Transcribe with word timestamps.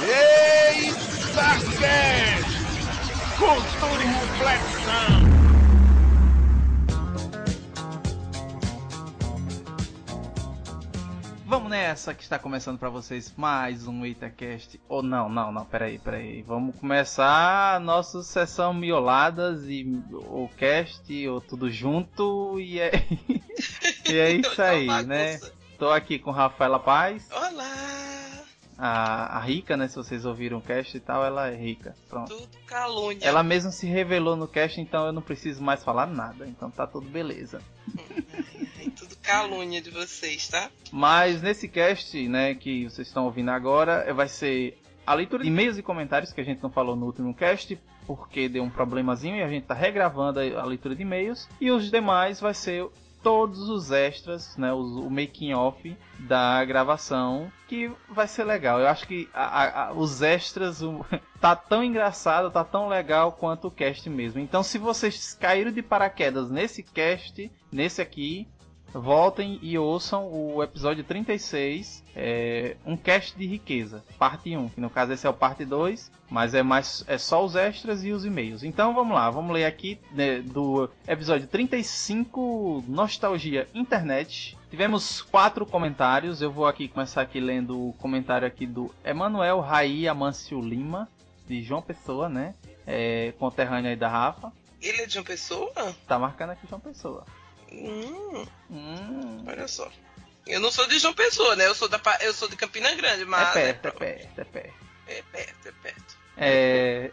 Eita! 0.00 1.54
Cultura 3.38 4.02
e 4.02 4.06
reflexão! 4.06 5.24
Vamos 11.46 11.70
nessa 11.70 12.12
que 12.12 12.24
está 12.24 12.40
começando 12.40 12.76
para 12.76 12.88
vocês 12.88 13.32
mais 13.36 13.86
um 13.86 14.04
EitaCast. 14.04 14.80
Ou 14.88 14.98
oh, 14.98 15.02
não, 15.02 15.28
não, 15.28 15.52
não, 15.52 15.64
peraí, 15.64 16.00
peraí. 16.00 16.42
Vamos 16.42 16.74
começar 16.74 17.76
a 17.76 17.80
nossa 17.80 18.24
sessão 18.24 18.74
mioladas 18.74 19.62
e 19.68 19.84
o 20.10 20.48
cast, 20.56 21.28
ou 21.28 21.40
tudo 21.40 21.70
junto, 21.70 22.58
e 22.58 22.80
é, 22.80 22.90
e 24.10 24.16
é 24.16 24.32
isso 24.32 24.58
aí, 24.60 24.88
né? 25.06 25.38
Tô 25.78 25.88
aqui 25.90 26.18
com 26.18 26.32
Rafaela 26.32 26.80
Paz. 26.80 27.28
Olá! 27.30 28.13
A, 28.76 29.38
a 29.38 29.40
Rica, 29.40 29.76
né? 29.76 29.88
Se 29.88 29.96
vocês 29.96 30.24
ouviram 30.24 30.58
o 30.58 30.62
cast 30.62 30.96
e 30.96 31.00
tal, 31.00 31.24
ela 31.24 31.48
é 31.48 31.56
rica. 31.56 31.94
Pronto. 32.08 32.36
Tudo 32.36 32.58
calúnia. 32.66 33.26
Ela 33.26 33.42
mesmo 33.42 33.70
se 33.70 33.86
revelou 33.86 34.36
no 34.36 34.48
cast, 34.48 34.80
então 34.80 35.06
eu 35.06 35.12
não 35.12 35.22
preciso 35.22 35.62
mais 35.62 35.84
falar 35.84 36.06
nada. 36.06 36.46
Então 36.46 36.70
tá 36.70 36.86
tudo 36.86 37.08
beleza. 37.08 37.62
tudo 38.96 39.16
calúnia 39.22 39.80
de 39.80 39.90
vocês, 39.90 40.48
tá? 40.48 40.70
Mas 40.92 41.42
nesse 41.42 41.68
cast, 41.68 42.28
né, 42.28 42.54
que 42.54 42.84
vocês 42.84 43.08
estão 43.08 43.24
ouvindo 43.24 43.50
agora, 43.50 44.12
vai 44.14 44.28
ser 44.28 44.78
a 45.06 45.14
leitura 45.14 45.42
de 45.42 45.48
e-mails 45.48 45.76
e 45.76 45.82
comentários 45.82 46.32
que 46.32 46.40
a 46.40 46.44
gente 46.44 46.62
não 46.62 46.70
falou 46.70 46.96
no 46.96 47.06
último 47.06 47.34
cast, 47.34 47.78
porque 48.06 48.48
deu 48.48 48.62
um 48.62 48.70
problemazinho 48.70 49.36
e 49.36 49.42
a 49.42 49.48
gente 49.48 49.66
tá 49.66 49.74
regravando 49.74 50.40
a 50.40 50.64
leitura 50.64 50.94
de 50.94 51.02
e-mails. 51.02 51.48
E 51.60 51.70
os 51.70 51.90
demais 51.90 52.40
vai 52.40 52.54
ser 52.54 52.86
todos 53.24 53.70
os 53.70 53.90
extras, 53.90 54.54
né, 54.58 54.70
o, 54.72 55.06
o 55.06 55.10
making 55.10 55.54
off 55.54 55.96
da 56.20 56.62
gravação, 56.64 57.50
que 57.66 57.90
vai 58.08 58.28
ser 58.28 58.44
legal. 58.44 58.78
Eu 58.78 58.86
acho 58.86 59.08
que 59.08 59.28
a, 59.32 59.86
a, 59.86 59.92
os 59.94 60.20
extras 60.20 60.82
o, 60.82 61.04
tá 61.40 61.56
tão 61.56 61.82
engraçado, 61.82 62.50
tá 62.50 62.62
tão 62.62 62.86
legal 62.86 63.32
quanto 63.32 63.68
o 63.68 63.70
cast 63.70 64.08
mesmo. 64.10 64.38
Então, 64.40 64.62
se 64.62 64.76
vocês 64.76 65.32
caíram 65.34 65.72
de 65.72 65.82
paraquedas 65.82 66.50
nesse 66.50 66.82
cast, 66.82 67.50
nesse 67.72 68.02
aqui, 68.02 68.46
voltem 68.94 69.58
e 69.60 69.76
ouçam 69.76 70.26
o 70.32 70.62
episódio 70.62 71.02
36, 71.02 72.04
é, 72.14 72.76
um 72.86 72.96
cast 72.96 73.36
de 73.36 73.46
riqueza, 73.46 74.04
parte 74.18 74.56
1, 74.56 74.68
que 74.68 74.80
no 74.80 74.88
caso 74.88 75.12
esse 75.12 75.26
é 75.26 75.30
o 75.30 75.34
parte 75.34 75.64
2, 75.64 76.10
mas 76.30 76.54
é 76.54 76.62
mais 76.62 77.04
é 77.08 77.18
só 77.18 77.44
os 77.44 77.56
extras 77.56 78.04
e 78.04 78.12
os 78.12 78.24
e-mails. 78.24 78.62
Então 78.62 78.94
vamos 78.94 79.14
lá, 79.14 79.28
vamos 79.30 79.52
ler 79.52 79.64
aqui 79.64 79.98
né, 80.12 80.40
do 80.40 80.88
episódio 81.06 81.46
35, 81.48 82.84
Nostalgia 82.86 83.68
Internet. 83.74 84.56
Tivemos 84.70 85.22
quatro 85.22 85.66
comentários, 85.66 86.40
eu 86.40 86.50
vou 86.50 86.66
aqui 86.66 86.88
começar 86.88 87.22
aqui 87.22 87.40
lendo 87.40 87.88
o 87.88 87.92
comentário 87.94 88.46
aqui 88.46 88.66
do 88.66 88.92
Emanuel 89.04 89.60
Raí 89.60 90.08
Amâncio 90.08 90.60
Lima, 90.60 91.08
de 91.46 91.62
João 91.62 91.82
Pessoa, 91.82 92.28
né? 92.28 92.54
É, 92.86 93.32
conterrâneo 93.38 93.90
aí 93.90 93.96
da 93.96 94.08
Rafa. 94.08 94.52
Ele 94.80 95.02
é 95.02 95.06
de 95.06 95.14
João 95.14 95.24
Pessoa? 95.24 95.72
Tá 96.06 96.18
marcando 96.18 96.50
aqui 96.50 96.66
João 96.68 96.80
Pessoa. 96.80 97.24
Hum, 97.74 98.46
hum. 98.70 99.44
Olha 99.46 99.68
só. 99.68 99.90
Eu 100.46 100.60
não 100.60 100.70
sou 100.70 100.86
de 100.86 100.98
João 100.98 101.14
Pessoa, 101.14 101.56
né? 101.56 101.66
Eu 101.66 101.74
sou, 101.74 101.88
da, 101.88 102.00
eu 102.20 102.34
sou 102.34 102.48
de 102.48 102.56
Campina 102.56 102.94
Grande, 102.94 103.24
mas. 103.24 103.56
É 103.56 103.72
perto, 103.72 103.86
é 103.86 103.90
perto, 103.90 104.40
é 104.40 104.44
perto. 104.44 104.74
É 105.06 105.22
perto, 105.22 105.68
é 105.68 105.72
perto. 105.82 106.16
É... 106.36 107.10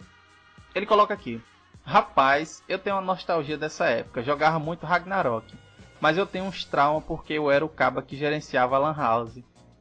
Ele 0.75 0.85
coloca 0.85 1.13
aqui. 1.13 1.41
Rapaz, 1.83 2.63
eu 2.67 2.77
tenho 2.77 2.95
uma 2.95 3.01
nostalgia 3.01 3.57
dessa 3.57 3.85
época. 3.85 4.23
Jogava 4.23 4.59
muito 4.59 4.85
Ragnarok. 4.85 5.53
Mas 5.99 6.17
eu 6.17 6.25
tenho 6.25 6.45
uns 6.45 6.65
traumas 6.65 7.03
porque 7.03 7.33
eu 7.33 7.51
era 7.51 7.63
o 7.63 7.69
caba 7.69 8.01
que 8.01 8.17
gerenciava 8.17 8.75
a 8.75 8.79
Lan 8.79 8.95
House. 8.95 9.39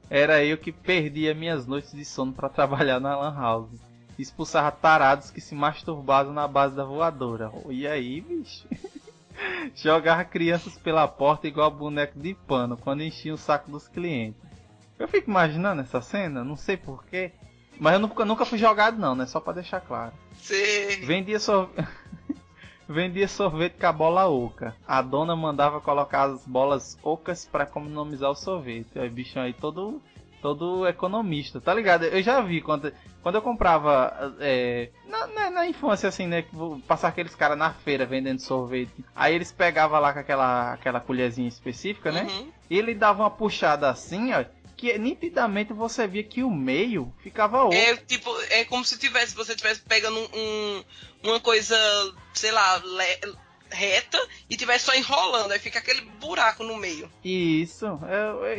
Era 0.09 0.45
eu 0.45 0.59
que 0.59 0.73
perdia 0.73 1.35
minhas 1.35 1.67
noites 1.67 1.93
de 1.93 2.05
sono 2.05 2.33
para 2.33 2.49
trabalhar 2.51 3.01
na 3.01 3.17
Lan 3.17 3.35
House. 3.35 3.81
Expulsava 4.19 4.71
tarados 4.71 5.31
que 5.31 5.41
se 5.41 5.55
masturbavam 5.55 6.33
na 6.33 6.47
base 6.47 6.75
da 6.75 6.85
voadora. 6.85 7.51
E 7.69 7.87
aí, 7.87 8.21
bicho? 8.21 8.69
Jogava 9.75 10.25
crianças 10.25 10.77
pela 10.79 11.07
porta 11.07 11.47
igual 11.47 11.71
boneco 11.71 12.19
de 12.19 12.35
pano 12.35 12.77
quando 12.77 13.03
enchia 13.03 13.35
o 13.35 13.39
saco 13.39 13.71
dos 13.71 13.89
clientes. 13.89 14.41
Eu 14.99 15.09
fico 15.09 15.31
imaginando 15.31 15.81
essa 15.81 16.01
cena, 16.01 16.45
não 16.45 16.57
sei 16.57 16.77
porquê. 16.77 17.33
Mas 17.79 17.95
eu 17.95 18.01
nunca, 18.01 18.25
nunca 18.25 18.45
fui 18.45 18.59
jogado 18.59 18.99
não, 18.99 19.15
né? 19.15 19.25
Só 19.25 19.41
pra 19.41 19.55
deixar 19.55 19.81
claro. 19.81 20.13
Sim. 20.35 21.05
Vendia 21.05 21.41
sorvete. 21.41 21.89
Vendia 22.87 23.29
sorvete 23.29 23.79
com 23.79 23.87
a 23.87 23.93
bola 23.93 24.29
oca. 24.29 24.77
A 24.87 25.01
dona 25.01 25.35
mandava 25.35 25.81
colocar 25.81 26.25
as 26.25 26.47
bolas 26.47 26.99
ocas 27.03 27.47
para 27.47 27.65
economizar 27.65 28.31
o 28.31 28.35
sorvete. 28.35 28.99
Aí 28.99 29.09
bichão 29.09 29.43
aí 29.43 29.55
todo 29.55 30.03
todo 30.41 30.87
economista, 30.87 31.61
tá 31.61 31.73
ligado? 31.75 32.05
Eu 32.05 32.23
já 32.23 32.41
vi 32.41 32.61
quando, 32.61 32.93
quando 33.23 33.35
eu 33.35 33.43
comprava 33.43 34.35
é, 34.41 34.91
na, 35.07 35.27
na, 35.27 35.51
na, 35.51 35.67
infância, 35.67 36.09
assim, 36.09 36.27
né? 36.27 36.45
Passar 36.87 37.09
aqueles 37.09 37.35
caras 37.35 37.59
na 37.59 37.73
feira 37.73 38.07
vendendo 38.07 38.41
sorvete. 38.41 39.05
Aí 39.15 39.35
eles 39.35 39.53
pegavam 39.53 40.01
lá 40.01 40.13
com 40.13 40.19
aquela, 40.19 40.73
aquela 40.73 41.01
colherzinha 41.01 41.49
específica, 41.49 42.11
né? 42.11 42.23
Uhum. 42.23 42.53
E 42.69 42.79
ele 42.79 42.95
dava 42.95 43.23
uma 43.23 43.31
puxada 43.31 43.89
assim, 43.89 44.33
ó. 44.33 44.45
Que 44.77 44.99
nitidamente 44.99 45.75
você 45.75 46.07
via 46.07 46.25
que 46.25 46.43
o 46.43 46.51
meio 46.51 47.13
ficava 47.23 47.65
oco. 47.65 47.75
É 47.75 47.97
tipo, 47.97 48.35
é 48.49 48.65
como 48.65 48.83
se 48.83 48.99
tivesse, 48.99 49.35
você 49.35 49.55
tivesse 49.55 49.83
pegando 49.83 50.19
um, 50.19 50.85
uma 51.23 51.39
coisa, 51.39 51.77
sei 52.33 52.51
lá, 52.51 52.77
le 52.79 53.37
reta 53.71 54.19
e 54.49 54.57
tivesse 54.57 54.87
só 54.87 54.95
enrolando, 54.95 55.53
aí 55.53 55.59
fica 55.59 55.79
aquele 55.79 56.03
buraco 56.21 56.65
no 56.65 56.77
meio. 56.77 57.11
Isso. 57.25 57.87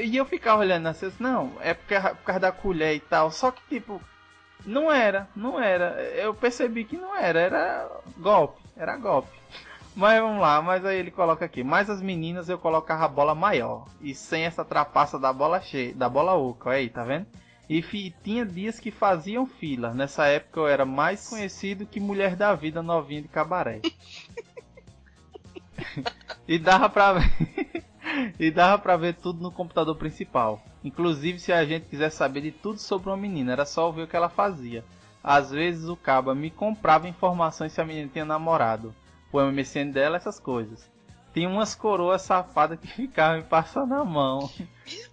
E 0.03 0.15
eu, 0.15 0.23
eu, 0.23 0.25
ficava 0.25 0.61
olhando 0.61 0.87
assim, 0.87 1.11
não, 1.19 1.51
é 1.61 1.73
porque, 1.73 1.99
por 1.99 2.23
causa 2.23 2.39
da 2.39 2.51
colher 2.51 2.95
e 2.95 2.99
tal. 2.99 3.31
Só 3.31 3.51
que 3.51 3.61
tipo, 3.69 4.01
não 4.65 4.91
era, 4.91 5.27
não 5.35 5.59
era. 5.59 6.01
Eu 6.15 6.33
percebi 6.33 6.83
que 6.85 6.97
não 6.97 7.15
era, 7.15 7.39
era 7.39 7.89
golpe, 8.17 8.61
era 8.75 8.97
golpe. 8.97 9.41
Mas 9.95 10.21
vamos 10.21 10.41
lá, 10.41 10.61
mas 10.61 10.85
aí 10.85 10.97
ele 10.97 11.11
coloca 11.11 11.43
aqui, 11.43 11.63
mas 11.63 11.89
as 11.89 12.01
meninas 12.01 12.47
eu 12.47 12.57
colocava 12.57 13.03
a 13.03 13.09
bola 13.09 13.35
maior 13.35 13.85
e 13.99 14.15
sem 14.15 14.45
essa 14.45 14.63
trapaça 14.63 15.19
da 15.19 15.33
bola 15.33 15.59
cheia, 15.59 15.93
da 15.93 16.07
bola 16.07 16.33
oca, 16.33 16.71
aí, 16.71 16.89
tá 16.89 17.03
vendo? 17.03 17.27
E 17.69 17.81
tinha 18.23 18.45
dias 18.45 18.79
que 18.79 18.91
faziam 18.91 19.45
fila. 19.45 19.93
Nessa 19.93 20.25
época 20.27 20.59
eu 20.59 20.67
era 20.67 20.85
mais 20.85 21.29
conhecido 21.29 21.85
que 21.85 22.01
mulher 22.01 22.35
da 22.35 22.53
vida 22.53 22.81
novinha 22.81 23.21
de 23.21 23.29
cabaré. 23.29 23.79
e 26.47 26.57
dava 26.57 26.89
pra 26.89 27.13
ver. 27.13 27.83
e 28.39 28.51
dava 28.51 28.81
pra 28.81 28.97
ver 28.97 29.15
tudo 29.15 29.41
no 29.41 29.51
computador 29.51 29.95
principal. 29.95 30.61
Inclusive 30.83 31.39
se 31.39 31.51
a 31.51 31.63
gente 31.65 31.87
quiser 31.87 32.09
saber 32.09 32.41
de 32.41 32.51
tudo 32.51 32.79
sobre 32.79 33.09
uma 33.09 33.17
menina, 33.17 33.51
era 33.51 33.65
só 33.65 33.91
ver 33.91 34.03
o 34.03 34.07
que 34.07 34.15
ela 34.15 34.29
fazia. 34.29 34.83
Às 35.23 35.51
vezes 35.51 35.87
o 35.87 35.95
caba 35.95 36.33
me 36.33 36.49
comprava 36.49 37.07
informações 37.07 37.71
se 37.71 37.79
a 37.79 37.85
menina 37.85 38.09
tinha 38.11 38.25
namorado, 38.25 38.93
o 39.31 39.39
MSN 39.39 39.91
dela, 39.91 40.17
essas 40.17 40.39
coisas. 40.39 40.89
Tinha 41.33 41.47
umas 41.47 41.75
coroas 41.75 42.23
safadas 42.23 42.79
que 42.79 42.87
ficavam 42.89 43.37
me 43.37 43.43
passando 43.43 43.93
a 43.93 44.03
mão. 44.03 44.49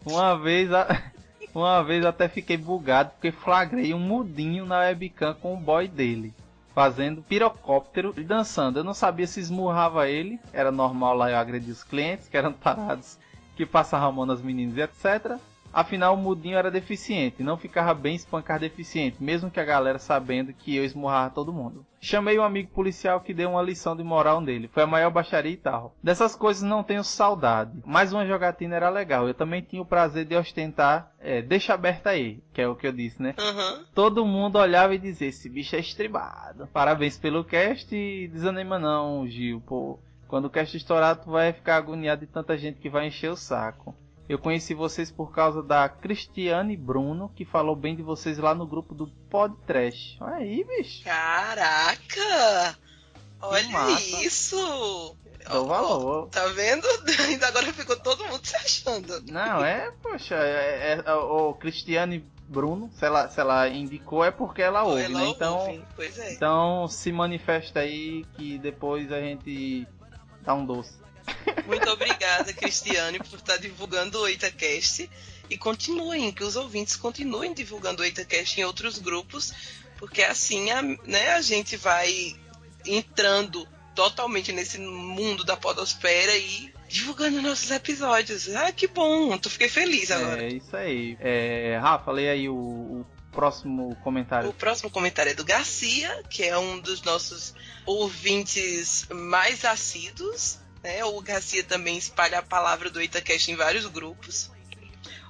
Uma 0.05 0.37
vez, 0.39 0.73
a... 0.73 1.13
uma 1.55 1.83
vez 1.83 2.05
até 2.05 2.29
fiquei 2.29 2.57
bugado 2.57 3.11
porque 3.11 3.31
flagrei 3.31 3.93
um 3.93 3.99
mudinho 3.99 4.65
na 4.65 4.81
webcam 4.81 5.35
com 5.35 5.55
o 5.55 5.61
boy 5.61 5.87
dele 5.87 6.35
fazendo 6.79 7.21
pirocóptero 7.23 8.15
e 8.17 8.23
dançando. 8.23 8.79
Eu 8.79 8.85
não 8.85 8.95
sabia 8.95 9.27
se 9.27 9.41
esmurrava 9.41 10.09
ele, 10.09 10.39
era 10.53 10.71
normal 10.71 11.17
lá 11.17 11.29
eu 11.29 11.37
agredir 11.37 11.73
os 11.73 11.83
clientes, 11.83 12.29
que 12.29 12.37
eram 12.37 12.53
tarados, 12.53 13.19
que 13.57 13.67
passavam 13.67 14.09
a 14.09 14.13
mão 14.13 14.25
nas 14.25 14.41
meninas 14.41 14.79
etc. 14.79 15.41
Afinal, 15.73 16.15
o 16.15 16.17
mudinho 16.17 16.57
era 16.57 16.71
deficiente, 16.71 17.43
não 17.43 17.57
ficava 17.57 17.95
bem 17.95 18.15
espancar 18.15 18.59
deficiente, 18.59 19.23
mesmo 19.23 19.51
que 19.51 19.61
a 19.61 19.65
galera 19.65 19.99
sabendo 19.99 20.53
que 20.53 20.75
eu 20.75 20.85
esmurrava 20.85 21.35
todo 21.35 21.53
mundo. 21.53 21.85
Chamei 22.01 22.39
um 22.39 22.45
amigo 22.45 22.71
policial 22.71 23.21
que 23.21 23.35
deu 23.35 23.51
uma 23.51 23.63
lição 23.63 23.97
de 23.97 24.03
moral 24.03 24.41
nele, 24.41 24.69
foi 24.69 24.85
a 24.85 24.87
maior 24.87 25.11
baixaria 25.11 25.53
e 25.53 25.57
tal. 25.57 25.95
Dessas 26.03 26.35
coisas 26.35 26.63
não 26.63 26.83
tenho 26.83 27.03
saudade, 27.03 27.73
mas 27.85 28.13
uma 28.13 28.27
jogatina 28.27 28.77
era 28.77 28.89
legal. 28.89 29.27
Eu 29.27 29.35
também 29.35 29.63
tinha 29.63 29.83
o 29.83 29.87
prazer 29.87 30.25
de 30.25 30.37
ostentar, 30.37 31.13
é, 31.19 31.43
deixa 31.43 31.75
aberta 31.75 32.11
aí, 32.11 32.41
que 32.53 32.63
é 32.63 32.69
o 32.69 32.77
que 32.77 32.87
eu 32.87 32.93
disse, 32.93 33.21
né? 33.21 33.35
Uhum. 33.39 33.85
Todo 33.95 34.25
mundo 34.25 34.59
olhava 34.59 34.95
e 34.95 34.99
dizia: 34.99 35.29
esse 35.29 35.49
bicho 35.49 35.75
é 35.75 35.81
estribado. 35.81 36.69
Parabéns 36.73 37.19
pelo 37.19 37.45
cast 37.45 37.95
e 37.95 38.29
desanima 38.29 38.79
não, 38.79 39.27
Gil, 39.27 39.61
pô. 39.61 39.99
Quando 40.29 40.45
o 40.45 40.51
cast 40.51 40.77
estourar, 40.77 41.17
tu 41.17 41.31
vai 41.31 41.53
ficar 41.53 41.77
agoniado 41.77 42.21
de 42.21 42.31
tanta 42.31 42.57
gente 42.57 42.79
que 42.79 42.91
vai 42.91 43.07
encher 43.07 43.31
o 43.31 43.37
saco. 43.37 43.95
Eu 44.29 44.39
conheci 44.39 44.75
vocês 44.75 45.11
por 45.11 45.33
causa 45.33 45.63
da 45.63 45.89
Cristiane 45.89 46.77
Bruno, 46.77 47.31
que 47.35 47.47
falou 47.47 47.75
bem 47.75 47.97
de 47.97 48.03
vocês 48.03 48.37
lá 48.37 48.55
no 48.55 48.67
grupo 48.67 48.95
do 48.95 49.07
Pod 49.31 49.57
Trash. 49.67 50.19
Olha 50.21 50.37
aí, 50.37 50.65
bicho. 50.65 51.03
Caraca! 51.03 52.79
Olha 53.41 54.01
isso! 54.23 55.17
Dou 55.51 55.67
valor. 55.67 56.29
Tá 56.29 56.47
vendo? 56.49 56.87
Ainda 57.27 57.49
agora 57.49 57.73
ficou 57.73 57.97
todo 57.97 58.27
mundo 58.27 58.45
se 58.45 58.55
achando. 58.57 59.23
Não, 59.33 59.65
é, 59.65 59.91
poxa, 60.03 60.35
é, 60.35 60.93
é, 60.99 61.03
é 61.07 61.15
o 61.15 61.55
Cristiane 61.55 62.29
Bruno, 62.47 62.91
se 62.93 63.05
ela, 63.05 63.29
se 63.29 63.41
ela 63.41 63.69
indicou 63.69 64.25
é 64.25 64.31
porque 64.31 64.63
ela 64.63 64.83
ouve, 64.83 65.03
ela 65.03 65.21
né? 65.21 65.29
Então, 65.29 65.59
ouve. 65.59 65.85
É. 66.19 66.33
então 66.33 66.89
se 66.89 67.13
manifesta 67.13 67.81
aí 67.81 68.25
que 68.37 68.59
depois 68.59 69.13
a 69.13 69.21
gente 69.21 69.87
dá 70.43 70.55
um 70.55 70.65
doce. 70.65 70.99
Muito 71.67 71.89
obrigada, 71.91 72.53
Cristiane, 72.53 73.19
por 73.19 73.39
estar 73.39 73.57
divulgando 73.57 74.21
o 74.21 74.29
Itacast. 74.29 75.09
E 75.51 75.57
continuem, 75.57 76.31
que 76.31 76.45
os 76.45 76.57
ouvintes 76.57 76.97
continuem 76.97 77.55
divulgando 77.55 78.03
o 78.03 78.05
EitaCast 78.05 78.61
em 78.61 78.65
outros 78.65 78.99
grupos, 78.99 79.53
porque 79.97 80.23
assim 80.23 80.71
a, 80.71 80.83
né, 80.83 81.31
a 81.31 81.41
gente 81.41 81.77
vai 81.77 82.37
entrando 82.87 83.67
totalmente 83.95 84.53
nesse 84.53 84.79
mundo 84.79 85.45
da 85.45 85.57
podosfera 85.57 86.37
e 86.37 86.73
divulgando 86.89 87.43
nossos 87.43 87.71
episódios. 87.71 88.49
Ah, 88.55 88.71
que 88.73 88.87
bom! 88.87 89.37
Tu 89.39 89.51
fiquei 89.51 89.69
feliz 89.69 90.11
agora. 90.11 90.45
É 90.45 90.49
isso 90.49 90.77
aí. 90.77 91.17
É, 91.21 91.79
Rafa, 91.81 92.13
lê 92.13 92.29
aí 92.29 92.49
o, 92.49 92.55
o 92.55 93.07
próximo 93.33 93.97
comentário. 94.03 94.51
O 94.51 94.55
próximo 94.55 94.91
comentário 94.91 95.31
é 95.31 95.35
do 95.35 95.45
Garcia, 95.45 96.23
que 96.29 96.45
é 96.45 96.57
um 96.59 96.79
dos 96.79 97.03
nossos 97.03 97.55
ouvintes 97.87 99.07
mais 99.11 99.65
assíduos. 99.65 100.59
Né? 100.89 101.05
O 101.05 101.21
Garcia 101.21 101.63
também 101.63 101.99
espalha 101.99 102.39
a 102.39 102.43
palavra 102.43 102.89
do 102.89 103.03
Itacast 103.03 103.51
em 103.51 103.57
vários 103.57 103.85
grupos. 103.85 104.51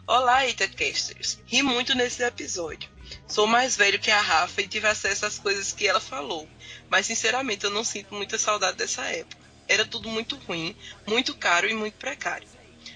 Olá, 0.07 0.47
Itacasters! 0.47 1.41
Ri 1.47 1.65
muito 1.65 1.97
nesse 1.97 2.23
episódio. 2.23 2.89
Sou 3.27 3.45
mais 3.45 3.77
velho 3.77 3.99
que 3.99 4.13
a 4.13 4.21
Rafa 4.21 4.63
e 4.63 4.69
tive 4.69 4.87
acesso 4.87 5.27
às 5.27 5.37
coisas 5.37 5.73
que 5.73 5.89
ela 5.89 5.99
falou, 5.99 6.49
mas 6.89 7.07
sinceramente 7.07 7.65
eu 7.65 7.71
não 7.71 7.83
sinto 7.83 8.15
muita 8.15 8.39
saudade 8.39 8.77
dessa 8.77 9.03
época. 9.07 9.45
Era 9.67 9.85
tudo 9.85 10.09
muito 10.09 10.37
ruim, 10.37 10.77
muito 11.05 11.35
caro 11.35 11.69
e 11.69 11.75
muito 11.75 11.95
precário. 11.95 12.47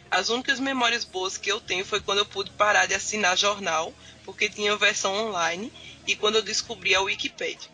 As 0.08 0.28
únicas 0.28 0.60
memórias 0.60 1.04
boas 1.04 1.36
que 1.36 1.50
eu 1.50 1.60
tenho 1.60 1.84
foi 1.84 2.00
quando 2.00 2.18
eu 2.18 2.26
pude 2.26 2.52
parar 2.52 2.86
de 2.86 2.94
assinar 2.94 3.36
jornal, 3.36 3.92
porque 4.24 4.48
tinha 4.48 4.76
versão 4.76 5.12
online, 5.12 5.72
e 6.06 6.14
quando 6.14 6.36
eu 6.36 6.42
descobri 6.42 6.94
a 6.94 7.00
Wikipedia, 7.00 7.68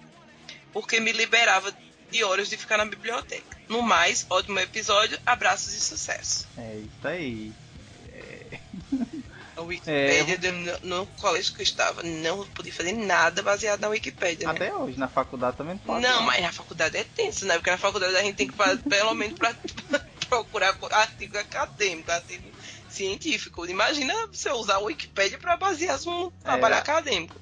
porque 0.73 0.99
me 0.99 1.13
liberava 1.13 1.77
de 2.11 2.25
horas 2.25 2.49
de 2.49 2.57
ficar 2.57 2.77
na 2.77 2.85
biblioteca. 2.85 3.57
No 3.69 3.83
mais, 3.83 4.27
ótimo 4.31 4.59
episódio, 4.59 5.19
abraços 5.27 5.75
e 5.75 5.81
sucesso. 5.81 6.47
É 6.57 6.77
isso 6.77 7.09
aí. 7.09 7.53
É... 8.13 8.59
A 9.57 9.63
Wikipédia, 9.63 10.39
é, 10.41 10.53
no, 10.53 10.99
no, 11.01 11.07
colégio 11.21 11.53
que 11.53 11.61
eu 11.61 11.65
estava, 11.65 12.05
não 12.05 12.47
podia 12.47 12.73
fazer 12.73 12.93
nada 12.93 13.43
baseado 13.43 13.81
na 13.81 13.89
Wikipédia. 13.89 14.47
Né? 14.47 14.55
Até 14.55 14.73
hoje, 14.73 14.97
na 14.97 15.09
faculdade 15.09 15.57
também 15.57 15.77
pode. 15.77 16.01
Não, 16.01 16.23
mas 16.23 16.41
na 16.41 16.53
faculdade 16.53 16.97
é 16.97 17.03
tenso, 17.03 17.45
né? 17.45 17.55
Porque 17.55 17.71
na 17.71 17.77
faculdade 17.77 18.15
a 18.15 18.23
gente 18.23 18.37
tem 18.37 18.47
que 18.47 18.55
fazer, 18.55 18.81
pelo 18.89 19.15
menos, 19.15 19.37
pra, 19.37 19.53
procurar 20.29 20.77
artigo 20.93 21.37
acadêmico, 21.37 22.09
artigo 22.09 22.49
científico. 22.89 23.67
Imagina 23.67 24.15
você 24.29 24.51
usar 24.53 24.77
a 24.77 24.79
Wikipédia 24.79 25.39
para 25.39 25.57
basear 25.57 25.99
um 26.07 26.31
trabalho 26.31 26.75
é, 26.75 26.79
acadêmico. 26.79 27.35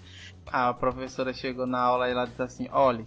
A 0.47 0.73
professora 0.73 1.35
chegou 1.35 1.67
na 1.67 1.81
aula 1.81 2.09
e 2.09 2.13
ela 2.13 2.25
disse 2.25 2.43
assim: 2.43 2.69
olhe, 2.73 3.07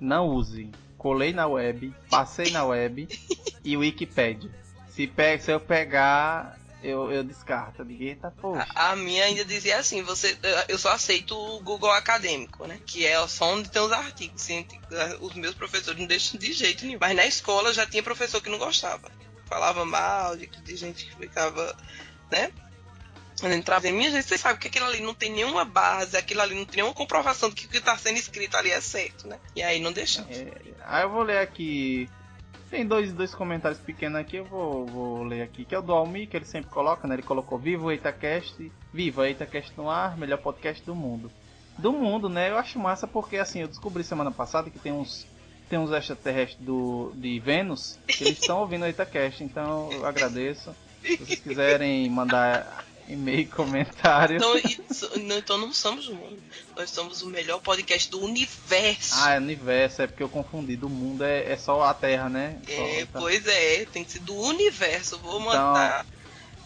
não 0.00 0.28
use. 0.28 0.70
Colei 0.96 1.32
na 1.32 1.46
web, 1.46 1.94
passei 2.08 2.50
na 2.50 2.64
web 2.64 3.08
e 3.64 3.76
Wikipédia. 3.76 4.50
Se, 4.90 5.06
pega, 5.06 5.42
se 5.42 5.50
eu 5.50 5.60
pegar, 5.60 6.58
eu, 6.82 7.10
eu 7.10 7.22
descarto. 7.22 7.84
Ninguém 7.84 8.16
tá 8.16 8.30
poxa. 8.30 8.66
A, 8.74 8.90
a, 8.90 8.96
minha 8.96 9.24
ainda 9.24 9.44
dizia 9.44 9.78
assim: 9.78 10.02
você, 10.02 10.36
eu 10.68 10.78
só 10.78 10.92
aceito 10.92 11.36
o 11.36 11.60
Google 11.60 11.90
Acadêmico, 11.90 12.66
né? 12.66 12.80
Que 12.84 13.06
é 13.06 13.26
só 13.26 13.54
onde 13.54 13.70
tem 13.70 13.80
os 13.80 13.92
artigos 13.92 14.42
científicos. 14.42 14.96
Os 15.20 15.34
meus 15.34 15.54
professores 15.54 15.98
não 15.98 16.06
deixam 16.06 16.38
de 16.38 16.52
jeito 16.52 16.84
nenhum. 16.84 16.98
Mas 17.00 17.16
na 17.16 17.26
escola 17.26 17.72
já 17.72 17.86
tinha 17.86 18.02
professor 18.02 18.42
que 18.42 18.50
não 18.50 18.58
gostava. 18.58 19.10
Falava 19.46 19.84
mal 19.84 20.36
de, 20.36 20.46
de 20.46 20.76
gente 20.76 21.06
que 21.06 21.16
ficava, 21.16 21.76
né? 22.30 22.50
Quando 23.40 23.52
entrava 23.52 23.88
em 23.88 23.92
minha 23.92 24.10
gente, 24.10 24.26
você 24.26 24.38
sabe 24.38 24.58
que 24.58 24.68
aquilo 24.68 24.86
ali 24.86 25.00
não 25.00 25.14
tem 25.14 25.32
nenhuma 25.32 25.64
base, 25.64 26.16
aquilo 26.16 26.42
ali 26.42 26.54
não 26.54 26.64
tem 26.64 26.76
nenhuma 26.76 26.94
comprovação 26.94 27.48
de 27.48 27.54
que 27.54 27.66
o 27.66 27.68
que 27.68 27.78
está 27.78 27.96
sendo 27.96 28.18
escrito 28.18 28.56
ali 28.56 28.70
é 28.70 28.80
certo, 28.80 29.26
né? 29.26 29.38
E 29.56 29.62
aí 29.62 29.80
não 29.80 29.92
deixamos. 29.92 30.36
É, 30.36 30.52
aí 30.84 31.02
eu 31.02 31.10
vou 31.10 31.22
ler 31.22 31.38
aqui 31.38 32.08
tem 32.70 32.86
dois, 32.86 33.12
dois 33.12 33.34
comentários 33.34 33.80
pequenos 33.80 34.20
aqui, 34.20 34.36
eu 34.36 34.44
vou, 34.44 34.86
vou 34.86 35.24
ler 35.24 35.42
aqui, 35.42 35.64
que 35.64 35.74
é 35.74 35.78
o 35.78 35.82
do 35.82 35.92
Almi, 35.92 36.28
que 36.28 36.36
ele 36.36 36.44
sempre 36.44 36.70
coloca, 36.70 37.06
né? 37.08 37.16
Ele 37.16 37.22
colocou 37.22 37.58
Viva 37.58 37.86
o 37.86 37.90
EitaCast, 37.90 38.70
Viva 38.94 39.26
EitaCast 39.26 39.72
no 39.76 39.90
ar, 39.90 40.16
melhor 40.16 40.38
podcast 40.38 40.80
do 40.84 40.94
mundo. 40.94 41.32
Do 41.76 41.92
mundo, 41.92 42.28
né? 42.28 42.48
Eu 42.48 42.56
acho 42.56 42.78
massa 42.78 43.08
porque, 43.08 43.38
assim, 43.38 43.62
eu 43.62 43.66
descobri 43.68 44.04
semana 44.04 44.30
passada 44.30 44.70
que 44.70 44.78
tem 44.78 44.92
uns 44.92 45.26
tem 45.68 45.78
uns 45.78 45.92
extraterrestres 45.92 46.60
do, 46.60 47.12
de 47.14 47.38
Vênus 47.38 47.96
que 48.06 48.24
eles 48.24 48.40
estão 48.40 48.58
ouvindo 48.58 48.82
o 48.82 48.86
EitaCast, 48.86 49.42
então 49.44 49.88
eu 49.92 50.04
agradeço. 50.04 50.74
Se 51.00 51.16
vocês 51.16 51.38
quiserem 51.38 52.10
mandar 52.10 52.84
e-mail, 53.12 53.48
comentário. 53.48 54.36
Então, 54.36 54.54
não, 55.22 55.38
então 55.38 55.58
não 55.58 55.72
somos 55.72 56.08
o 56.08 56.14
mundo. 56.14 56.38
Nós 56.76 56.90
somos 56.90 57.22
o 57.22 57.26
melhor 57.26 57.60
podcast 57.60 58.10
do 58.10 58.22
universo. 58.22 59.14
Ah, 59.18 59.34
é 59.34 59.38
universo, 59.38 60.02
é 60.02 60.06
porque 60.06 60.22
eu 60.22 60.28
confundi. 60.28 60.76
Do 60.76 60.88
mundo 60.88 61.24
é, 61.24 61.52
é 61.52 61.56
só 61.56 61.82
a 61.82 61.94
Terra, 61.94 62.28
né? 62.28 62.58
É, 62.68 63.06
só, 63.12 63.20
pois 63.20 63.46
é, 63.46 63.84
tem 63.86 64.04
que 64.04 64.12
ser 64.12 64.20
do 64.20 64.34
universo. 64.34 65.18
Vou 65.18 65.40
então, 65.40 65.44
mandar. 65.44 66.06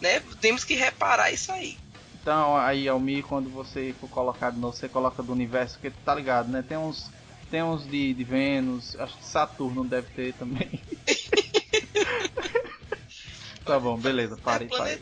Né? 0.00 0.20
Temos 0.40 0.64
que 0.64 0.74
reparar 0.74 1.32
isso 1.32 1.50
aí. 1.50 1.76
Então, 2.20 2.56
aí, 2.56 2.88
Almir, 2.88 3.24
quando 3.24 3.50
você 3.50 3.94
for 4.00 4.08
colocar 4.08 4.50
de 4.50 4.58
novo, 4.58 4.76
você 4.76 4.88
coloca 4.88 5.22
do 5.22 5.32
universo, 5.32 5.78
porque 5.78 5.94
tá 6.04 6.14
ligado, 6.14 6.48
né? 6.48 6.64
Tem 6.66 6.78
uns. 6.78 7.10
Tem 7.50 7.62
uns 7.62 7.86
de, 7.86 8.14
de 8.14 8.24
Vênus, 8.24 8.96
acho 8.98 9.18
que 9.18 9.24
Saturno 9.24 9.84
deve 9.84 10.08
ter 10.08 10.34
também. 10.34 10.80
tá 13.64 13.78
bom, 13.78 13.96
beleza, 13.96 14.36
parei, 14.42 14.66
é 14.66 14.70
parei. 14.70 14.98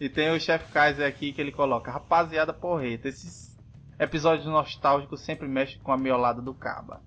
E 0.00 0.08
tem 0.08 0.30
o 0.30 0.40
Chef 0.40 0.70
Kaiser 0.72 1.06
aqui 1.06 1.32
que 1.32 1.40
ele 1.40 1.52
coloca: 1.52 1.90
Rapaziada 1.90 2.52
porreta, 2.52 3.08
esses 3.08 3.56
episódios 3.98 4.46
nostálgicos 4.46 5.20
sempre 5.20 5.48
mexem 5.48 5.78
com 5.80 5.92
a 5.92 5.96
miolada 5.96 6.42
do 6.42 6.54
Caba. 6.54 7.00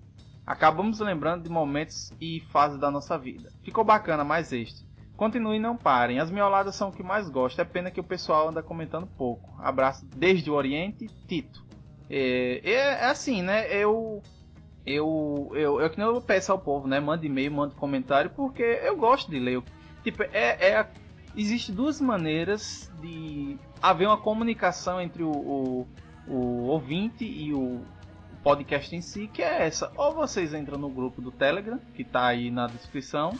Acabamos 0.46 0.98
lembrando 0.98 1.44
de 1.44 1.50
momentos 1.50 2.12
e 2.20 2.40
fases 2.50 2.78
da 2.78 2.90
nossa 2.90 3.16
vida. 3.16 3.52
Ficou 3.62 3.84
bacana 3.84 4.24
mais 4.24 4.52
este. 4.52 4.84
Continue 5.16 5.56
e 5.56 5.60
não 5.60 5.76
parem. 5.76 6.18
As 6.18 6.30
mioladas 6.30 6.74
são 6.74 6.88
o 6.88 6.92
que 6.92 7.02
mais 7.02 7.28
gosto. 7.28 7.60
É 7.60 7.64
pena 7.64 7.90
que 7.90 8.00
o 8.00 8.04
pessoal 8.04 8.48
anda 8.48 8.62
comentando 8.62 9.06
pouco. 9.06 9.54
Abraço 9.60 10.04
desde 10.06 10.50
o 10.50 10.54
Oriente, 10.54 11.06
Tito. 11.28 11.64
É, 12.08 12.60
é, 12.64 12.72
é 12.72 13.04
assim, 13.04 13.42
né? 13.42 13.70
Eu 13.70 14.22
eu, 14.84 15.52
eu, 15.54 15.80
eu 15.80 15.90
que 15.90 15.98
não 15.98 16.20
peço 16.20 16.50
ao 16.50 16.58
povo, 16.58 16.88
né? 16.88 16.98
Manda 16.98 17.24
e-mail, 17.24 17.52
manda 17.52 17.74
comentário, 17.74 18.30
porque 18.30 18.62
eu 18.62 18.96
gosto 18.96 19.30
de 19.30 19.38
ler. 19.38 19.62
Tipo, 20.02 20.22
é, 20.22 20.70
é, 20.70 20.86
existe 21.36 21.72
duas 21.72 22.00
maneiras 22.00 22.90
de 23.00 23.56
haver 23.82 24.06
uma 24.06 24.16
comunicação 24.16 25.00
entre 25.00 25.22
o, 25.22 25.30
o, 25.30 25.88
o 26.26 26.66
ouvinte 26.66 27.24
e 27.24 27.52
o 27.54 27.80
podcast 28.42 28.94
em 28.94 29.00
si, 29.00 29.28
que 29.32 29.42
é 29.42 29.66
essa. 29.66 29.92
Ou 29.96 30.14
vocês 30.14 30.54
entram 30.54 30.78
no 30.78 30.88
grupo 30.88 31.20
do 31.20 31.30
Telegram, 31.30 31.78
que 31.94 32.02
está 32.02 32.26
aí 32.26 32.50
na 32.50 32.66
descrição, 32.66 33.38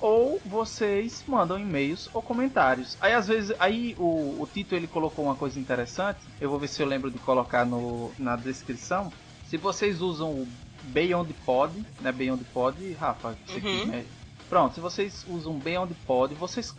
ou 0.00 0.40
vocês 0.44 1.24
mandam 1.26 1.58
e-mails 1.58 2.10
ou 2.12 2.20
comentários. 2.20 2.96
Aí 3.00 3.12
às 3.12 3.28
vezes, 3.28 3.56
aí 3.58 3.94
o, 3.98 4.40
o 4.40 4.48
Tito 4.52 4.74
ele 4.74 4.86
colocou 4.86 5.24
uma 5.24 5.34
coisa 5.34 5.58
interessante, 5.58 6.20
eu 6.40 6.50
vou 6.50 6.58
ver 6.58 6.68
se 6.68 6.82
eu 6.82 6.86
lembro 6.86 7.10
de 7.10 7.18
colocar 7.18 7.64
no, 7.64 8.10
na 8.18 8.36
descrição. 8.36 9.12
Se 9.46 9.56
vocês 9.56 10.00
usam 10.00 10.30
o 10.30 10.48
Beyond 10.84 11.32
Pod, 11.44 11.84
né, 12.00 12.12
Beyond 12.12 12.44
Pod, 12.52 12.92
Rafa, 12.94 13.28
uhum. 13.28 13.56
aqui, 13.56 13.84
né? 13.86 14.04
Pronto, 14.48 14.74
se 14.74 14.80
vocês 14.80 15.24
usam 15.28 15.58
Beyond 15.58 15.94
Pod, 16.06 16.34
vocês 16.34 16.74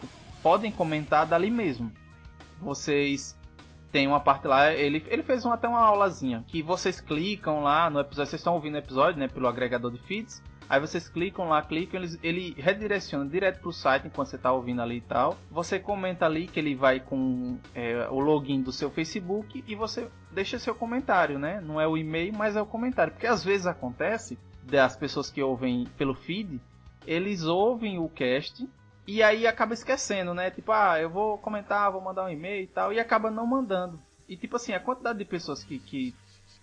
podem 0.45 0.71
comentar 0.71 1.25
dali 1.25 1.49
mesmo. 1.49 1.91
Vocês 2.61 3.35
tem 3.91 4.05
uma 4.05 4.19
parte 4.19 4.45
lá, 4.45 4.71
ele, 4.71 5.03
ele 5.07 5.23
fez 5.23 5.43
até 5.43 5.67
uma 5.67 5.79
aulazinha, 5.79 6.43
que 6.47 6.61
vocês 6.61 7.01
clicam 7.01 7.63
lá 7.63 7.89
no 7.89 7.99
episódio, 7.99 8.29
vocês 8.29 8.41
estão 8.41 8.53
ouvindo 8.53 8.75
o 8.75 8.77
episódio, 8.77 9.19
né, 9.19 9.27
pelo 9.27 9.47
agregador 9.47 9.89
de 9.89 9.97
feeds, 9.97 10.43
aí 10.69 10.79
vocês 10.79 11.09
clicam 11.09 11.49
lá, 11.49 11.63
clicam, 11.63 11.99
ele, 11.99 12.19
ele 12.21 12.55
redireciona 12.59 13.27
direto 13.27 13.59
pro 13.59 13.73
site 13.73 14.05
enquanto 14.05 14.27
você 14.27 14.35
está 14.35 14.51
ouvindo 14.51 14.83
ali 14.83 14.97
e 14.97 15.01
tal. 15.01 15.35
Você 15.49 15.79
comenta 15.79 16.27
ali 16.27 16.45
que 16.45 16.59
ele 16.59 16.75
vai 16.75 16.99
com 16.99 17.57
é, 17.73 18.07
o 18.11 18.19
login 18.19 18.61
do 18.61 18.71
seu 18.71 18.91
Facebook 18.91 19.63
e 19.65 19.73
você 19.73 20.07
deixa 20.31 20.59
seu 20.59 20.75
comentário, 20.75 21.39
né? 21.39 21.59
Não 21.59 21.81
é 21.81 21.87
o 21.87 21.97
e-mail, 21.97 22.35
mas 22.35 22.55
é 22.55 22.61
o 22.61 22.67
comentário, 22.67 23.13
porque 23.13 23.25
às 23.25 23.43
vezes 23.43 23.65
acontece 23.65 24.37
das 24.61 24.95
pessoas 24.95 25.31
que 25.31 25.41
ouvem 25.41 25.87
pelo 25.97 26.13
feed, 26.13 26.61
eles 27.07 27.41
ouvem 27.41 27.97
o 27.97 28.07
cast 28.09 28.67
e 29.07 29.21
aí 29.21 29.45
acaba 29.45 29.73
esquecendo, 29.73 30.33
né? 30.33 30.49
Tipo, 30.49 30.71
ah, 30.71 30.99
eu 30.99 31.09
vou 31.09 31.37
comentar, 31.37 31.91
vou 31.91 32.01
mandar 32.01 32.25
um 32.25 32.29
e-mail 32.29 32.63
e 32.63 32.67
tal, 32.67 32.91
e 32.91 32.99
acaba 32.99 33.29
não 33.29 33.45
mandando. 33.45 33.99
E 34.27 34.35
tipo 34.35 34.55
assim, 34.55 34.73
a 34.73 34.79
quantidade 34.79 35.19
de 35.19 35.25
pessoas 35.25 35.63
que, 35.63 35.77
que 35.77 36.15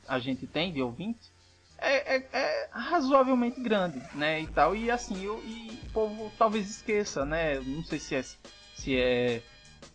a 0.08 0.18
gente 0.18 0.46
tem 0.46 0.72
de 0.72 0.82
ouvintes 0.82 1.30
é, 1.78 2.16
é, 2.16 2.28
é, 2.32 2.68
razoavelmente 2.72 3.60
grande, 3.60 4.00
né? 4.14 4.40
E 4.40 4.46
tal. 4.48 4.74
E 4.74 4.90
assim, 4.90 5.24
eu, 5.24 5.42
e 5.44 5.80
o 5.84 5.90
povo 5.90 6.32
talvez 6.36 6.68
esqueça, 6.68 7.24
né? 7.24 7.60
Não 7.60 7.84
sei 7.84 7.98
se 7.98 8.14
é, 8.14 8.22
se 8.74 8.96
é 8.96 9.42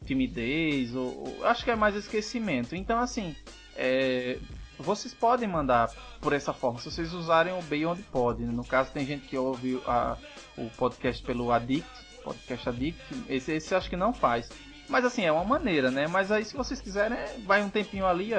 timidez 0.05 0.95
ou, 0.95 1.27
ou 1.27 1.45
acho 1.45 1.63
que 1.63 1.71
é 1.71 1.75
mais 1.75 1.95
esquecimento. 1.95 2.75
Então 2.75 2.99
assim, 2.99 3.35
é, 3.75 4.37
vocês 4.77 5.13
podem 5.13 5.47
mandar 5.47 5.89
por 6.21 6.33
essa 6.33 6.53
forma, 6.53 6.79
se 6.79 6.91
vocês 6.91 7.13
usarem 7.13 7.53
o 7.53 7.61
Beyond 7.63 8.01
Pod. 8.03 8.43
No 8.43 8.65
caso, 8.65 8.91
tem 8.91 9.05
gente 9.05 9.27
que 9.27 9.37
ouve 9.37 9.81
a, 9.85 10.17
o 10.57 10.69
podcast 10.71 11.23
pelo 11.23 11.51
Addict 11.51 12.06
Podcast 12.27 12.69
Addict. 12.69 13.01
Esse, 13.29 13.53
esse 13.53 13.75
acho 13.75 13.89
que 13.89 13.95
não 13.95 14.13
faz. 14.13 14.49
Mas 14.89 15.03
assim, 15.03 15.23
é 15.23 15.31
uma 15.31 15.43
maneira, 15.43 15.91
né? 15.91 16.07
Mas 16.07 16.31
aí 16.31 16.45
se 16.45 16.55
vocês 16.55 16.79
quiserem, 16.79 17.17
vai 17.45 17.61
um 17.61 17.69
tempinho 17.69 18.05
ali, 18.05 18.31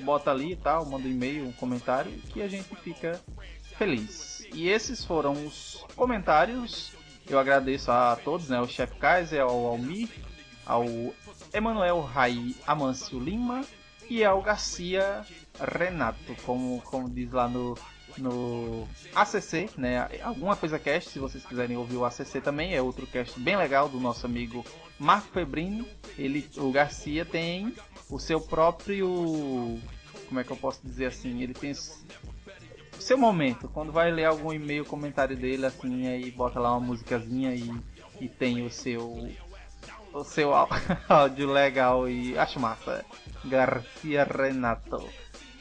bota 0.00 0.30
ali 0.30 0.52
e 0.52 0.56
tal, 0.56 0.86
manda 0.86 1.06
um 1.06 1.10
e-mail, 1.10 1.46
um 1.46 1.52
comentário, 1.52 2.10
que 2.32 2.42
a 2.42 2.48
gente 2.48 2.68
fica 2.76 3.20
feliz. 3.76 4.46
E 4.52 4.68
esses 4.68 5.04
foram 5.04 5.32
os 5.32 5.84
comentários. 5.96 6.92
Eu 7.28 7.38
agradeço 7.38 7.90
a 7.90 8.16
todos, 8.16 8.48
né? 8.48 8.60
O 8.60 8.68
Chef 8.68 8.94
Kaiser, 8.96 9.42
ao 9.42 9.66
Almir, 9.66 10.08
ao 10.64 10.84
Emanuel 11.52 12.00
Rai 12.00 12.54
Amâncio 12.66 13.18
Lima 13.18 13.64
e 14.08 14.22
El 14.22 14.40
Garcia 14.42 15.24
Renato, 15.60 16.36
como, 16.44 16.80
como 16.82 17.10
diz 17.10 17.32
lá 17.32 17.48
no, 17.48 17.76
no 18.18 18.86
ACC, 19.14 19.70
né? 19.76 20.08
Alguma 20.22 20.56
coisa 20.56 20.78
cast, 20.78 21.10
se 21.10 21.18
vocês 21.18 21.44
quiserem 21.44 21.76
ouvir 21.76 21.96
o 21.96 22.04
ACC 22.04 22.40
também, 22.40 22.74
é 22.74 22.82
outro 22.82 23.06
cast 23.06 23.38
bem 23.38 23.56
legal 23.56 23.88
do 23.88 24.00
nosso 24.00 24.26
amigo 24.26 24.64
Marco 24.98 25.28
Febrini. 25.32 25.86
Ele, 26.18 26.48
o 26.56 26.70
Garcia 26.70 27.24
tem 27.24 27.74
o 28.10 28.18
seu 28.18 28.40
próprio, 28.40 29.78
como 30.28 30.40
é 30.40 30.44
que 30.44 30.50
eu 30.50 30.56
posso 30.56 30.80
dizer 30.84 31.06
assim? 31.06 31.42
Ele 31.42 31.54
tem 31.54 31.72
o 31.72 33.02
seu 33.02 33.18
momento, 33.18 33.68
quando 33.68 33.92
vai 33.92 34.10
ler 34.10 34.24
algum 34.24 34.52
e-mail, 34.52 34.84
comentário 34.84 35.36
dele 35.36 35.66
assim, 35.66 36.06
aí 36.06 36.30
bota 36.30 36.58
lá 36.58 36.72
uma 36.72 36.86
musicazinha 36.86 37.54
e, 37.54 37.70
e 38.20 38.28
tem 38.28 38.64
o 38.64 38.70
seu 38.70 39.28
o 40.12 40.24
seu 40.24 40.50
áudio 41.08 41.52
legal 41.52 42.08
e 42.08 42.38
acho 42.38 42.58
massa. 42.58 43.04
Garcia 43.44 44.24
Renato. 44.24 45.06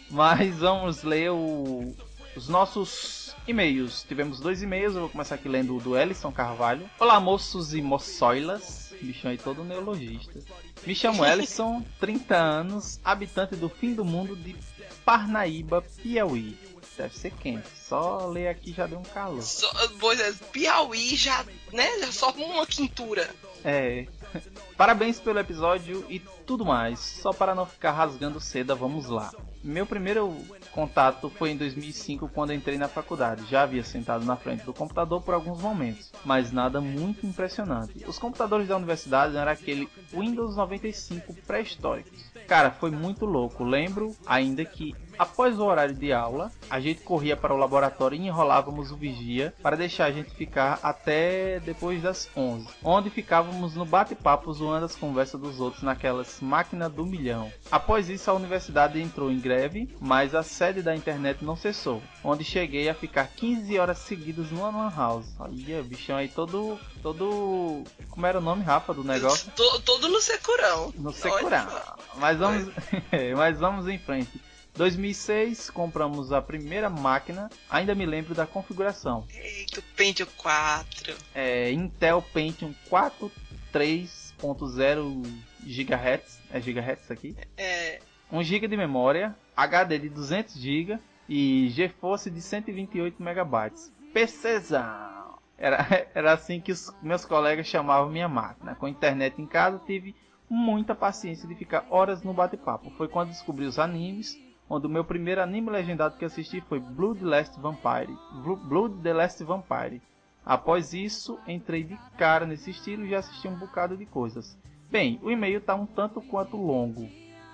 Mas 0.10 0.56
vamos 0.60 1.04
ler 1.04 1.32
o, 1.32 1.94
os 2.36 2.48
nossos 2.48 3.36
e-mails. 3.48 4.04
Tivemos 4.04 4.40
dois 4.40 4.62
e-mails, 4.62 4.96
eu 4.96 5.02
vou 5.02 5.10
começar 5.10 5.36
aqui 5.36 5.48
lendo 5.48 5.76
o 5.76 5.80
do 5.80 5.98
Ellison 5.98 6.32
Carvalho. 6.32 6.90
Olá, 7.00 7.20
moços 7.20 7.74
e 7.74 7.82
moçoilas. 7.82 8.94
Bichão 9.02 9.32
aí 9.32 9.38
todo 9.38 9.64
neologista. 9.64 10.40
Me 10.86 10.96
chamo 10.96 11.24
Ellison, 11.26 11.84
30 12.00 12.36
anos, 12.36 13.00
habitante 13.04 13.56
do 13.56 13.70
fim 13.70 13.94
do 13.94 14.04
mundo 14.04 14.36
de 14.36 14.56
Parnaíba, 15.04 15.82
Piauí. 15.82 16.58
Deve 16.98 17.18
ser 17.18 17.32
quente. 17.32 17.68
Só 17.78 18.26
ler 18.28 18.48
aqui 18.48 18.72
já 18.72 18.88
deu 18.88 19.00
um 19.00 19.04
calor. 19.04 19.42
So, 19.42 19.68
pois 20.00 20.20
é, 20.20 20.32
Piauí 20.52 21.16
já, 21.16 21.46
né? 21.74 22.00
Já 22.00 22.12
só 22.12 22.32
uma 22.32 22.66
quintura. 22.66 23.30
É. 23.64 24.08
Parabéns 24.78 25.20
pelo 25.20 25.40
episódio 25.40 26.06
e 26.10 26.20
tudo 26.20 26.66
mais. 26.66 27.00
Só 27.00 27.34
para 27.34 27.54
não 27.54 27.66
ficar 27.66 27.92
rasgando 27.92 28.40
seda, 28.40 28.76
vamos 28.76 29.08
lá. 29.08 29.32
Meu 29.64 29.86
primeiro 29.86 30.38
contato 30.76 31.30
foi 31.30 31.52
em 31.52 31.58
2005, 31.58 32.28
quando 32.28 32.52
entrei 32.52 32.78
na 32.78 32.90
faculdade. 32.90 33.50
Já 33.50 33.64
havia 33.64 33.82
sentado 33.82 34.26
na 34.26 34.36
frente 34.36 34.66
do 34.66 34.74
computador 34.74 35.22
por 35.22 35.34
alguns 35.34 35.62
momentos, 35.62 36.12
mas 36.26 36.52
nada 36.52 36.82
muito 36.82 37.26
impressionante. 37.26 38.04
Os 38.06 38.20
computadores 38.20 38.68
da 38.68 38.76
universidade 38.76 39.38
eram 39.38 39.54
aquele 39.54 39.88
Windows 40.12 40.58
95 40.58 41.34
pré-históricos. 41.48 42.26
Cara, 42.46 42.72
foi 42.72 42.92
muito 42.92 43.26
louco. 43.26 43.64
Lembro 43.64 44.14
ainda 44.26 44.66
que 44.66 44.94
Após 45.18 45.60
o 45.60 45.66
horário 45.66 45.96
de 45.96 46.12
aula, 46.12 46.52
a 46.70 46.80
gente 46.80 47.02
corria 47.02 47.38
para 47.38 47.54
o 47.54 47.58
laboratório 47.58 48.18
e 48.18 48.28
enrolávamos 48.28 48.92
o 48.92 48.96
vigia 48.96 49.54
para 49.62 49.76
deixar 49.76 50.06
a 50.06 50.12
gente 50.12 50.32
ficar 50.32 50.80
até 50.84 51.60
depois 51.60 52.02
das 52.02 52.30
11, 52.36 52.68
onde 52.84 53.10
ficávamos 53.10 53.76
no 53.76 53.86
bate-papo 53.86 54.52
zoando 54.54 54.86
as 54.86 54.96
conversas 54.96 55.40
dos 55.40 55.60
outros 55.60 55.84
naquelas 55.84 56.40
máquinas 56.42 56.92
do 56.92 57.06
milhão. 57.06 57.52
Após 57.72 58.10
isso, 58.10 58.30
a 58.30 58.34
universidade 58.34 59.02
entrou 59.02 59.32
em 59.32 59.40
greve, 59.40 59.96
mas 60.00 60.36
a 60.36 60.44
sede 60.44 60.82
da 60.82 60.96
internet 60.96 61.44
não 61.44 61.56
cessou, 61.56 62.02
onde 62.24 62.44
cheguei 62.44 62.90
a 62.90 62.94
ficar 62.94 63.28
15 63.28 63.78
horas 63.80 63.98
seguidas 64.00 64.52
no 64.52 64.62
Lan 64.62 64.92
House. 64.96 65.28
Olha, 65.40 65.84
bichão 65.84 66.18
aí 66.18 66.28
todo 66.28 66.80
todo 67.02 67.84
como 68.10 68.26
era 68.26 68.40
o 68.40 68.42
nome 68.42 68.64
Rafa 68.64 68.94
do 68.94 69.04
negócio? 69.04 69.52
Todo, 69.56 69.82
todo 69.82 70.10
no 70.10 70.20
securão. 70.20 70.94
No 70.98 71.12
securão. 71.12 71.68
Mas 72.16 72.38
vamos 72.38 72.74
mas 73.36 73.60
vamos 73.60 73.88
em 73.88 73.98
frente. 73.98 74.42
2006 74.76 75.70
compramos 75.70 76.32
a 76.32 76.42
primeira 76.42 76.90
máquina, 76.90 77.50
ainda 77.70 77.96
me 77.96 78.06
lembro 78.06 78.36
da 78.36 78.46
configuração. 78.46 79.26
Eita, 79.34 79.82
Pentium 79.96 80.28
4. 80.38 81.16
É, 81.34 81.72
Intel 81.72 82.22
Pentium 82.22 82.74
4 82.90 83.32
3.0 83.74 85.24
GHz, 85.64 86.40
é 86.52 86.60
GHz 86.60 87.12
aqui? 87.12 87.36
É. 87.58 88.00
1 88.32 88.44
GB 88.44 88.68
de 88.68 88.78
memória, 88.78 89.36
HD 89.56 90.00
de 90.00 90.10
200 90.10 90.56
GB 90.56 91.00
e 91.28 91.70
GeForce 91.70 92.30
de 92.30 92.42
128 92.42 93.22
MB. 93.22 93.72
PCzão. 94.14 95.40
Era, 95.58 95.86
era 96.14 96.34
assim 96.34 96.60
que 96.60 96.72
os 96.72 96.94
meus 97.02 97.26
colegas 97.26 97.68
chamavam 97.68 98.10
minha 98.10 98.28
máquina. 98.28 98.76
Com 98.76 98.88
internet 98.88 99.42
em 99.42 99.46
casa, 99.46 99.82
tive 99.86 100.16
muita 100.50 100.94
paciência 100.94 101.48
de 101.48 101.56
ficar 101.56 101.86
horas 101.90 102.24
no 102.24 102.34
bate-papo. 102.34 102.92
Foi 102.92 103.08
quando 103.08 103.30
descobri 103.30 103.66
os 103.66 103.80
animes, 103.80 104.38
onde 104.70 104.88
o 104.88 104.90
meu 104.90 105.04
primeiro 105.04 105.42
anime 105.42 105.70
legendado 105.70 106.18
que 106.18 106.26
assisti 106.26 106.62
foi 106.62 106.80
Blood 106.80 107.24
Last 107.24 107.60
Vampire. 107.60 108.18
Blood 108.64 109.02
the 109.02 109.14
Last 109.14 109.44
Vampire. 109.44 110.02
Após 110.46 110.94
isso, 110.94 111.40
entrei 111.48 111.84
de 111.84 111.98
cara 112.18 112.46
nesse 112.46 112.72
estilo 112.72 113.06
e 113.06 113.10
já 113.10 113.20
assisti 113.20 113.48
um 113.48 113.56
bocado 113.56 113.98
de 113.98 114.06
coisas. 114.06 114.58
Bem, 114.92 115.20
o 115.24 115.32
e-mail 115.32 115.58
está 115.58 115.74
um 115.74 115.86
tanto 115.86 116.22
quanto 116.22 116.56
longo. 116.56 117.10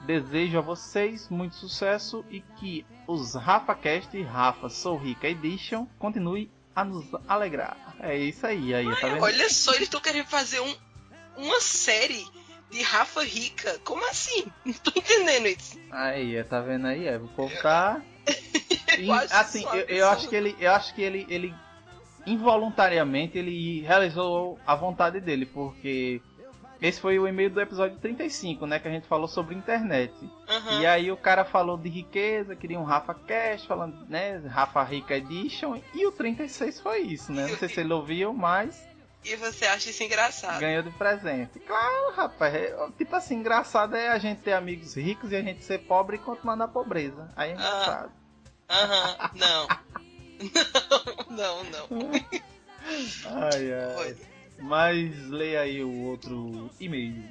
Desejo 0.06 0.58
a 0.58 0.62
vocês 0.62 1.30
muito 1.30 1.56
sucesso 1.56 2.26
e 2.30 2.42
que 2.42 2.86
os 3.08 3.36
RafaCast 3.36 4.18
e 4.18 4.24
Rafa 4.24 4.68
Sou 4.68 4.98
Rica 4.98 5.28
Edition 5.28 5.88
continue 5.98 6.52
a 6.76 6.84
nos 6.84 7.06
alegrar. 7.28 7.96
É 8.00 8.18
isso 8.18 8.46
aí, 8.46 8.74
aí, 8.74 8.86
tá 9.00 9.08
vendo? 9.08 9.24
Olha 9.24 9.50
só, 9.50 9.72
eles 9.72 9.84
estão 9.84 10.02
querendo 10.02 10.28
fazer 10.28 10.60
um, 10.60 10.76
uma 11.38 11.62
série 11.62 12.26
de 12.72 12.82
Rafa 12.82 13.24
Rica. 13.24 13.80
Como 13.84 14.04
assim? 14.10 14.46
Não 14.66 14.74
tô 14.74 14.92
entendendo 14.96 15.48
isso. 15.48 15.80
Aí, 15.92 16.44
tá 16.46 16.62
vendo 16.62 16.88
aí? 16.88 17.08
É, 17.08 17.18
o 17.18 17.28
povo 17.28 17.54
tá. 17.62 18.02
e, 18.98 19.12
assim, 19.12 19.66
eu, 19.66 19.98
eu 19.98 20.08
acho 20.10 20.28
que 20.28 20.36
ele. 20.36 20.56
Eu 20.60 20.72
acho 20.72 20.96
que 20.96 21.02
ele, 21.02 21.26
ele 21.30 21.54
involuntariamente 22.26 23.38
ele 23.38 23.82
realizou 23.82 24.60
a 24.66 24.76
vontade 24.76 25.20
dele, 25.20 25.46
porque 25.46 26.22
esse 26.82 27.00
foi 27.00 27.20
o 27.20 27.28
e-mail 27.28 27.52
do 27.52 27.62
episódio 27.62 27.98
35, 28.00 28.66
né? 28.66 28.80
Que 28.80 28.88
a 28.88 28.92
gente 28.92 29.08
falou 29.08 29.28
sobre 29.28 29.54
internet. 29.54 30.14
Uhum. 30.22 30.82
E 30.82 30.86
aí 30.88 31.12
o 31.12 31.18
cara 31.18 31.46
falou 31.46 31.78
de 31.78 31.90
riqueza, 31.90 32.56
queria 32.56 32.80
um 32.80 32.84
Rafa 32.84 33.14
Cash, 33.14 33.66
falando, 33.66 34.04
né? 34.10 34.38
Rafa 34.48 34.84
Rica 34.84 35.16
Edition. 35.16 35.80
E 35.94 36.08
o 36.08 36.12
36 36.12 36.80
foi 36.80 37.02
isso, 37.02 37.32
né? 37.32 37.48
Não 37.48 37.58
sei 37.58 37.70
se 37.70 37.82
ele 37.82 37.94
ouviu, 37.94 38.34
mas 38.34 38.91
e 39.24 39.36
você 39.36 39.66
acha 39.66 39.90
isso 39.90 40.04
engraçado. 40.04 40.60
Ganhou 40.60 40.84
de 40.84 40.92
presente. 40.92 41.60
Claro, 41.60 42.14
rapaz. 42.16 42.56
É, 42.56 42.76
tipo 42.98 43.16
assim, 43.16 43.36
engraçado 43.36 43.96
é 43.96 44.10
a 44.10 44.18
gente 44.18 44.42
ter 44.42 44.54
amigos 44.54 44.96
ricos 44.96 45.32
e 45.32 45.36
a 45.36 45.42
gente 45.42 45.64
ser 45.64 45.80
pobre 45.80 46.16
e 46.16 46.20
continuar 46.20 46.56
na 46.56 46.68
pobreza. 46.68 47.30
Aí 47.36 47.52
é 47.52 47.54
engraçado. 47.54 48.12
Aham, 48.70 49.12
uh 49.12 49.18
-huh. 49.18 49.32
não. 49.36 49.68
não, 51.30 51.64
não, 51.64 51.88
não. 51.90 52.12
ai, 53.26 53.74
ai. 53.74 54.18
Mas 54.58 55.28
leia 55.28 55.62
aí 55.62 55.84
o 55.84 56.04
outro 56.04 56.70
e-mail. 56.80 57.24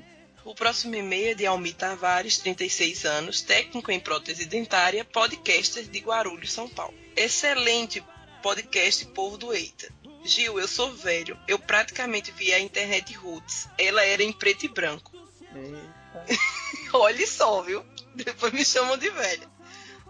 O 0.45 0.55
próximo 0.55 0.95
e-mail 0.95 1.33
é 1.33 1.35
de 1.35 1.47
Almi 1.47 1.73
Tavares, 1.73 2.39
36 2.39 3.05
anos, 3.05 3.43
técnico 3.43 3.91
em 3.91 4.01
prótese 4.01 4.47
dentária, 4.47 5.05
podcaster 5.05 5.85
de 5.85 5.99
Guarulhos, 6.01 6.53
São 6.53 6.69
Paulo. 6.69 6.95
Excelente 7.15 8.03
podcast 8.43 9.05
Povo 9.07 9.37
do 9.37 9.53
Eita. 9.53 9.93
Gil, 10.25 10.59
eu 10.59 10.69
sou 10.69 10.93
velho. 10.93 11.39
Eu 11.49 11.59
praticamente 11.59 12.31
vi 12.33 12.53
a 12.53 12.61
internet 12.61 13.13
roots. 13.15 13.69
Ela 13.79 14.05
era 14.05 14.23
em 14.23 14.33
preto 14.33 14.65
e 14.65 14.69
branco. 14.69 15.13
Olhe 16.93 17.27
só, 17.27 17.63
viu? 17.63 17.85
Depois 18.15 18.53
me 18.53 18.65
chamam 18.65 18.97
de 18.97 19.09
velha. 19.11 19.49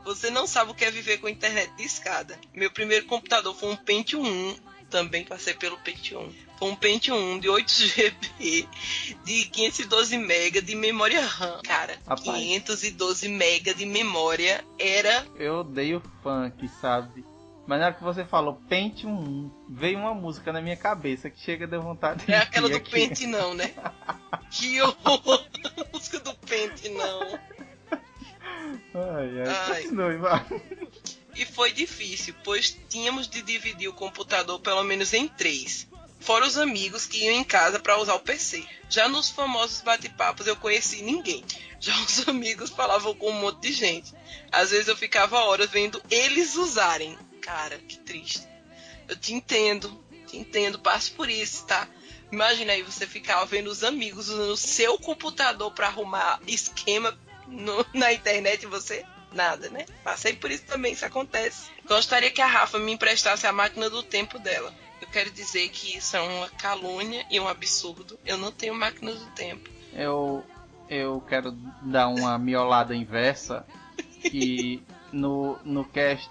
Você 0.05 0.31
não 0.31 0.47
sabe 0.47 0.71
o 0.71 0.75
que 0.75 0.85
é 0.85 0.91
viver 0.91 1.19
com 1.19 1.29
internet 1.29 1.71
de 1.77 1.85
escada. 1.85 2.39
Meu 2.55 2.71
primeiro 2.71 3.07
computador 3.07 3.55
foi 3.55 3.71
um 3.71 3.77
Pentium 3.77 4.23
1. 4.23 4.57
Também 4.89 5.25
passei 5.25 5.55
pelo 5.55 5.79
Pentium. 5.79 6.33
Foi 6.59 6.69
um 6.69 6.75
Pentium 6.75 7.35
1 7.35 7.39
de 7.39 7.49
8 7.49 7.71
GB 7.71 8.69
de 9.25 9.45
512 9.47 10.17
MB 10.17 10.63
de 10.63 10.75
memória 10.75 11.25
RAM. 11.25 11.61
Cara, 11.63 11.97
Rapaz. 12.07 12.23
512 12.23 13.29
MB 13.29 13.75
de 13.75 13.87
memória 13.87 14.65
era. 14.79 15.27
Eu 15.37 15.61
odeio 15.61 16.03
funk, 16.23 16.69
sabe? 16.81 17.25
Mas 17.71 17.79
na 17.79 17.87
hora 17.87 17.95
que 17.95 18.03
você 18.03 18.25
falou 18.25 18.61
Pentium 18.69 19.13
1, 19.13 19.51
veio 19.69 20.01
uma 20.01 20.13
música 20.13 20.53
na 20.53 20.61
minha 20.61 20.77
cabeça 20.77 21.31
que 21.31 21.41
chega 21.41 21.69
de 21.69 21.79
vontade 21.79 22.27
de 22.27 22.33
É 22.33 22.39
aquela 22.39 22.69
do 22.69 22.75
aqui. 22.75 22.91
Pente 22.91 23.29
não, 23.29 23.55
né? 23.55 23.73
que 24.51 24.83
horror! 24.83 25.47
A 25.79 25.93
música 25.93 26.19
do 26.19 26.35
Pente 26.35 26.89
não. 26.89 27.39
Ai, 27.93 28.01
ai, 28.93 29.49
ai. 29.49 29.83
Continue, 29.85 30.17
vai. 30.17 30.45
E 31.37 31.45
foi 31.45 31.71
difícil, 31.71 32.35
pois 32.43 32.77
tínhamos 32.89 33.29
de 33.29 33.41
dividir 33.41 33.87
o 33.87 33.93
computador 33.93 34.59
pelo 34.59 34.83
menos 34.83 35.15
em 35.15 35.29
três. 35.29 35.87
Fora 36.19 36.45
os 36.45 36.59
amigos 36.59 37.07
que 37.07 37.25
iam 37.25 37.37
em 37.37 37.45
casa 37.45 37.79
para 37.79 37.99
usar 37.99 38.15
o 38.15 38.21
PC. 38.21 38.67
Já 38.89 39.09
nos 39.09 39.31
famosos 39.31 39.81
bate-papos 39.83 40.49
eu 40.49 40.57
conheci 40.57 41.03
ninguém. 41.03 41.45
Já 41.79 41.95
os 42.03 42.27
amigos 42.27 42.71
falavam 42.71 43.15
com 43.15 43.31
um 43.31 43.41
monte 43.41 43.69
de 43.69 43.73
gente. 43.73 44.13
Às 44.51 44.73
vezes 44.73 44.89
eu 44.89 44.97
ficava 44.97 45.39
horas 45.45 45.71
vendo 45.71 46.03
eles 46.11 46.57
usarem 46.57 47.17
Cara, 47.41 47.79
que 47.79 47.99
triste. 47.99 48.47
Eu 49.09 49.17
te 49.17 49.35
entendo, 49.35 50.03
te 50.27 50.37
entendo, 50.37 50.79
passo 50.79 51.13
por 51.13 51.29
isso, 51.29 51.67
tá? 51.67 51.89
Imagina 52.31 52.73
aí 52.73 52.83
você 52.83 53.07
ficar 53.07 53.45
vendo 53.45 53.69
os 53.69 53.83
amigos 53.83 54.29
usando 54.29 54.51
o 54.51 54.57
seu 54.57 54.99
computador 54.99 55.73
para 55.73 55.89
arrumar 55.89 56.41
esquema 56.47 57.19
no, 57.49 57.85
na 57.93 58.13
internet 58.13 58.63
e 58.63 58.67
você 58.67 59.05
nada, 59.33 59.69
né? 59.69 59.87
Passei 60.05 60.35
por 60.35 60.51
isso 60.51 60.65
também, 60.65 60.93
isso 60.93 61.05
acontece. 61.05 61.71
Gostaria 61.87 62.31
que 62.31 62.41
a 62.41 62.47
Rafa 62.47 62.79
me 62.79 62.93
emprestasse 62.93 63.47
a 63.47 63.53
máquina 63.53 63.91
do 63.91 64.03
tempo 64.03 64.39
dela. 64.39 64.73
Eu 65.01 65.09
quero 65.09 65.31
dizer 65.31 65.69
que 65.71 65.97
isso 65.97 66.17
é 66.17 66.21
uma 66.21 66.49
calúnia 66.51 67.25
e 67.31 67.41
um 67.41 67.49
absurdo. 67.49 68.19
Eu 68.25 68.37
não 68.37 68.53
tenho 68.53 68.75
máquina 68.75 69.13
do 69.13 69.27
tempo. 69.31 69.69
Eu 69.93 70.45
eu 70.89 71.23
quero 71.29 71.53
dar 71.83 72.09
uma 72.09 72.37
miolada 72.37 72.95
inversa 72.97 73.65
e 74.25 74.83
no, 75.13 75.57
no 75.65 75.85
cast 75.85 76.29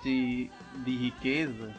de 0.83 0.95
riqueza 0.95 1.73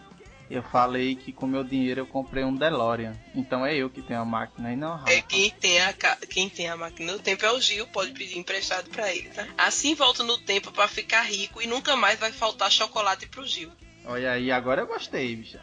eu 0.51 0.65
falei 0.65 1.15
que 1.15 1.33
com 1.33 1.47
meu 1.47 1.63
dinheiro 1.63 2.01
eu 2.01 2.07
comprei 2.07 2.43
um 2.43 2.53
DeLorean. 2.53 3.17
Então 3.37 3.65
é 3.65 3.77
eu 3.77 3.89
que 3.89 4.03
tenho 4.03 4.21
a 4.21 4.25
máquina 4.25 4.73
e 4.73 4.77
não 4.77 4.93
a 4.93 4.97
Rafa. 4.97 5.13
É 5.13 5.23
quem 5.23 5.49
tem 5.49 5.81
a, 5.81 5.93
quem 6.29 6.49
tem 6.49 6.69
a 6.69 6.77
máquina 6.77 7.13
no 7.13 7.21
tempo 7.21 7.47
é 7.47 7.53
o 7.53 7.61
Gil, 7.61 7.87
pode 7.87 8.11
pedir 8.11 8.37
emprestado 8.37 8.91
para 8.91 9.15
ele, 9.15 9.29
tá? 9.31 9.47
Assim 9.57 9.95
volta 9.95 10.25
no 10.25 10.37
tempo 10.39 10.73
para 10.73 10.89
ficar 10.89 11.23
rico 11.23 11.63
e 11.63 11.69
nunca 11.69 11.95
mais 11.95 12.19
vai 12.19 12.33
faltar 12.33 12.71
chocolate 12.71 13.29
pro 13.29 13.47
Gil. 13.47 13.71
Olha 14.05 14.33
aí, 14.33 14.51
agora 14.51 14.81
eu 14.81 14.87
gostei, 14.89 15.37
bicho. 15.37 15.59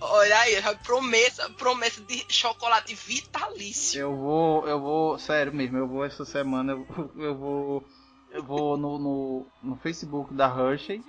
Olha 0.00 0.38
aí, 0.38 0.54
promessa, 0.82 1.50
promessa 1.50 2.00
de 2.00 2.24
chocolate 2.30 2.94
vitalício. 2.94 4.00
Eu 4.00 4.16
vou, 4.16 4.66
eu 4.66 4.80
vou, 4.80 5.18
sério 5.18 5.52
mesmo, 5.52 5.76
eu 5.76 5.86
vou 5.86 6.04
essa 6.04 6.24
semana, 6.24 6.72
eu, 6.72 7.12
eu 7.18 7.36
vou, 7.36 7.84
eu 8.30 8.42
vou 8.42 8.78
no, 8.78 8.98
no, 8.98 9.46
no 9.62 9.76
Facebook 9.76 10.32
da 10.32 10.46
Hershey 10.46 11.02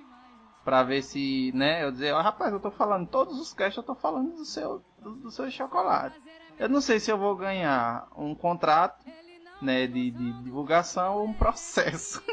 Pra 0.64 0.82
ver 0.82 1.02
se, 1.02 1.52
né, 1.54 1.84
eu 1.84 1.92
dizer, 1.92 2.12
ó, 2.14 2.18
oh, 2.18 2.22
rapaz, 2.22 2.52
eu 2.52 2.58
tô 2.58 2.70
falando, 2.70 3.06
todos 3.06 3.38
os 3.38 3.52
casts 3.52 3.76
eu 3.76 3.82
tô 3.82 3.94
falando 3.94 4.34
do 4.34 4.44
seu, 4.46 4.82
do, 4.98 5.14
do, 5.16 5.30
seu 5.30 5.50
chocolate. 5.50 6.18
Eu 6.58 6.70
não 6.70 6.80
sei 6.80 6.98
se 6.98 7.10
eu 7.10 7.18
vou 7.18 7.36
ganhar 7.36 8.08
um 8.16 8.34
contrato, 8.34 9.04
né, 9.60 9.86
de, 9.86 10.10
de 10.10 10.42
divulgação 10.42 11.18
ou 11.18 11.26
um 11.26 11.34
processo. 11.34 12.22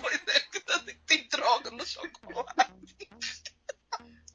pois 0.00 0.22
é, 0.28 0.94
tem 1.06 1.26
droga 1.28 1.70
no 1.70 1.86
chocolate. 1.86 3.08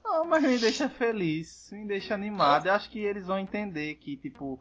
Não, 0.04 0.26
mas 0.26 0.44
me 0.44 0.58
deixa 0.58 0.90
feliz, 0.90 1.70
me 1.72 1.86
deixa 1.86 2.16
animado. 2.16 2.66
Eu 2.66 2.74
acho 2.74 2.90
que 2.90 3.00
eles 3.00 3.28
vão 3.28 3.38
entender 3.38 3.96
que, 3.96 4.18
tipo, 4.18 4.60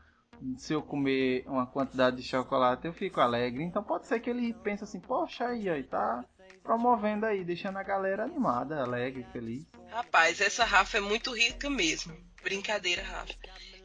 se 0.56 0.72
eu 0.72 0.82
comer 0.82 1.44
uma 1.46 1.66
quantidade 1.66 2.16
de 2.16 2.22
chocolate, 2.22 2.86
eu 2.86 2.92
fico 2.92 3.20
alegre. 3.20 3.62
Então 3.62 3.82
pode 3.82 4.06
ser 4.06 4.20
que 4.20 4.28
ele 4.28 4.52
pense 4.52 4.84
assim, 4.84 5.00
poxa 5.00 5.46
aí, 5.46 5.68
aí 5.68 5.82
tá 5.82 6.24
promovendo 6.64 7.26
aí, 7.26 7.44
deixando 7.44 7.76
a 7.76 7.82
galera 7.82 8.24
animada, 8.24 8.82
alegre, 8.82 9.24
feliz. 9.30 9.62
Rapaz, 9.90 10.40
essa 10.40 10.64
Rafa 10.64 10.96
é 10.96 11.00
muito 11.00 11.30
rica 11.32 11.68
mesmo. 11.68 12.16
Brincadeira, 12.42 13.02
Rafa. 13.02 13.34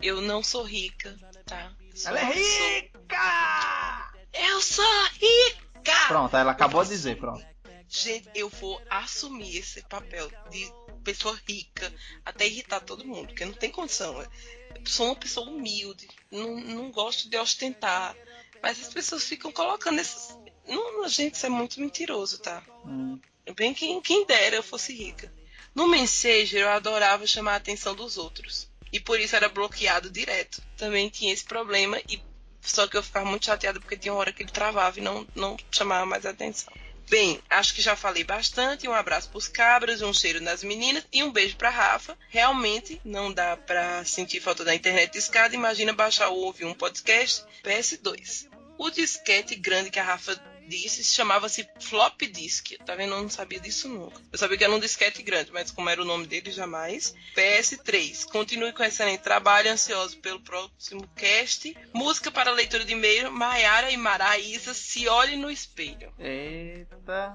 Eu 0.01 0.21
não 0.21 0.41
sou 0.41 0.63
rica, 0.63 1.15
tá? 1.45 1.74
Sou 1.93 2.09
ela 2.09 2.21
é 2.21 2.33
rica! 2.33 4.13
Eu 4.33 4.62
sou 4.62 4.86
rica! 5.13 6.07
Pronto, 6.07 6.36
ela 6.36 6.51
acabou 6.51 6.81
de 6.83 6.89
dizer, 6.89 7.17
pronto. 7.17 7.45
Gente, 7.89 8.29
eu 8.33 8.48
vou 8.48 8.81
assumir 8.89 9.57
esse 9.57 9.81
papel 9.83 10.31
de 10.50 10.71
pessoa 11.03 11.38
rica 11.48 11.93
até 12.24 12.48
irritar 12.48 12.79
todo 12.79 13.05
mundo, 13.05 13.27
porque 13.27 13.45
não 13.45 13.53
tem 13.53 13.69
condição. 13.69 14.21
Eu 14.21 14.86
sou 14.86 15.07
uma 15.07 15.15
pessoa 15.15 15.50
humilde, 15.50 16.07
não, 16.31 16.55
não 16.62 16.91
gosto 16.91 17.29
de 17.29 17.38
ostentar. 17.38 18.15
Mas 18.62 18.79
as 18.79 18.93
pessoas 18.93 19.24
ficam 19.24 19.51
colocando 19.51 20.00
esses, 20.00 20.38
não, 20.75 21.07
gente, 21.07 21.35
isso 21.35 21.45
é 21.45 21.49
muito 21.49 21.79
mentiroso, 21.79 22.39
tá? 22.39 22.63
Hum. 22.85 23.19
Bem 23.55 23.73
quem, 23.73 23.99
quem 24.01 24.25
dera 24.25 24.55
eu 24.55 24.63
fosse 24.63 24.93
rica. 24.93 25.31
No 25.73 25.88
Messenger 25.88 26.61
eu 26.61 26.69
adorava 26.69 27.25
chamar 27.25 27.53
a 27.53 27.57
atenção 27.57 27.95
dos 27.95 28.17
outros. 28.17 28.69
E 28.91 28.99
por 28.99 29.19
isso 29.19 29.35
era 29.35 29.49
bloqueado 29.49 30.09
direto. 30.09 30.61
Também 30.77 31.09
tinha 31.09 31.33
esse 31.33 31.43
problema 31.43 31.99
e 32.07 32.21
só 32.61 32.88
que 32.88 32.97
eu 32.97 33.03
ficava 33.03 33.25
muito 33.25 33.45
chateada 33.45 33.79
porque 33.79 33.97
tinha 33.97 34.13
uma 34.13 34.19
hora 34.19 34.33
que 34.33 34.43
ele 34.43 34.51
travava 34.51 34.99
e 34.99 35.01
não, 35.01 35.27
não 35.35 35.57
chamava 35.71 36.05
mais 36.05 36.25
atenção. 36.25 36.73
Bem, 37.09 37.41
acho 37.49 37.73
que 37.73 37.81
já 37.81 37.95
falei 37.95 38.23
bastante. 38.23 38.88
Um 38.88 38.93
abraço 38.93 39.29
pros 39.29 39.47
cabras, 39.47 40.01
um 40.01 40.13
cheiro 40.13 40.39
nas 40.41 40.63
meninas 40.63 41.03
e 41.11 41.23
um 41.23 41.31
beijo 41.31 41.55
pra 41.55 41.71
Rafa. 41.71 42.15
Realmente 42.29 43.01
não 43.03 43.33
dá 43.33 43.57
pra 43.57 44.05
sentir 44.05 44.39
falta 44.39 44.63
da 44.63 44.75
internet 44.75 45.11
de 45.11 45.17
escada. 45.17 45.55
Imagina 45.55 45.91
baixar 45.91 46.29
ou 46.29 46.45
ouvir 46.45 46.65
um 46.65 46.73
podcast 46.73 47.43
PS2. 47.63 48.47
O 48.77 48.91
disquete 48.91 49.55
grande 49.55 49.89
que 49.89 49.99
a 49.99 50.03
Rafa 50.03 50.35
disse 50.69 51.03
chamava-se 51.03 51.67
flop 51.79 52.21
disk. 52.21 52.77
Tá 52.85 52.95
vendo? 52.95 53.13
Eu 53.15 53.21
não 53.21 53.29
sabia 53.29 53.59
disso 53.59 53.89
nunca. 53.89 54.21
Eu 54.31 54.38
sabia 54.38 54.57
que 54.57 54.63
era 54.63 54.73
um 54.73 54.79
disquete 54.79 55.23
grande, 55.23 55.51
mas 55.51 55.71
como 55.71 55.89
era 55.89 56.01
o 56.01 56.05
nome 56.05 56.27
dele, 56.27 56.51
jamais. 56.51 57.15
PS3. 57.36 58.25
Continue 58.32 58.71
com 58.71 58.84
excelente 58.84 59.21
trabalho, 59.21 59.71
ansioso 59.71 60.17
pelo 60.19 60.39
próximo 60.39 61.08
cast. 61.15 61.75
Música 61.93 62.32
para 62.32 62.51
leitura 62.51 62.86
de 62.86 62.93
e-mail, 62.93 63.32
Maiara 63.32 63.91
e 63.91 63.97
Maraísa, 63.97 64.73
se 64.73 65.08
olhe 65.08 65.36
no 65.36 65.49
espelho. 65.49 66.13
Eita. 66.19 67.34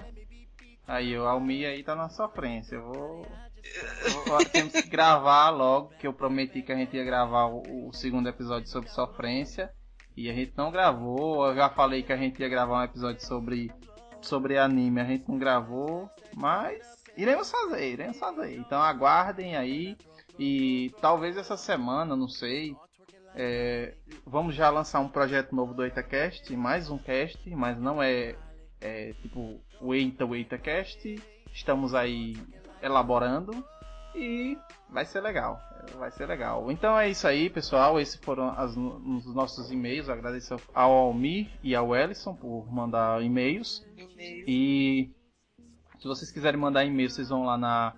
Aí, 0.87 1.17
o 1.17 1.25
Almi 1.25 1.65
aí 1.65 1.83
tá 1.83 1.95
na 1.95 2.09
sofrência. 2.09 2.75
Eu 2.75 2.83
vou... 2.83 3.27
temos 4.51 4.73
que 4.73 4.87
gravar 4.87 5.49
logo, 5.49 5.89
que 5.97 6.07
eu 6.07 6.13
prometi 6.13 6.61
que 6.61 6.71
a 6.71 6.75
gente 6.75 6.95
ia 6.95 7.03
gravar 7.03 7.45
o, 7.45 7.89
o 7.89 7.93
segundo 7.93 8.29
episódio 8.29 8.69
sobre 8.69 8.89
sofrência. 8.89 9.71
E 10.15 10.29
a 10.29 10.33
gente 10.33 10.53
não 10.55 10.71
gravou. 10.71 11.47
Eu 11.47 11.55
já 11.55 11.69
falei 11.69 12.03
que 12.03 12.13
a 12.13 12.17
gente 12.17 12.39
ia 12.41 12.49
gravar 12.49 12.79
um 12.79 12.83
episódio 12.83 13.25
sobre, 13.25 13.71
sobre 14.21 14.57
anime. 14.57 15.01
A 15.01 15.05
gente 15.05 15.27
não 15.27 15.37
gravou. 15.37 16.09
Mas 16.33 17.03
iremos 17.17 17.51
fazer, 17.51 17.91
iremos 17.91 18.17
fazer. 18.17 18.55
Então 18.55 18.81
aguardem 18.81 19.55
aí. 19.55 19.97
E 20.39 20.93
talvez 21.01 21.37
essa 21.37 21.57
semana, 21.57 22.15
não 22.15 22.27
sei. 22.27 22.75
É, 23.35 23.93
vamos 24.25 24.55
já 24.55 24.69
lançar 24.69 25.01
um 25.01 25.09
projeto 25.09 25.53
novo 25.53 25.73
do 25.73 25.83
EitaCast, 25.83 26.55
mais 26.55 26.89
um 26.89 26.97
cast, 26.97 27.49
mas 27.49 27.77
não 27.77 28.01
é, 28.01 28.33
é 28.79 29.11
tipo 29.21 29.59
o 29.81 29.93
Eita, 29.93 30.25
o 30.25 30.33
EitaCast. 30.33 31.21
Estamos 31.51 31.93
aí 31.93 32.37
elaborando 32.81 33.51
e 34.15 34.57
vai 34.89 35.05
ser 35.05 35.21
legal. 35.21 35.59
Vai 35.97 36.09
ser 36.11 36.25
legal. 36.25 36.71
Então 36.71 36.97
é 36.97 37.09
isso 37.09 37.27
aí, 37.27 37.49
pessoal. 37.49 37.99
Esses 37.99 38.15
foram 38.15 38.49
as, 38.49 38.75
os 38.75 39.35
nossos 39.35 39.71
e-mails. 39.71 40.09
Agradeço 40.09 40.55
ao 40.73 40.91
Almir 40.91 41.49
e 41.61 41.75
ao 41.75 41.95
Ellison 41.95 42.33
por 42.33 42.71
mandar 42.71 43.21
e-mails. 43.21 43.85
E 44.47 45.13
se 45.99 46.07
vocês 46.07 46.31
quiserem 46.31 46.59
mandar 46.59 46.85
e-mail, 46.85 47.09
vocês 47.09 47.29
vão 47.29 47.45
lá 47.45 47.57
na, 47.57 47.93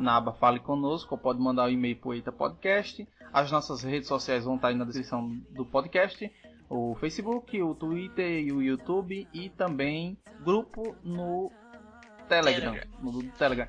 na 0.00 0.16
aba 0.16 0.32
Fale 0.32 0.60
Conosco, 0.60 1.14
ou 1.14 1.18
pode 1.18 1.40
mandar 1.40 1.64
o 1.64 1.66
um 1.66 1.70
e-mail 1.70 1.96
para 1.96 2.14
Eita 2.14 2.32
Podcast. 2.32 3.06
As 3.32 3.50
nossas 3.50 3.82
redes 3.82 4.08
sociais 4.08 4.44
vão 4.44 4.56
estar 4.56 4.68
aí 4.68 4.74
na 4.74 4.84
descrição 4.84 5.28
do 5.50 5.64
podcast. 5.64 6.30
O 6.68 6.94
Facebook, 6.96 7.60
o 7.62 7.74
Twitter 7.74 8.44
e 8.44 8.52
o 8.52 8.62
YouTube. 8.62 9.28
E 9.32 9.50
também 9.50 10.18
grupo 10.42 10.96
no 11.04 11.50
Telegram. 12.28 12.72
Telegram. 12.72 12.90
No 13.00 13.22
Telegram. 13.32 13.68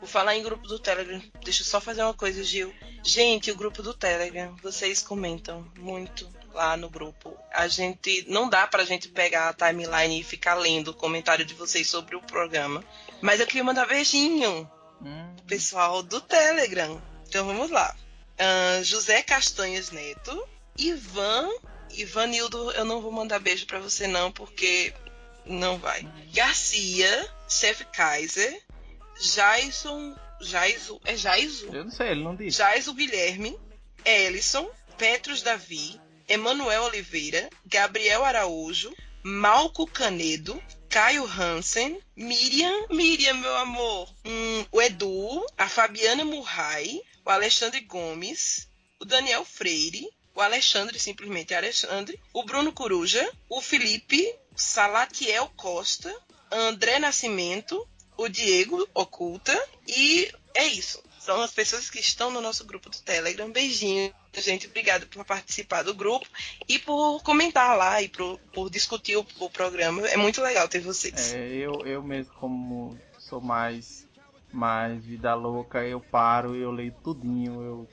Por 0.00 0.08
falar 0.08 0.34
em 0.34 0.42
grupo 0.42 0.66
do 0.66 0.78
Telegram, 0.78 1.22
deixa 1.44 1.60
eu 1.60 1.66
só 1.66 1.78
fazer 1.78 2.02
uma 2.02 2.14
coisa, 2.14 2.42
Gil. 2.42 2.74
Gente, 3.04 3.50
o 3.50 3.56
grupo 3.56 3.82
do 3.82 3.92
Telegram, 3.92 4.56
vocês 4.62 5.02
comentam 5.02 5.70
muito 5.78 6.26
lá 6.54 6.76
no 6.76 6.88
grupo. 6.88 7.36
A 7.52 7.68
gente 7.68 8.24
não 8.26 8.48
dá 8.48 8.66
pra 8.66 8.84
gente 8.84 9.08
pegar 9.08 9.50
a 9.50 9.52
timeline 9.52 10.20
e 10.20 10.24
ficar 10.24 10.54
lendo 10.54 10.88
o 10.88 10.94
comentário 10.94 11.44
de 11.44 11.54
vocês 11.54 11.88
sobre 11.88 12.16
o 12.16 12.22
programa. 12.22 12.82
Mas 13.20 13.40
eu 13.40 13.46
queria 13.46 13.62
mandar 13.62 13.86
beijinho 13.86 14.68
hum. 15.02 15.34
pro 15.36 15.46
pessoal 15.46 16.02
do 16.02 16.20
Telegram. 16.20 17.00
Então 17.28 17.46
vamos 17.46 17.70
lá. 17.70 17.94
Uh, 18.40 18.82
José 18.82 19.22
Castanhas 19.22 19.90
Neto, 19.90 20.48
Ivan, 20.78 21.46
Ivanildo, 21.90 22.70
eu 22.72 22.86
não 22.86 23.02
vou 23.02 23.12
mandar 23.12 23.38
beijo 23.38 23.66
para 23.66 23.78
você 23.80 24.06
não, 24.06 24.32
porque 24.32 24.94
não 25.44 25.78
vai. 25.78 26.08
Garcia, 26.32 27.30
Chef 27.48 27.84
Kaiser, 27.92 28.62
Jaison. 29.20 30.16
Jaiso. 30.40 31.00
É 31.04 31.16
Jaiso? 31.16 31.66
Eu 31.72 31.84
não 31.84 31.90
sei, 31.90 32.08
ele 32.08 32.24
não 32.24 32.34
disse. 32.34 32.58
Jaiso 32.58 32.94
Guilherme, 32.94 33.58
Ellison, 34.04 34.68
Petros 34.96 35.42
Davi, 35.42 36.00
Emanuel 36.26 36.84
Oliveira, 36.84 37.50
Gabriel 37.66 38.24
Araújo, 38.24 38.94
Malco 39.22 39.86
Canedo, 39.86 40.62
Caio 40.88 41.24
Hansen, 41.24 42.00
Miriam, 42.16 42.86
Miriam, 42.88 43.34
meu 43.34 43.56
amor, 43.58 44.08
hum, 44.24 44.64
o 44.72 44.80
Edu, 44.80 45.44
a 45.58 45.68
Fabiana 45.68 46.24
Murray, 46.24 47.00
o 47.24 47.30
Alexandre 47.30 47.80
Gomes, 47.82 48.68
o 48.98 49.04
Daniel 49.04 49.44
Freire, 49.44 50.08
o 50.34 50.40
Alexandre, 50.40 50.98
simplesmente 50.98 51.54
Alexandre, 51.54 52.18
o 52.32 52.42
Bruno 52.44 52.72
Coruja, 52.72 53.30
o 53.48 53.60
Felipe, 53.60 54.34
Salatiel 54.56 55.52
Costa, 55.56 56.14
André 56.50 56.98
Nascimento, 56.98 57.86
o 58.20 58.28
Diego 58.28 58.86
Oculta 58.94 59.56
e 59.88 60.30
é 60.54 60.66
isso. 60.66 61.02
São 61.18 61.40
as 61.40 61.52
pessoas 61.52 61.88
que 61.88 61.98
estão 61.98 62.30
no 62.30 62.40
nosso 62.40 62.66
grupo 62.66 62.90
do 62.90 62.98
Telegram. 62.98 63.50
Beijinho, 63.50 64.12
gente. 64.34 64.66
Obrigado 64.66 65.06
por 65.06 65.24
participar 65.24 65.82
do 65.82 65.94
grupo 65.94 66.26
e 66.68 66.78
por 66.78 67.22
comentar 67.22 67.76
lá 67.76 68.02
e 68.02 68.08
por, 68.08 68.38
por 68.52 68.70
discutir 68.70 69.16
o, 69.16 69.26
o, 69.38 69.48
programa. 69.48 70.06
É 70.08 70.16
muito 70.16 70.42
legal 70.42 70.68
ter 70.68 70.80
vocês. 70.80 71.32
É, 71.32 71.46
eu, 71.48 71.86
eu 71.86 72.02
mesmo, 72.02 72.32
como 72.34 72.98
sou 73.18 73.40
mais, 73.40 74.06
mais 74.52 75.02
vida 75.04 75.34
louca, 75.34 75.82
eu 75.82 76.00
paro, 76.00 76.54
eu 76.54 76.70
leio 76.70 76.94
tudinho, 77.02 77.62
eu 77.62 77.88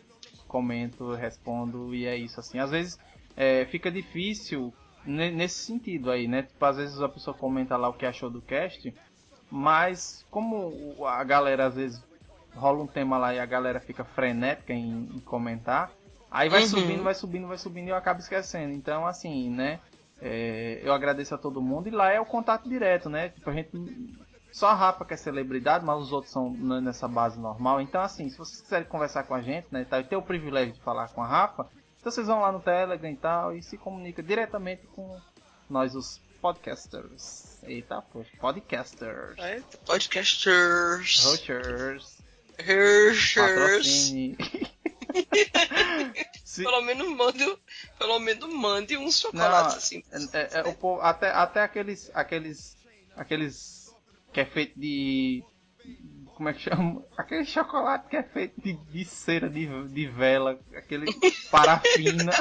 comento, 0.48 1.14
respondo 1.14 1.96
e 1.96 2.06
é 2.06 2.18
isso. 2.18 2.40
Assim, 2.40 2.60
às 2.60 2.72
vezes 2.72 3.00
é, 3.36 3.66
fica 3.66 3.90
difícil 3.90 4.74
nesse 5.06 5.66
sentido 5.66 6.12
aí, 6.12 6.28
né? 6.28 6.44
Tipo, 6.44 6.66
às 6.66 6.76
vezes 6.76 7.02
a 7.02 7.08
pessoa 7.08 7.34
comenta 7.36 7.78
lá 7.78 7.88
o 7.88 7.94
que 7.94 8.06
achou 8.06 8.30
do 8.30 8.42
cast 8.42 8.94
mas 9.50 10.26
como 10.30 11.06
a 11.06 11.24
galera 11.24 11.66
às 11.66 11.76
vezes 11.76 12.04
rola 12.56 12.84
um 12.84 12.88
tema 12.88 13.18
lá 13.18 13.34
e 13.34 13.40
a 13.40 13.46
galera 13.46 13.80
fica 13.80 14.04
frenética 14.04 14.74
em, 14.74 15.10
em 15.14 15.20
comentar, 15.20 15.92
aí 16.30 16.50
vai 16.50 16.62
uhum. 16.62 16.68
subindo, 16.68 17.04
vai 17.04 17.14
subindo, 17.14 17.48
vai 17.48 17.58
subindo 17.58 17.88
e 17.88 17.90
eu 17.90 17.96
acabo 17.96 18.20
esquecendo. 18.20 18.74
Então, 18.74 19.06
assim, 19.06 19.50
né? 19.50 19.80
É, 20.20 20.82
eu 20.84 20.94
agradeço 20.94 21.36
a 21.36 21.38
todo 21.38 21.62
mundo 21.62 21.88
e 21.88 21.92
lá 21.92 22.12
é 22.12 22.20
o 22.20 22.26
contato 22.26 22.68
direto, 22.68 23.10
né? 23.10 23.30
Tipo, 23.30 23.50
a 23.50 23.54
gente. 23.54 23.70
Só 24.52 24.70
a 24.70 24.74
Rafa 24.74 25.06
que 25.06 25.14
é 25.14 25.18
celebridade, 25.18 25.86
mas 25.86 26.02
os 26.02 26.12
outros 26.12 26.34
são 26.34 26.50
nessa 26.50 27.08
base 27.08 27.40
normal. 27.40 27.80
Então, 27.80 28.02
assim, 28.02 28.28
se 28.30 28.38
vocês 28.38 28.62
quiserem 28.62 28.88
conversar 28.88 29.24
com 29.24 29.36
a 29.36 29.42
gente, 29.42 29.68
né? 29.70 29.86
Tá, 29.86 30.02
ter 30.02 30.16
o 30.16 30.22
privilégio 30.22 30.74
de 30.74 30.82
falar 30.82 31.10
com 31.10 31.22
a 31.22 31.28
Rafa, 31.28 31.68
então 32.00 32.12
vocês 32.12 32.26
vão 32.26 32.40
lá 32.40 32.52
no 32.52 32.60
Telegram 32.60 33.12
e 33.12 33.16
tal 33.18 33.54
e 33.54 33.62
se 33.62 33.78
comunica 33.78 34.24
diretamente 34.24 34.88
com 34.96 35.20
nós, 35.70 35.94
os 35.94 36.20
podcasters. 36.42 37.58
Eita, 37.64 38.02
poxa, 38.02 38.30
podcasters. 38.40 39.38
É, 39.40 39.62
podcasters. 39.86 41.24
Rochers. 41.26 42.18
Patrocine. 43.36 44.38
Se- 46.44 46.64
Pelo 46.64 46.82
menos 46.82 47.08
mande, 47.16 47.58
pelo 48.00 48.20
menos 48.20 48.54
mande 48.54 48.98
uns 48.98 49.20
chocolates 49.20 49.72
Não, 49.74 49.78
assim. 49.78 50.04
É, 50.34 50.60
é, 50.60 50.62
o 50.64 50.74
povo- 50.74 51.02
até, 51.02 51.30
até 51.30 51.62
aqueles, 51.62 52.10
aqueles, 52.14 52.76
aqueles 53.16 53.94
que 54.34 54.40
é 54.40 54.46
feito 54.46 54.80
de, 54.80 55.44
como 56.38 56.50
é 56.50 56.54
que 56.54 56.60
chama? 56.62 57.04
Aquele 57.18 57.44
chocolate 57.46 58.10
que 58.10 58.16
é 58.16 58.22
feito 58.22 58.62
de, 58.62 58.74
de 58.74 59.04
cera, 59.06 59.50
de, 59.50 59.66
de 59.88 60.06
vela, 60.08 60.60
aquele 60.76 61.08
parafina 61.50 62.32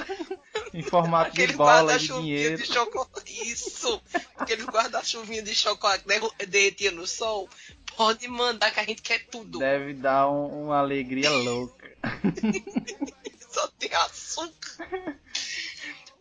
em 0.75 0.83
formato 0.83 1.31
Aquele 1.31 1.53
de 1.53 1.57
bola 1.57 1.99
de 1.99 2.07
dinheiro. 2.09 2.59
de 2.59 2.67
chocolate. 2.67 3.51
Isso! 3.51 4.03
Aquele 4.37 4.65
guarda-chuvinha 4.65 5.43
de 5.43 5.55
chocolate 5.55 6.07
derru- 6.07 6.31
derretia 6.47 6.91
no 6.91 7.07
sol. 7.07 7.49
Pode 7.97 8.29
mandar 8.29 8.71
que 8.71 8.81
a 8.81 8.85
gente 8.85 9.01
quer 9.01 9.25
tudo. 9.29 9.59
Deve 9.61 9.95
dar 9.95 10.29
um- 10.31 10.65
uma 10.67 10.79
alegria 10.79 11.31
louca. 11.31 11.91
Só 13.51 13.67
tem 13.79 13.91
açúcar. 13.95 15.17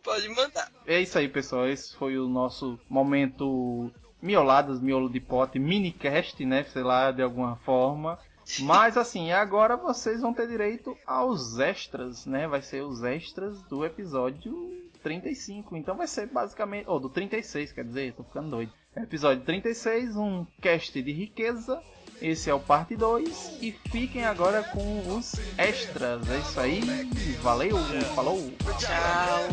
Pode 0.02 0.28
mandar. 0.30 0.72
É 0.86 0.98
isso 0.98 1.18
aí, 1.18 1.28
pessoal. 1.28 1.68
Esse 1.68 1.94
foi 1.94 2.16
o 2.16 2.26
nosso 2.26 2.80
momento 2.88 3.92
mioladas, 4.20 4.80
miolo 4.80 5.08
de 5.08 5.20
pote, 5.20 5.58
minicast, 5.58 6.44
né? 6.44 6.64
Sei 6.64 6.82
lá, 6.82 7.10
de 7.10 7.22
alguma 7.22 7.56
forma. 7.56 8.18
Mas 8.60 8.96
assim, 8.96 9.32
agora 9.32 9.76
vocês 9.76 10.20
vão 10.20 10.32
ter 10.32 10.46
direito 10.46 10.96
aos 11.04 11.58
extras, 11.58 12.26
né? 12.26 12.46
Vai 12.46 12.62
ser 12.62 12.82
os 12.82 13.02
extras 13.02 13.60
do 13.64 13.84
episódio 13.84 14.86
35. 15.02 15.76
Então 15.76 15.96
vai 15.96 16.06
ser 16.06 16.26
basicamente. 16.28 16.88
Ou 16.88 17.00
do 17.00 17.08
36, 17.08 17.72
quer 17.72 17.84
dizer, 17.84 18.12
tô 18.14 18.22
ficando 18.22 18.50
doido. 18.50 18.72
Episódio 18.96 19.44
36, 19.44 20.16
um 20.16 20.46
cast 20.60 21.02
de 21.02 21.12
riqueza. 21.12 21.82
Esse 22.20 22.48
é 22.48 22.54
o 22.54 22.60
parte 22.60 22.96
2. 22.96 23.58
E 23.60 23.72
fiquem 23.90 24.24
agora 24.24 24.62
com 24.62 25.16
os 25.16 25.34
extras. 25.58 26.28
É 26.30 26.38
isso 26.38 26.60
aí. 26.60 26.80
Valeu, 27.42 27.76
falou! 28.14 28.38
Tchau. 28.78 29.48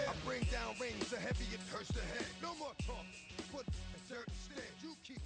I 0.08 0.14
bring 0.26 0.44
down 0.50 0.76
rings, 0.80 1.10
the 1.10 1.18
heavy 1.20 1.44
it 1.54 1.60
hurts 1.70 1.90
the 1.90 2.00
head. 2.00 2.26
No 2.42 2.56
more 2.56 2.72
talk. 2.88 3.04
Put 3.52 3.66
a 3.68 4.00
certain 4.08 4.34
stand. 4.46 4.64
You 4.82 4.96
keep. 5.04 5.20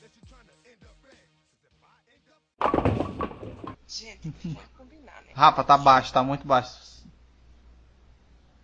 That 0.00 0.10
trying 0.26 0.46
to 0.46 0.56
end 0.64 0.80
up 0.84 0.96
red. 1.04 1.28
Gente, 3.86 4.32
combinar, 4.78 5.22
né? 5.26 5.32
Rafa, 5.34 5.62
tá 5.62 5.76
baixo, 5.76 6.12
tá 6.14 6.22
muito 6.22 6.46
baixo. 6.46 7.04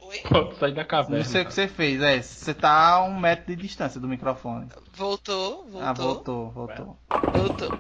Oi? 0.01 0.21
Pô, 0.21 0.55
Sair 0.55 0.73
da 0.73 0.83
Não 0.83 0.89
caverna. 0.89 1.25
sei 1.25 1.43
o 1.43 1.47
que 1.47 1.53
você 1.53 1.69
fez, 1.69 2.01
é. 2.01 2.23
Você 2.23 2.55
tá 2.55 2.95
a 2.95 3.05
um 3.05 3.21
metro 3.21 3.55
de 3.55 3.57
distância 3.61 4.01
do 4.01 4.09
microfone. 4.09 4.69
Voltou, 4.95 5.65
voltou. 5.67 5.83
Ah, 5.83 5.93
voltou, 5.93 6.51
voltou. 6.51 6.99
voltou. 7.35 7.79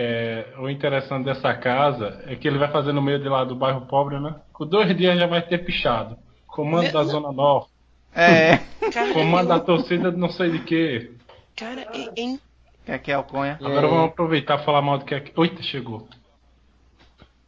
É, 0.00 0.46
o 0.58 0.68
interessante 0.70 1.24
dessa 1.24 1.52
casa 1.54 2.22
é 2.28 2.36
que 2.36 2.46
ele 2.46 2.56
vai 2.56 2.70
fazer 2.70 2.92
no 2.92 3.02
meio 3.02 3.18
de 3.18 3.28
lá 3.28 3.42
do 3.42 3.56
bairro 3.56 3.80
pobre, 3.80 4.20
né? 4.20 4.36
Com 4.52 4.64
dois 4.64 4.96
dias 4.96 5.18
já 5.18 5.26
vai 5.26 5.42
ter 5.42 5.58
pichado. 5.58 6.16
Comando 6.46 6.92
da 6.92 7.02
Zona 7.02 7.32
Norte, 7.32 7.68
É. 8.14 8.58
Cara, 8.92 9.12
comando 9.12 9.48
da 9.48 9.58
torcida 9.58 10.12
de 10.12 10.16
não 10.16 10.30
sei 10.30 10.50
de 10.52 10.60
quê. 10.60 11.10
cara 11.56 11.88
em, 11.92 12.10
em- 12.16 12.40
Quer 12.86 12.98
que 13.00 13.10
é 13.10 13.18
o 13.18 13.24
Conha? 13.24 13.58
Agora 13.60 13.88
vamos 13.88 14.10
aproveitar 14.10 14.60
e 14.60 14.64
falar 14.64 14.82
mal 14.82 14.98
do 14.98 15.04
que 15.04 15.14
é 15.16 15.20
que. 15.20 15.32
Oita, 15.38 15.62
chegou. 15.62 16.08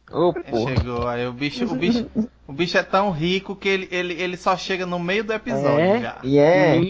Porra. 0.05 0.75
Chegou, 0.75 1.07
aí 1.07 1.25
o 1.25 1.31
bicho, 1.31 1.63
o 1.63 1.75
bicho, 1.75 2.05
o 2.45 2.51
bicho 2.51 2.77
é 2.77 2.83
tão 2.83 3.11
rico 3.11 3.55
que 3.55 3.69
ele, 3.69 3.87
ele, 3.89 4.13
ele 4.21 4.35
só 4.35 4.57
chega 4.57 4.85
no 4.85 4.99
meio 4.99 5.23
do 5.23 5.31
episódio 5.31 5.79
É, 5.79 6.01
já. 6.01 6.17
e 6.21 6.37
é. 6.37 6.81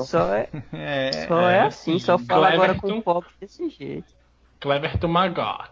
Só 0.00 0.34
é, 0.34 0.48
É, 0.74 1.12
só 1.26 1.48
é, 1.48 1.56
é, 1.56 1.60
assim, 1.62 1.98
só 1.98 2.18
fala 2.18 2.50
agora 2.50 2.74
com 2.74 3.00
pobre 3.00 3.30
desse 3.40 3.68
jeito. 3.70 4.12
Cleverton 4.64 5.08
Magot. 5.12 5.70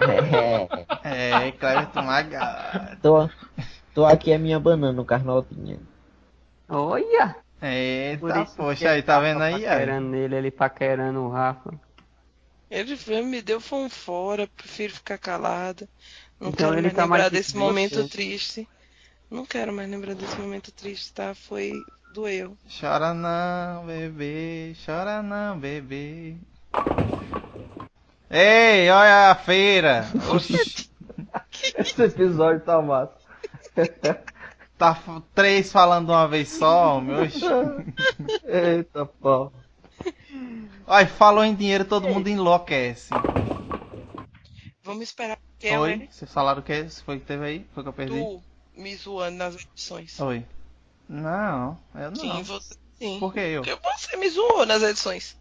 É, 0.00 0.68
é, 1.02 1.52
Cleverton 1.52 2.02
Maga. 2.02 2.50
tô, 3.02 3.30
tô 3.94 4.06
aqui 4.06 4.32
a 4.32 4.38
minha 4.38 4.60
banana 4.60 4.92
no 4.92 5.04
carnotinha. 5.04 5.80
Olha! 6.68 7.36
Por 8.18 8.34
Eita, 8.34 8.44
poxa, 8.56 8.90
aí, 8.90 9.02
tá 9.02 9.20
ele 9.20 9.20
vendo 9.20 9.42
aí? 9.42 9.64
Paquerando 9.64 10.08
nele, 10.08 10.36
ele 10.36 10.50
paquerando 10.50 11.20
o 11.20 11.30
Rafa. 11.30 11.80
ele 12.70 12.96
me 13.22 13.40
deu 13.42 13.60
fora, 13.88 14.48
prefiro 14.48 14.94
ficar 14.94 15.18
calada. 15.18 15.88
Não 16.40 16.50
Então 16.50 16.54
quero 16.54 16.76
ele 16.76 16.90
mais 16.90 16.92
tá 16.92 17.06
lembrar 17.06 17.30
mais 17.30 17.30
desse 17.30 17.54
que 17.54 17.58
você. 17.58 17.58
momento 17.58 18.04
triste. 18.04 18.68
Não 19.30 19.46
quero 19.46 19.72
mais 19.72 19.90
lembrar 19.90 20.14
desse 20.14 20.40
momento 20.40 20.72
triste, 20.72 21.12
tá? 21.14 21.34
Foi. 21.34 21.86
doeu. 22.12 22.58
Chora 22.68 23.14
não, 23.14 23.86
bebê, 23.86 24.74
chora 24.84 25.22
não, 25.22 25.58
bebê. 25.60 26.36
Ei, 28.34 28.88
olha 28.88 29.30
a 29.30 29.34
feira. 29.34 30.06
Esse 31.76 32.02
episódio 32.02 32.64
tá 32.64 32.80
massa. 32.80 33.12
tá 34.78 34.98
três 35.34 35.70
falando 35.70 36.06
de 36.06 36.12
uma 36.12 36.26
vez 36.26 36.48
só, 36.48 36.98
meu. 36.98 37.24
Eita, 38.48 39.04
pau. 39.04 39.52
Olha, 40.86 41.06
falou 41.06 41.44
em 41.44 41.54
dinheiro, 41.54 41.84
todo 41.84 42.08
mundo 42.08 42.26
enlouquece. 42.28 43.10
Vamos 44.82 45.02
esperar 45.02 45.38
que 45.58 45.68
é 45.68 45.78
Oi, 45.78 46.08
vocês 46.10 46.32
falaram 46.32 46.60
o 46.60 46.64
que? 46.64 46.88
Foi 47.04 47.18
que 47.18 47.26
teve 47.26 47.44
aí? 47.44 47.66
Foi 47.74 47.82
que 47.82 47.88
eu 47.90 47.92
perdi? 47.92 48.18
tu 48.18 48.42
me 48.74 48.96
zoando 48.96 49.36
nas 49.36 49.54
edições. 49.54 50.18
Oi. 50.18 50.46
Não, 51.06 51.78
eu 51.94 52.10
não. 52.10 52.16
Sim, 52.16 52.42
você 52.42 52.74
sim. 52.98 53.20
Por 53.20 53.34
que 53.34 53.40
eu? 53.40 53.62
Porque 53.62 53.78
você 53.82 54.16
me 54.16 54.30
zoou 54.30 54.64
nas 54.64 54.82
edições. 54.82 55.36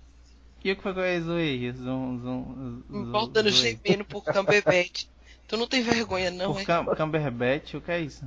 E 0.63 0.71
o 0.71 0.75
que 0.75 0.81
foi 0.81 0.93
que 0.93 0.99
eu 0.99 1.21
zoei? 1.23 1.71
Zum, 1.71 2.19
zum, 2.21 2.83
zum, 2.89 3.11
Voltando 3.11 3.49
gemendo 3.49 4.05
por 4.05 4.23
Cambebete. 4.23 5.09
Tu 5.47 5.57
não 5.57 5.67
tem 5.67 5.81
vergonha, 5.81 6.31
não, 6.31 6.53
Por 6.53 6.61
é? 6.61 6.65
Cam 6.65 6.85
Camberbatch, 6.95 7.73
o 7.73 7.81
que 7.81 7.91
é 7.91 7.99
isso? 7.99 8.23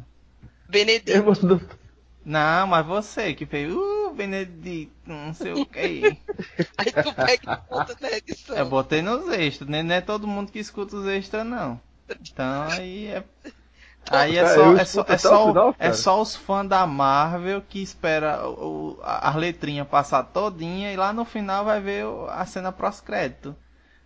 Benedito. 0.69 1.11
Não, 2.23 2.67
mas 2.67 2.85
você 2.85 3.33
que 3.33 3.47
fez, 3.47 3.73
uh, 3.73 4.13
Benedito, 4.15 4.93
não 5.07 5.33
sei 5.33 5.53
o 5.53 5.65
que. 5.65 6.19
Aí 6.77 6.93
tu 6.93 7.15
pega 7.15 7.53
e 7.53 7.69
conta 7.69 7.97
na 7.99 8.11
edição. 8.11 8.57
Eu 8.57 8.67
botei 8.67 9.01
nos 9.01 9.27
extras, 9.33 9.71
né? 9.71 9.83
Não 9.83 9.95
é 9.95 10.03
todo 10.03 10.27
mundo 10.27 10.53
que 10.53 10.59
escuta 10.59 10.97
os 10.97 11.07
extras, 11.07 11.47
não. 11.47 11.81
Então 12.21 12.63
aí 12.69 13.07
é. 13.07 13.25
Aí 14.11 14.37
é 14.37 14.43
Cara, 14.43 14.55
só, 14.55 14.61
eu 14.61 14.79
é 14.79 14.85
só, 14.85 15.05
é 15.09 15.19
só, 15.19 15.45
o 15.45 15.49
final, 15.49 15.69
é 15.71 15.73
cara. 15.85 15.95
só 15.95 16.21
os 16.23 16.37
fãs 16.37 16.69
da 16.69 16.87
Marvel 16.87 17.63
que 17.63 17.83
espera 17.83 18.47
o, 18.49 18.99
a- 19.03 19.31
as 19.31 19.37
letrinhas 19.37 19.89
passar 19.89 20.23
todinha 20.25 20.93
e 20.93 20.97
lá 20.97 21.13
no 21.13 21.25
final 21.25 21.65
vai 21.65 21.81
ver 21.81 22.05
o- 22.05 22.27
a 22.29 22.45
cena 22.45 22.71
pós-crédito. 22.71 23.57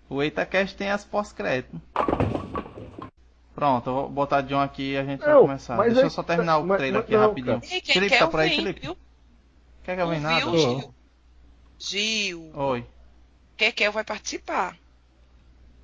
O 0.09 0.23
EitaCast 0.23 0.77
tem 0.77 0.91
as 0.91 1.05
pós-crédito. 1.05 1.81
Pronto, 3.55 3.91
eu 3.91 3.95
vou 3.95 4.09
botar 4.09 4.41
John 4.43 4.61
aqui 4.61 4.93
e 4.93 4.97
a 4.99 5.05
gente 5.05 5.19
vai 5.21 5.35
Não, 5.35 5.43
começar. 5.43 5.77
mas 5.77 5.87
Deixa 5.89 6.01
eu 6.03 6.05
aí- 6.05 6.11
só 6.11 6.23
terminar 6.23 6.59
o 6.59 6.67
mas- 6.67 6.79
trailer 6.79 7.01
mas 7.01 7.05
aqui 7.05 7.17
não, 7.17 7.29
rapidinho. 7.29 7.61
Ei, 7.65 7.81
quem 7.81 7.95
Felipe, 7.95 8.13
quer 8.13 8.19
tá 8.21 8.29
por 8.29 8.41
aí, 8.41 8.49
vem, 8.51 8.59
Felipe? 8.61 8.81
viu? 8.81 8.97
Quer 9.83 9.97
que 9.97 10.03
eu 10.03 10.09
venha 10.09 10.21
nada? 10.21 10.41
Gil? 10.57 10.95
Gil, 11.79 12.51
Oi. 12.55 12.87
Kekel 13.57 13.91
vai 13.93 14.05
participar. 14.05 14.77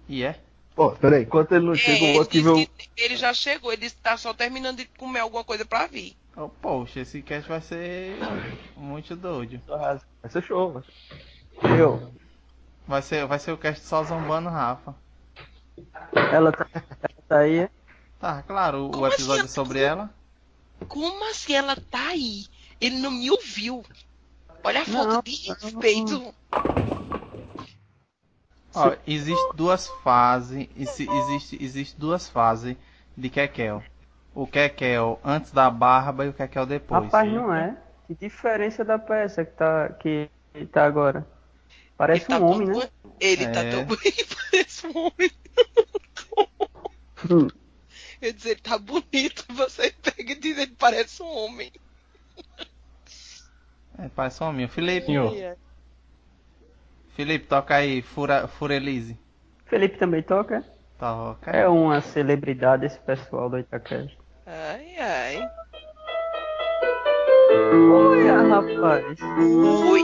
E 0.09 0.22
é? 0.22 0.38
Pô, 0.74 0.92
peraí, 0.92 1.22
enquanto 1.24 1.52
ele 1.52 1.64
não 1.66 1.74
É, 1.74 1.76
chega, 1.76 2.04
eu 2.04 2.08
ele, 2.08 2.12
vou 2.12 2.22
aqui 2.22 2.40
ver 2.42 2.50
disse 2.50 2.66
o. 2.66 2.66
que 2.66 2.90
ele 2.96 3.16
já 3.16 3.32
chegou, 3.34 3.72
ele 3.72 3.87
está 3.87 4.16
só 4.16 4.32
terminando 4.34 4.78
de 4.78 4.87
comer 4.87 5.20
alguma 5.20 5.44
coisa 5.44 5.64
pra 5.64 5.87
vir. 5.87 6.16
Oh, 6.37 6.48
poxa, 6.48 7.00
esse 7.00 7.22
cast 7.22 7.48
vai 7.48 7.60
ser 7.60 8.16
muito 8.76 9.14
doido. 9.16 9.60
Vai 9.66 10.30
ser 10.30 10.42
show, 10.42 10.72
mano. 10.74 10.87
Eu. 11.78 12.12
Vai 12.87 13.02
ser, 13.02 13.26
vai 13.26 13.38
ser 13.38 13.52
o 13.52 13.58
cast 13.58 13.84
só 13.84 14.02
zombando 14.04 14.48
Rafa. 14.50 14.94
Ela 16.30 16.52
tá, 16.52 16.66
ela 16.74 17.22
tá 17.28 17.38
aí. 17.38 17.68
Tá, 18.18 18.42
claro, 18.42 18.87
o 18.90 18.90
Como 18.90 19.06
episódio 19.06 19.44
assim? 19.44 19.54
sobre 19.54 19.80
ela. 19.80 20.10
Como 20.88 21.30
assim 21.30 21.54
ela 21.54 21.76
tá 21.76 22.08
aí? 22.08 22.46
Ele 22.80 22.96
não 22.98 23.10
me 23.10 23.30
ouviu. 23.30 23.84
Olha 24.62 24.82
a 24.82 24.87
Não, 24.87 24.92
falta 25.06 25.22
de 25.22 25.34
respeito. 25.52 26.34
Ó, 28.74 28.96
existe 29.06 29.54
duas 29.54 29.88
fases, 30.02 30.68
exi- 30.76 31.08
existe, 31.10 31.62
existe 31.62 31.96
duas 31.98 32.28
fases 32.28 32.76
de 33.16 33.28
Kekel. 33.30 33.82
O 34.34 34.46
Kekel 34.46 35.20
antes 35.24 35.52
da 35.52 35.70
barba 35.70 36.24
e 36.24 36.28
o 36.28 36.32
Kekel 36.32 36.66
depois. 36.66 37.04
Rapaz, 37.04 37.32
não 37.32 37.54
é. 37.54 37.76
Que 38.06 38.14
diferença 38.14 38.84
da 38.84 38.98
peça 38.98 39.44
que 39.44 39.52
tá, 39.52 39.88
que 39.90 40.28
tá 40.72 40.84
agora. 40.84 41.26
Parece 41.96 42.26
tá 42.26 42.38
um 42.38 42.44
homem, 42.46 42.66
tão 42.70 42.80
né? 42.80 42.88
Ele 43.20 43.46
tá 43.48 43.60
É. 43.60 43.70
tão 43.70 43.84
bonito, 43.84 44.37
parece 44.50 44.87
um 44.88 44.98
homem. 44.98 45.30
Hum. 47.30 47.48
Eu 48.20 48.32
disse, 48.32 48.48
ele 48.50 48.60
tá 48.60 48.76
bonito, 48.78 49.44
você 49.54 49.92
pega 50.02 50.32
e 50.32 50.34
diz, 50.34 50.58
ele 50.58 50.74
parece 50.76 51.22
um 51.22 51.26
homem. 51.26 51.70
É, 53.98 54.08
parece 54.08 54.42
um 54.42 54.48
homem. 54.48 54.66
Felipe, 54.66 55.06
Senhor. 55.06 55.56
Felipe, 57.14 57.46
toca 57.46 57.77
aí, 57.77 58.03
Fura, 58.03 58.46
Furelize. 58.48 59.18
Felipe 59.66 59.98
também 59.98 60.22
toca? 60.22 60.64
Toca. 60.98 61.50
É 61.50 61.68
uma 61.68 62.00
celebridade 62.00 62.87
esse 62.87 62.98
pessoal 63.00 63.48
do 63.48 63.59
Itacast. 63.59 64.16
Ai, 64.46 64.96
ai. 64.98 65.48
Olha, 67.92 68.42
rapaz. 68.42 69.16
Ui! 69.38 70.03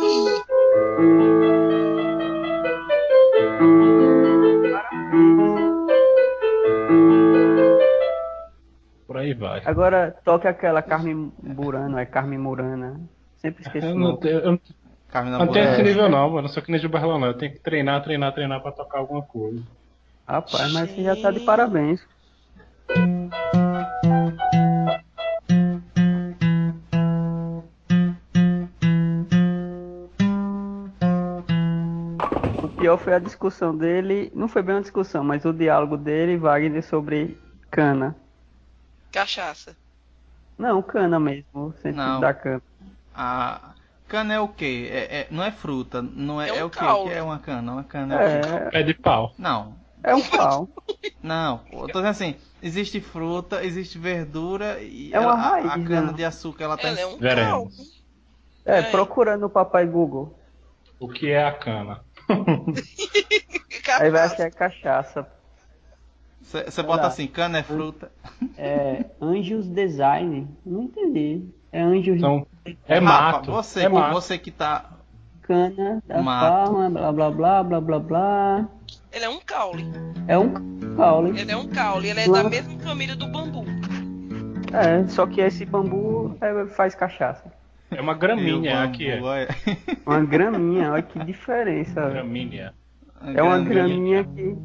Por 9.07 9.17
aí 9.17 9.35
vai. 9.35 9.63
Agora 9.65 10.17
toca 10.25 10.49
aquela 10.49 10.83
Carmen 10.83 11.33
Burano, 11.43 11.99
é 11.99 12.07
Carmen 12.07 12.39
Murana. 12.39 13.01
Sempre 13.37 13.63
esqueço 13.63 13.87
Eu 13.89 13.95
não, 13.99 14.17
tenho- 14.17 14.39
eu 14.41 14.61
Carmen 15.11 15.33
não 15.33 15.49
tenho 15.49 15.73
esse 15.73 15.83
nível 15.83 16.09
não, 16.09 16.31
mano. 16.31 16.47
Eu 16.47 16.53
sou 16.53 16.63
que 16.63 16.71
nem 16.71 16.81
Gilberto 16.81 17.07
não. 17.07 17.27
Eu 17.27 17.35
tenho 17.35 17.53
que 17.53 17.59
treinar, 17.59 18.03
treinar, 18.03 18.33
treinar 18.33 18.61
pra 18.63 18.71
tocar 18.71 18.99
alguma 18.99 19.23
coisa. 19.23 19.63
Rapaz, 20.27 20.73
mas 20.73 20.91
você 20.91 21.03
já 21.03 21.17
tá 21.17 21.31
de 21.33 21.41
parabéns. 21.41 22.01
O 32.63 32.69
pior 32.69 32.97
foi 32.97 33.15
a 33.15 33.19
discussão 33.19 33.77
dele, 33.77 34.31
não 34.35 34.47
foi 34.47 34.63
bem 34.63 34.77
uma 34.77 34.81
discussão, 34.81 35.25
mas 35.25 35.45
o 35.45 35.53
diálogo 35.53 35.97
dele 35.97 36.33
e 36.33 36.37
Wagner 36.37 36.85
sobre 36.85 37.37
cana. 37.71 38.15
Cachaça. 39.11 39.77
Não, 40.57 40.81
cana 40.81 41.19
mesmo, 41.19 41.45
o 41.55 41.73
sentido 41.73 41.97
Não. 41.97 42.21
da 42.21 42.33
cana. 42.33 42.63
A 43.15 43.75
cana 44.11 44.35
é 44.35 44.41
o 44.41 44.49
quê? 44.49 44.89
É, 44.93 45.21
é- 45.21 45.27
não 45.31 45.43
é 45.43 45.51
fruta, 45.53 46.03
não 46.03 46.41
é, 46.43 46.49
É 46.49 46.53
um 46.53 46.57
é 46.57 46.65
o 46.65 46.71
quê? 46.71 46.85
O 46.85 47.05
que 47.05 47.13
é 47.15 47.23
uma 47.23 47.39
cana? 47.39 47.73
Uma 47.73 47.85
cana 47.85 48.21
é? 48.23 48.41
É, 48.41 48.71
Pé 48.71 48.83
de 48.83 48.95
pau. 48.95 49.33
Não, 49.39 49.77
é 50.03 50.15
um 50.15 50.23
pau. 50.23 50.69
não. 51.23 51.61
Eu 51.73 51.81
tô 51.89 52.01
dizendo 52.01 52.07
assim, 52.09 52.35
existe 52.63 53.01
fruta, 53.01 53.65
existe 53.65 53.99
verdura 53.99 54.81
e 54.83 55.13
É 55.15 55.21
uma 55.21 55.33
ela- 55.33 55.41
a- 55.41 55.47
a, 55.47 55.51
raiz, 55.75 55.89
cana 55.89 56.09
né? 56.09 56.13
de 56.13 56.25
açúcar 56.25 56.65
ela 56.65 56.77
tá 56.77 56.89
Ela 56.89 56.99
em 56.99 57.03
é 57.03 57.07
um 57.07 57.19
Veremos. 57.19 57.77
caldo. 57.77 57.91
É, 58.67 58.79
É. 58.81 58.83
procurando 58.83 59.47
o 59.47 59.51
papai 59.51 59.87
Google. 59.87 60.37
O 60.99 61.09
que 61.09 61.31
é 61.31 61.45
a 61.45 61.53
cana? 61.53 62.01
Aí 64.01 64.11
vai 64.11 64.23
achar 64.27 64.45
é 64.47 64.51
cachaça. 64.51 65.27
Você 66.43 66.83
bota 66.83 67.03
lá. 67.03 67.09
assim, 67.09 67.27
cana 67.29 67.59
é 67.59 67.63
fruta. 67.63 68.11
É 68.59 69.05
Anjos 69.21 69.69
Design. 69.69 70.49
Não 70.67 70.83
entendi. 70.83 71.49
É 71.73 71.81
Anjos 71.81 72.17
Então, 72.17 72.47
é 72.87 72.99
Rafa, 72.99 73.01
mato. 73.01 73.53
Você, 73.53 73.81
é 73.85 73.89
mato. 73.89 74.13
você 74.13 74.39
que 74.39 74.51
tá. 74.51 74.91
Cana 75.43 76.03
da 76.07 76.23
Mato. 76.23 76.73
Farma, 76.73 76.91
blá 76.91 77.13
blá 77.13 77.31
blá 77.31 77.63
blá 77.63 77.81
blá 77.81 77.99
blá. 77.99 78.69
Ele 79.13 79.25
é 79.25 79.29
um 79.29 79.41
caule. 79.41 79.85
É 80.29 80.39
um 80.39 80.53
caule. 80.97 81.41
Ele 81.41 81.51
é 81.51 81.57
um 81.57 81.69
caule. 81.69 82.09
Ele 82.09 82.21
é 82.21 82.29
da 82.29 82.45
mesma 82.45 82.79
família 82.81 83.17
do 83.17 83.27
bambu. 83.27 83.65
É, 84.73 85.07
só 85.09 85.27
que 85.27 85.41
esse 85.41 85.65
bambu 85.65 86.37
é, 86.41 86.67
faz 86.67 86.95
cachaça. 86.95 87.53
É 87.91 88.01
uma 88.01 88.15
gramínea, 88.15 88.73
Eu 88.73 88.79
aqui 88.79 89.09
é. 89.09 89.21
olha. 89.21 89.49
Uma 90.07 90.25
graminha, 90.25 90.93
olha 90.93 91.03
que 91.03 91.19
diferença. 91.25 92.09
Gramínea. 92.09 92.73
É 93.35 93.43
uma 93.43 93.61
graminha 93.61 94.23
que. 94.25 94.57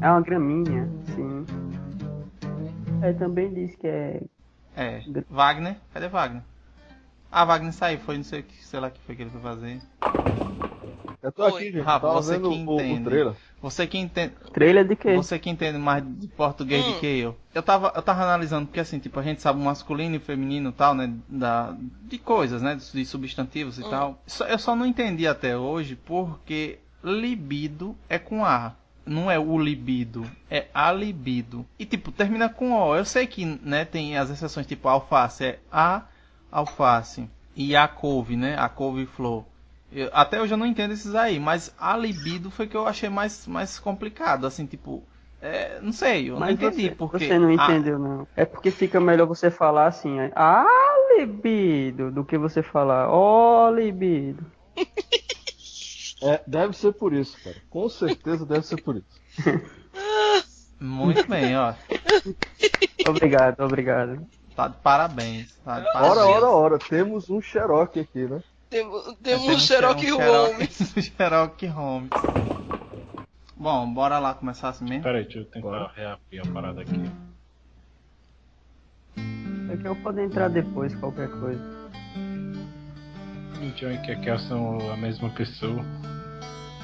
É 0.00 0.10
uma 0.10 0.20
graminha, 0.20 0.88
sim. 1.14 1.46
Aí 3.00 3.14
também 3.14 3.54
diz 3.54 3.76
que 3.76 3.86
é. 3.86 4.20
É. 4.76 5.00
Wagner, 5.30 5.76
cadê 5.94 6.08
Wagner? 6.08 6.42
Ah, 7.32 7.46
Wagner 7.46 7.72
saiu, 7.72 7.98
foi 8.00 8.18
não 8.18 8.24
sei 8.24 8.40
o 8.40 8.42
que, 8.42 8.54
sei 8.62 8.78
lá 8.78 8.88
o 8.88 8.90
que 8.90 9.00
foi 9.00 9.16
que 9.16 9.22
ele 9.22 9.30
foi 9.30 9.40
fazer. 9.40 9.80
Eu 11.22 11.32
tô 11.32 11.44
Oi. 11.44 11.50
aqui, 11.52 11.64
gente. 11.72 11.82
Rafa, 11.82 12.08
você 12.08 12.38
que 12.38 12.44
o, 12.46 12.50
o 12.50 12.54
entende. 12.56 13.04
trailer. 13.04 13.34
Você 13.62 13.86
que 13.86 13.96
entende. 13.96 14.34
Trailer 14.52 14.86
de 14.86 14.96
quê? 14.96 15.14
Você 15.14 15.38
que 15.38 15.48
entende 15.48 15.78
mais 15.78 16.04
de 16.04 16.26
português 16.28 16.84
Hum. 16.84 16.92
do 16.92 17.00
que 17.00 17.06
eu. 17.06 17.36
Eu 17.54 17.62
tava, 17.62 17.92
eu 17.94 18.02
tava 18.02 18.22
analisando, 18.24 18.66
porque 18.66 18.80
assim, 18.80 18.98
tipo, 18.98 19.18
a 19.18 19.22
gente 19.22 19.40
sabe 19.40 19.58
o 19.58 19.64
masculino 19.64 20.16
e 20.16 20.18
feminino 20.18 20.70
e 20.70 20.72
tal, 20.72 20.94
né? 20.94 21.10
Da, 21.28 21.74
de 22.02 22.18
coisas, 22.18 22.60
né? 22.60 22.74
De 22.74 23.06
substantivos 23.06 23.78
e 23.78 23.82
Hum. 23.82 23.90
tal. 23.90 24.22
Eu 24.48 24.58
só 24.58 24.76
não 24.76 24.84
entendi 24.84 25.26
até 25.26 25.56
hoje 25.56 25.96
porque 25.96 26.80
libido 27.02 27.96
é 28.10 28.18
com 28.18 28.44
A. 28.44 28.74
Não 29.06 29.30
é 29.30 29.38
o 29.38 29.58
libido, 29.58 30.24
é 30.50 30.66
a 30.72 30.92
libido. 30.92 31.66
E 31.78 31.84
tipo, 31.86 32.12
termina 32.12 32.48
com 32.48 32.72
O. 32.72 32.94
Eu 32.94 33.04
sei 33.04 33.26
que, 33.26 33.44
né, 33.44 33.84
tem 33.84 34.16
as 34.18 34.28
exceções, 34.30 34.66
tipo, 34.66 34.86
alface 34.88 35.44
é 35.44 35.58
a 35.72 36.02
alface. 36.52 37.28
E 37.56 37.74
a 37.74 37.88
couve, 37.88 38.36
né? 38.36 38.56
A 38.58 38.68
couve-flor. 38.68 39.44
Eu- 39.90 40.10
até 40.12 40.40
hoje 40.40 40.54
eu 40.54 40.58
não 40.58 40.66
entendo 40.66 40.92
esses 40.92 41.14
aí, 41.14 41.40
mas 41.40 41.74
a 41.78 41.96
libido 41.96 42.50
foi 42.50 42.66
que 42.66 42.76
eu 42.76 42.86
achei 42.86 43.08
mais, 43.08 43.46
mais 43.46 43.78
complicado, 43.78 44.46
assim, 44.46 44.64
tipo, 44.64 45.02
é, 45.40 45.80
não 45.82 45.92
sei, 45.92 46.30
eu 46.30 46.38
Mas 46.38 46.58
não 46.58 46.68
entendi 46.68 46.88
você, 46.88 46.94
porque 46.94 47.18
você 47.18 47.38
não 47.38 47.50
a- 47.50 47.64
entendeu, 47.64 47.98
não. 47.98 48.26
É 48.36 48.44
porque 48.44 48.70
fica 48.70 49.00
melhor 49.00 49.26
você 49.26 49.50
falar 49.50 49.86
assim, 49.88 50.16
ah, 50.34 50.64
libido, 51.18 52.10
do 52.10 52.24
que 52.24 52.38
você 52.38 52.62
falar, 52.62 53.08
ó, 53.10 53.70
libido. 53.70 54.46
É, 56.24 56.40
deve 56.46 56.72
ser 56.76 56.92
por 56.92 57.12
isso, 57.12 57.36
cara. 57.42 57.56
Com 57.68 57.88
certeza 57.88 58.46
deve 58.46 58.64
ser 58.64 58.76
por 58.80 58.94
isso. 58.94 59.20
muito 60.80 61.28
bem, 61.28 61.56
ó, 61.56 61.74
Obrigado, 63.08 63.60
obrigado. 63.60 64.24
Tá 64.54 64.68
de 64.68 64.76
parabéns, 64.78 65.52
tá 65.64 65.80
de 65.80 65.86
Ora, 65.86 65.92
parabéns. 65.92 66.36
ora, 66.36 66.48
ora. 66.50 66.78
Temos 66.78 67.28
um 67.30 67.40
Xerox 67.40 67.96
aqui, 67.98 68.24
né? 68.24 68.42
Temos, 68.70 69.06
É, 69.08 69.14
temos 69.22 69.42
um 69.42 69.46
temos 69.48 69.62
Sherlock 69.66 70.12
um 70.12 70.16
Holmes. 70.18 70.94
Holmes. 71.74 72.10
Bom, 73.56 73.92
bora 73.92 74.18
lá 74.18 74.34
começar 74.34 74.70
assim 74.70 74.84
mesmo. 74.84 75.02
Pera 75.02 75.18
aí, 75.18 75.24
deixa 75.24 75.40
eu 75.40 75.44
tentar 75.44 75.92
reabrir 75.94 76.40
a 76.40 76.52
parada 76.52 76.80
aqui. 76.80 77.00
É 79.70 79.76
que 79.76 79.86
eu 79.86 79.94
posso 79.96 80.18
entrar 80.20 80.48
depois, 80.48 80.94
qualquer 80.96 81.28
coisa. 81.38 81.62
O 83.60 83.70
John 83.76 83.90
e 83.92 83.98
Kekel 83.98 84.38
são 84.40 84.90
a 84.90 84.96
mesma 84.96 85.30
pessoa. 85.30 85.84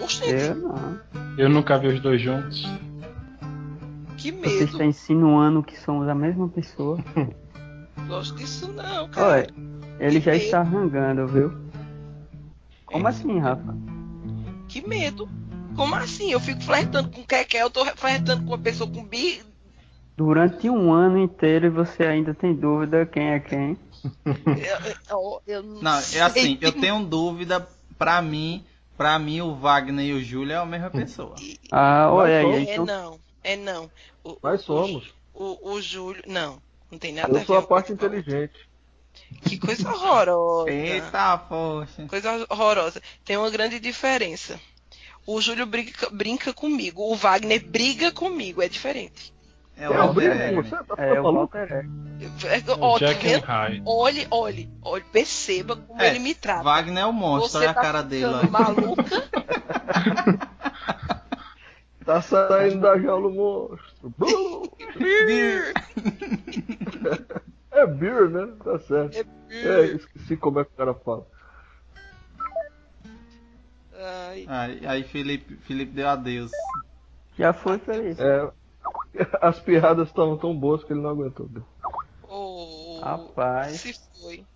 Oxente, 0.00 0.30
Eu 0.44 0.54
não. 0.54 1.00
Eu 1.36 1.48
nunca 1.48 1.76
vi 1.78 1.88
os 1.88 2.00
dois 2.00 2.20
juntos. 2.20 2.62
que 4.16 4.30
Você 4.30 4.48
medo. 4.58 4.64
está 4.64 4.84
insinuando 4.84 5.62
que 5.62 5.76
somos 5.80 6.08
a 6.08 6.14
mesma 6.14 6.48
pessoa. 6.48 6.98
Gosto 8.08 8.34
disso 8.36 8.72
não, 8.72 9.08
cara. 9.08 9.26
Olha, 9.28 9.54
ele 10.00 10.20
já 10.20 10.32
medo. 10.32 10.44
está 10.44 10.62
rangando, 10.62 11.26
viu? 11.28 11.52
Como 12.86 13.06
assim, 13.06 13.38
Rafa? 13.38 13.76
Que 14.68 14.86
medo. 14.86 15.28
Como 15.76 15.94
assim? 15.94 16.32
Eu 16.32 16.40
fico 16.40 16.62
flertando 16.62 17.10
com 17.10 17.20
o 17.20 17.26
Keké, 17.26 17.62
eu 17.62 17.70
tô 17.70 17.84
flertando 17.96 18.42
com 18.44 18.50
uma 18.50 18.58
pessoa 18.58 18.90
com 18.90 19.04
bi. 19.04 19.42
Durante 20.16 20.68
um 20.68 20.92
ano 20.92 21.18
inteiro 21.18 21.66
e 21.66 21.70
você 21.70 22.04
ainda 22.04 22.34
tem 22.34 22.52
dúvida 22.54 23.06
quem 23.06 23.28
é 23.34 23.38
quem? 23.40 23.78
Eu, 25.10 25.42
eu 25.46 25.62
Não, 25.62 25.98
é 25.98 26.02
sei 26.02 26.20
assim, 26.20 26.56
que- 26.56 26.64
eu 26.66 26.72
tenho 26.72 27.04
dúvida, 27.04 27.68
pra 27.96 28.20
mim, 28.22 28.64
pra 28.96 29.18
mim 29.18 29.40
o 29.40 29.54
Wagner 29.54 30.06
e 30.06 30.12
o 30.14 30.22
Júlio 30.24 30.52
é 30.52 30.56
a 30.56 30.64
mesma 30.66 30.90
pessoa. 30.90 31.34
Ah, 31.70 32.08
olha 32.10 32.38
aí. 32.40 32.54
É 32.68 32.72
então 32.72 32.84
não, 32.86 33.20
é 33.44 33.54
não. 33.56 33.90
O, 34.24 34.36
Nós 34.42 34.60
o- 34.62 34.64
somos. 34.64 35.14
O, 35.34 35.72
o 35.74 35.80
Júlio. 35.80 36.22
Não, 36.26 36.60
não 36.90 36.98
tem 36.98 37.12
nada 37.12 37.28
a 37.28 37.30
Eu 37.30 37.34
ver. 37.40 37.46
sou 37.46 37.58
a 37.58 37.62
parte 37.62 37.92
inteligente. 37.92 38.68
Que 39.42 39.58
coisa 39.58 39.88
horrorosa. 39.90 40.70
Eita, 40.70 41.38
poxa. 41.38 42.06
Coisa 42.06 42.46
horrorosa. 42.48 43.02
Tem 43.24 43.36
uma 43.36 43.50
grande 43.50 43.80
diferença. 43.80 44.58
O 45.26 45.40
Júlio 45.40 45.66
brinca, 45.66 46.08
brinca 46.10 46.52
comigo, 46.54 47.02
o 47.02 47.14
Wagner 47.14 47.62
briga 47.66 48.10
comigo, 48.12 48.62
é 48.62 48.68
diferente. 48.68 49.34
É 49.76 49.86
Eu 49.86 49.92
o 49.92 49.94
Walter 49.94 50.40
Egg. 50.40 50.70
Tá 50.70 50.84
é 51.04 51.20
o? 51.20 51.32
Walter 51.32 51.72
Egg. 51.72 51.88
É, 52.46 52.72
O 52.72 52.80
ó, 52.80 52.98
Jack 52.98 53.22
vê- 53.26 53.34
and 53.34 53.40
Hyde. 53.40 53.82
olhe, 53.86 54.26
olhe, 54.30 54.70
olhe, 54.82 55.04
perceba 55.12 55.76
como 55.76 56.00
É, 56.00 56.08
ele 56.08 56.18
me 56.18 56.34
trata. 56.34 56.62
Wagner 56.64 57.02
é 57.02 57.06
o 57.06 57.12
monstro, 57.12 57.60
olha 57.60 57.70
a 57.70 57.74
tá 57.74 57.80
cara 57.82 58.02
dele. 58.02 58.26
maluca? 58.50 59.04
Tá 62.08 62.22
saindo 62.22 62.80
da 62.80 62.98
jaula 62.98 63.28
o 63.28 63.34
monstro. 63.34 64.14
Blu! 64.16 64.62
É 67.70 67.86
beer, 67.86 68.30
né? 68.30 68.50
Tá 68.64 68.78
certo. 68.78 69.28
É, 69.50 69.84
esqueci 69.88 70.34
como 70.38 70.58
é 70.58 70.64
que 70.64 70.70
o 70.72 70.74
cara 70.74 70.94
fala. 70.94 71.26
Ai, 73.94 74.46
Aí, 74.48 74.86
aí 74.86 75.04
Felipe, 75.04 75.56
Felipe 75.58 75.92
deu 75.92 76.08
adeus. 76.08 76.50
Já 77.38 77.52
foi 77.52 77.78
feliz. 77.78 78.18
É, 78.18 78.50
as 79.42 79.60
piadas 79.60 80.08
estavam 80.08 80.38
tão 80.38 80.58
boas 80.58 80.82
que 80.82 80.94
ele 80.94 81.02
não 81.02 81.10
aguentou. 81.10 81.46
oh, 82.26 83.00
Rapaz. 83.02 83.82
Se 83.82 83.94
foi. 84.18 84.46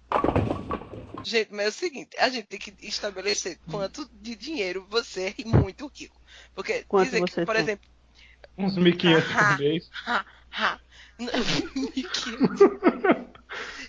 Gente, 1.23 1.53
mas 1.53 1.67
é 1.67 1.69
o 1.69 1.73
seguinte, 1.73 2.17
a 2.19 2.31
gente 2.31 2.47
tem 2.47 2.59
que 2.59 2.75
estabelecer 2.81 3.59
quanto 3.71 4.09
de 4.11 4.35
dinheiro 4.35 4.87
você 4.89 5.35
é 5.39 5.45
muito 5.45 5.87
rico. 5.95 6.22
Porque 6.55 6.85
Quanto 6.89 7.05
dizer 7.07 7.25
que, 7.25 7.45
por 7.47 7.55
tem? 7.55 7.63
exemplo, 7.65 7.89
Uns 8.59 8.77
1.500 8.77 9.23
Ah, 9.35 9.49
por 9.51 9.59
mês. 9.59 9.91
ha, 10.07 10.25
ha, 10.53 10.79
n- 11.19 11.31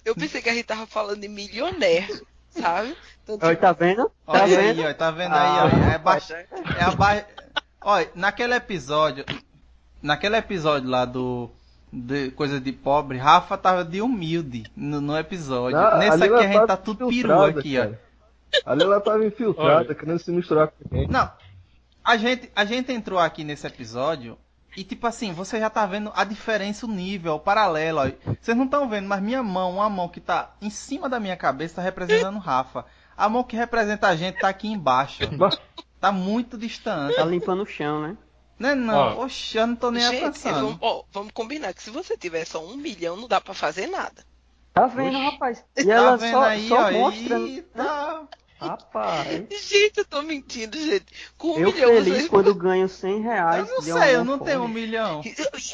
eu 0.06 0.15
pensei 0.15 0.41
que 0.41 0.49
a 0.49 0.53
gente 0.53 0.65
tava 0.65 0.86
falando 0.88 1.19
de 1.21 1.27
milionário, 1.27 2.25
sabe? 2.49 2.95
Então, 3.23 3.38
Olha, 3.41 3.49
tipo, 3.56 3.62
tá 3.62 3.71
vendo? 3.73 4.06
Tá 4.25 4.32
Olha 4.43 4.43
aí, 4.60 4.73
vendo? 4.73 4.88
ó, 4.89 4.93
tá 4.93 5.12
vendo 5.12 5.34
Ah, 5.34 5.65
aí, 5.65 5.71
ó. 5.73 5.91
É, 5.93 5.97
ba... 5.97 6.17
é 6.17 6.84
a 6.84 6.91
ba... 6.91 7.25
Olha, 7.82 8.10
naquele 8.15 8.53
episódio. 8.56 9.25
Naquele 10.01 10.38
episódio 10.38 10.89
lá 10.89 11.06
do. 11.06 11.49
De 11.95 12.32
coisa 12.32 12.60
de 12.60 12.71
pobre, 12.71 13.17
Rafa 13.19 13.56
tava 13.58 13.86
de 13.86 14.01
humilde 14.01 14.63
no, 14.75 14.99
no 14.99 15.15
episódio. 15.17 15.77
Não, 15.77 15.99
Nesse 15.99 16.23
aqui 16.23 16.34
a 16.34 16.41
gente 16.47 16.65
tá 16.65 16.75
tudo 16.75 17.08
peru 17.08 17.43
aqui, 17.43 17.77
ó. 17.77 17.84
cara. 17.84 18.01
Ali 18.65 18.84
ela 18.84 18.99
tava 18.99 19.23
infiltrada, 19.25 19.86
Olha. 19.86 19.95
querendo 19.95 20.17
se 20.19 20.32
misturar 20.32 20.69
com 20.69 20.89
quem. 20.89 21.08
Não. 21.08 21.32
A 22.04 22.18
gente, 22.18 22.52
a 22.56 22.66
gente 22.66 22.92
entrou 22.92 23.20
aqui 23.20 23.44
nesse 23.44 23.66
episódio 23.66 24.38
e, 24.76 24.84
tipo 24.84 25.06
assim, 25.08 25.32
você 25.34 25.60
já 25.60 25.70
tá 25.70 25.86
vendo 25.86 26.12
a 26.16 26.24
diferença, 26.24 26.86
o 26.86 26.89
nível, 26.89 27.36
o 27.36 27.39
paralelo. 27.39 28.00
Ó. 28.00 28.34
Vocês 28.42 28.58
não 28.58 28.66
estão 28.66 28.89
vendo, 28.89 29.08
mas 29.08 29.22
minha 29.22 29.44
mão, 29.44 29.72
uma 29.76 29.89
mão 29.89 30.10
que 30.10 30.20
tá 30.20 30.54
em 30.62 30.70
cima 30.70 31.08
da 31.08 31.20
minha 31.20 31.38
cabeça, 31.38 31.76
tá 31.76 31.82
representando 31.82 32.36
o 32.36 32.39
Rafa. 32.39 32.86
A 33.16 33.30
mão 33.30 33.44
que 33.44 33.56
representa 33.56 34.08
a 34.08 34.16
gente 34.16 34.39
tá 34.39 34.50
aqui 34.50 34.68
embaixo. 34.68 35.20
Tá 36.02 36.12
muito 36.12 36.58
distante. 36.58 37.16
Tá 37.16 37.24
limpando 37.24 37.63
o 37.63 37.66
chão, 37.66 38.02
né? 38.02 38.18
Né, 38.60 38.76
não? 38.76 39.18
Ó. 39.20 39.26
Oxe, 39.26 39.58
eu 39.58 39.68
não 39.68 39.76
tô 39.76 39.89
nem 39.92 40.02
gente, 40.04 40.16
alcançando. 40.18 40.56
vamos, 40.56 40.78
ó, 40.82 41.04
vamos 41.12 41.32
combinar 41.32 41.74
que 41.74 41.82
se 41.84 41.89
você 41.89 42.18
tiver 42.18 42.46
só 42.46 42.63
um 42.66 42.76
milhão, 42.76 43.16
não 43.16 43.28
dá 43.28 43.39
pra 43.39 43.54
fazer 43.54 43.88
nada. 43.88 44.24
Tá 44.74 44.88
vendo, 44.88 45.16
Oxi. 45.18 45.26
rapaz? 45.32 45.66
E 45.78 45.86
Tá 45.86 45.92
ela 45.94 46.18
vendo 46.18 46.32
só, 46.32 46.44
aí, 46.44 46.68
só 46.68 46.76
ó? 46.88 46.92
mostra. 46.92 47.39
e 47.39 47.62
tá... 47.62 48.24
Rapaz. 48.67 49.45
Gente, 49.49 49.97
eu 49.97 50.06
tô 50.06 50.21
mentindo, 50.21 50.78
gente. 50.78 51.06
Com 51.38 51.54
um 51.54 51.60
Eu 51.60 51.71
milhão 51.71 51.89
feliz 51.89 52.13
vocês- 52.15 52.28
quando 52.30 52.54
ganho 52.56 52.88
100 52.89 53.21
reais. 53.21 53.67
Eu 53.69 53.76
não 53.76 53.82
sei, 53.82 54.15
eu 54.15 54.23
não 54.26 54.39
tenho 54.39 54.63
um 54.63 54.67
milhão. 54.67 55.21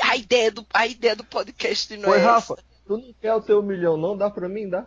A 0.04 0.16
ideia 0.18 0.52
do, 0.52 0.66
a 0.74 0.88
ideia 0.88 1.16
do 1.16 1.24
podcast 1.24 1.96
não 1.98 2.10
Oi, 2.10 2.20
é 2.20 2.22
Rafa, 2.22 2.56
tu 2.86 2.98
não 2.98 3.14
quer 3.22 3.34
o 3.36 3.42
teu 3.42 3.62
milhão, 3.64 3.96
não? 3.98 4.18
Dá 4.18 4.30
pra 4.30 4.48
mim? 4.50 4.70
Dá? 4.70 4.86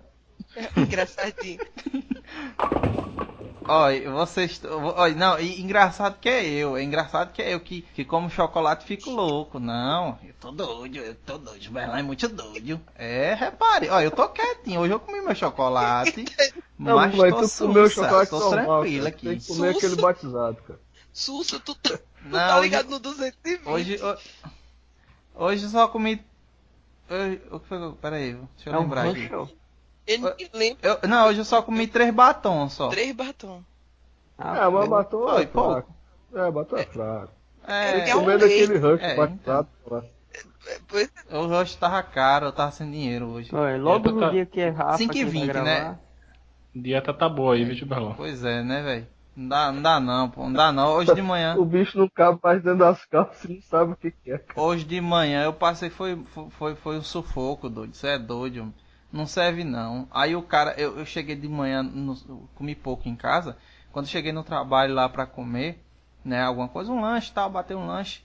essa. 0.57 0.71
Engraçadinho. 0.81 1.61
Olha, 3.69 4.11
vocês. 4.11 4.61
Olha, 4.97 5.15
não, 5.15 5.39
e 5.41 5.61
engraçado 5.61 6.19
que 6.21 6.29
é 6.29 6.45
eu. 6.47 6.77
É 6.77 6.83
engraçado 6.83 7.33
que 7.33 7.41
é 7.43 7.55
eu 7.55 7.61
que, 7.61 7.83
que 7.95 8.05
como 8.05 8.29
chocolate 8.31 8.85
fico 8.85 9.11
louco. 9.11 9.59
Não, 9.59 10.19
eu 10.25 10.35
tô 10.41 10.51
doido, 10.51 10.97
eu 10.99 11.15
tô 11.15 11.39
doido. 11.39 11.71
Berlan 11.71 11.99
é 11.99 12.03
muito 12.03 12.29
doido. 12.29 12.81
É, 12.97 13.35
repare, 13.35 13.89
olha, 13.89 14.05
eu 14.05 14.11
tô 14.11 14.29
quietinho. 14.29 14.81
Hoje 14.81 14.93
eu 14.93 15.01
comi 15.01 15.21
meu 15.21 15.35
chocolate. 15.35 16.25
Não, 16.79 16.97
mas 16.97 17.15
mas 17.15 17.31
tô 17.35 17.67
tu 17.67 17.69
comeu 17.69 17.89
sussa, 17.89 18.03
chocolate 18.03 18.31
tô 18.31 18.39
normal, 18.41 18.81
tranquilo 18.81 19.05
cara. 19.05 19.17
Tem 19.17 19.31
aqui. 19.33 19.41
que 19.41 19.47
comer 19.47 19.73
Sussa. 19.75 19.87
aquele 19.87 20.03
batizado, 20.03 20.57
cara. 20.63 20.81
Sussa, 21.13 21.61
tu, 21.61 21.75
tá- 21.77 21.97
tu 21.99 22.03
Não, 22.25 22.31
tá 22.39 22.55
hoje- 22.57 22.63
ligado 22.63 22.89
no 22.91 22.99
220. 22.99 23.69
Hoje, 23.69 24.01
ho- 24.03 24.19
hoje 25.45 25.65
eu 25.65 25.69
só 25.71 25.87
comi. 25.87 26.21
eu- 27.09 27.57
O 27.57 27.61
que 27.61 27.69
foi? 27.69 27.79
que 27.79 27.85
eu- 27.85 27.93
Pera 27.93 28.17
aí, 28.17 28.33
deixa 28.57 28.71
eu 28.71 28.75
É 28.75 28.79
um 28.79 28.83
lembrar 28.83 29.09
aqui. 29.09 29.27
rancho. 29.27 29.55
Ele 30.07 30.25
lembra 30.53 30.99
Eu, 31.03 31.09
não, 31.09 31.29
hoje 31.29 31.41
eu 31.41 31.45
só 31.45 31.63
comi 31.63 31.87
três 31.87 32.13
batons 32.13 32.73
só. 32.73 32.89
três 32.89 33.15
batom. 33.15 33.63
Ah, 34.39 34.65
É, 34.65 34.69
mas 34.69 34.89
batom 34.89 35.29
Foi 35.29 35.43
é 35.43 35.47
pouco. 35.47 35.95
É, 36.35 36.51
batom 36.51 36.77
é 36.77 36.85
fraco. 36.85 37.33
É, 37.67 38.11
é 38.11 38.17
um 38.17 38.21
Comendo 38.21 38.47
rei. 38.47 38.65
aquele 38.65 38.79
rancho 38.79 39.05
É, 39.05 39.15
batizado. 39.15 39.69
lá. 39.87 40.03
É, 40.67 40.79
pois 40.89 41.11
é. 41.31 41.37
o 41.37 41.41
hoje 41.49 41.77
tava 41.77 42.03
caro, 42.03 42.47
eu 42.47 42.53
tava 42.53 42.71
sem 42.73 42.91
dinheiro 42.91 43.27
hoje. 43.27 43.55
Olha, 43.55 43.77
logo 43.77 44.09
Eu 44.09 44.15
no 44.17 44.31
dia 44.31 44.47
que 44.47 44.61
é 44.61 44.69
Rafa, 44.71 44.97
5 44.99 45.13
e 45.13 45.17
que 45.17 45.25
vai 45.25 45.33
20, 45.33 45.47
gravar, 45.47 45.65
né? 45.65 45.99
Dieta 46.75 47.13
tá 47.13 47.29
boa 47.29 47.55
aí, 47.55 47.65
viu, 47.65 47.77
tio 47.77 47.87
Berlão? 47.87 48.15
Pois 48.15 48.45
é, 48.45 48.63
né, 48.63 48.83
velho? 48.83 49.07
Não 49.37 49.49
dá, 49.49 49.73
não 49.73 49.83
dá 49.83 50.01
não, 50.01 50.31
pô. 50.31 50.43
Não 50.45 50.53
dá 50.53 50.73
não. 50.73 50.89
Hoje 50.95 51.15
de 51.15 51.23
manhã. 51.23 51.55
O 51.57 51.65
bicho 51.65 51.99
não 51.99 52.09
cabe 52.09 52.39
mais 52.43 52.63
dentro 52.63 52.79
das 52.81 53.05
calças 53.07 53.45
e 53.45 53.55
não 53.55 53.63
sabe 53.63 53.93
o 53.93 53.97
que, 53.97 54.11
que 54.11 54.33
é. 54.33 54.39
cara. 54.39 54.61
Hoje 54.61 54.85
de 54.85 55.01
manhã 55.01 55.45
eu 55.45 55.53
passei, 55.53 55.89
foi, 55.91 56.23
foi, 56.51 56.75
foi 56.75 56.99
um 56.99 57.03
sufoco, 57.03 57.69
doido. 57.69 57.93
Isso 57.95 58.07
é 58.07 58.19
doido. 58.19 58.73
Não 59.13 59.27
serve 59.27 59.63
não. 59.65 60.09
Aí 60.11 60.35
o 60.35 60.43
cara, 60.43 60.73
eu, 60.81 60.99
eu 60.99 61.05
cheguei 61.07 61.37
de 61.37 61.47
manhã, 61.49 61.83
no- 61.83 62.49
comi 62.55 62.75
pouco 62.75 63.09
em 63.09 63.15
casa. 63.15 63.57
Quando 63.93 64.07
cheguei 64.09 64.33
no 64.33 64.43
trabalho 64.43 64.95
lá 64.95 65.09
pra 65.09 65.27
comer, 65.27 65.83
né, 66.25 66.43
alguma 66.43 66.69
coisa, 66.69 66.91
um 66.91 67.01
lanche 67.01 67.31
tal, 67.33 67.51
bater 67.51 67.77
um 67.77 67.87
lanche. 67.87 68.23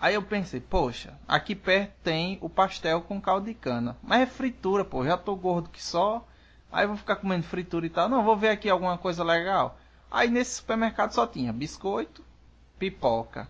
Aí 0.00 0.14
eu 0.14 0.22
pensei, 0.22 0.60
poxa, 0.60 1.12
aqui 1.28 1.54
perto 1.54 1.92
tem 2.02 2.38
o 2.40 2.48
pastel 2.48 3.02
com 3.02 3.20
caldo 3.20 3.46
de 3.46 3.54
cana. 3.54 3.96
Mas 4.02 4.22
é 4.22 4.26
fritura, 4.26 4.82
pô, 4.84 5.04
já 5.04 5.16
tô 5.16 5.36
gordo 5.36 5.68
que 5.68 5.82
só. 5.82 6.26
Aí 6.72 6.86
vou 6.86 6.96
ficar 6.96 7.16
comendo 7.16 7.42
fritura 7.44 7.84
e 7.84 7.90
tal. 7.90 8.08
Não, 8.08 8.24
vou 8.24 8.36
ver 8.36 8.48
aqui 8.48 8.70
alguma 8.70 8.96
coisa 8.96 9.22
legal. 9.22 9.78
Aí 10.10 10.30
nesse 10.30 10.54
supermercado 10.56 11.12
só 11.12 11.26
tinha 11.26 11.52
biscoito, 11.52 12.24
pipoca. 12.78 13.46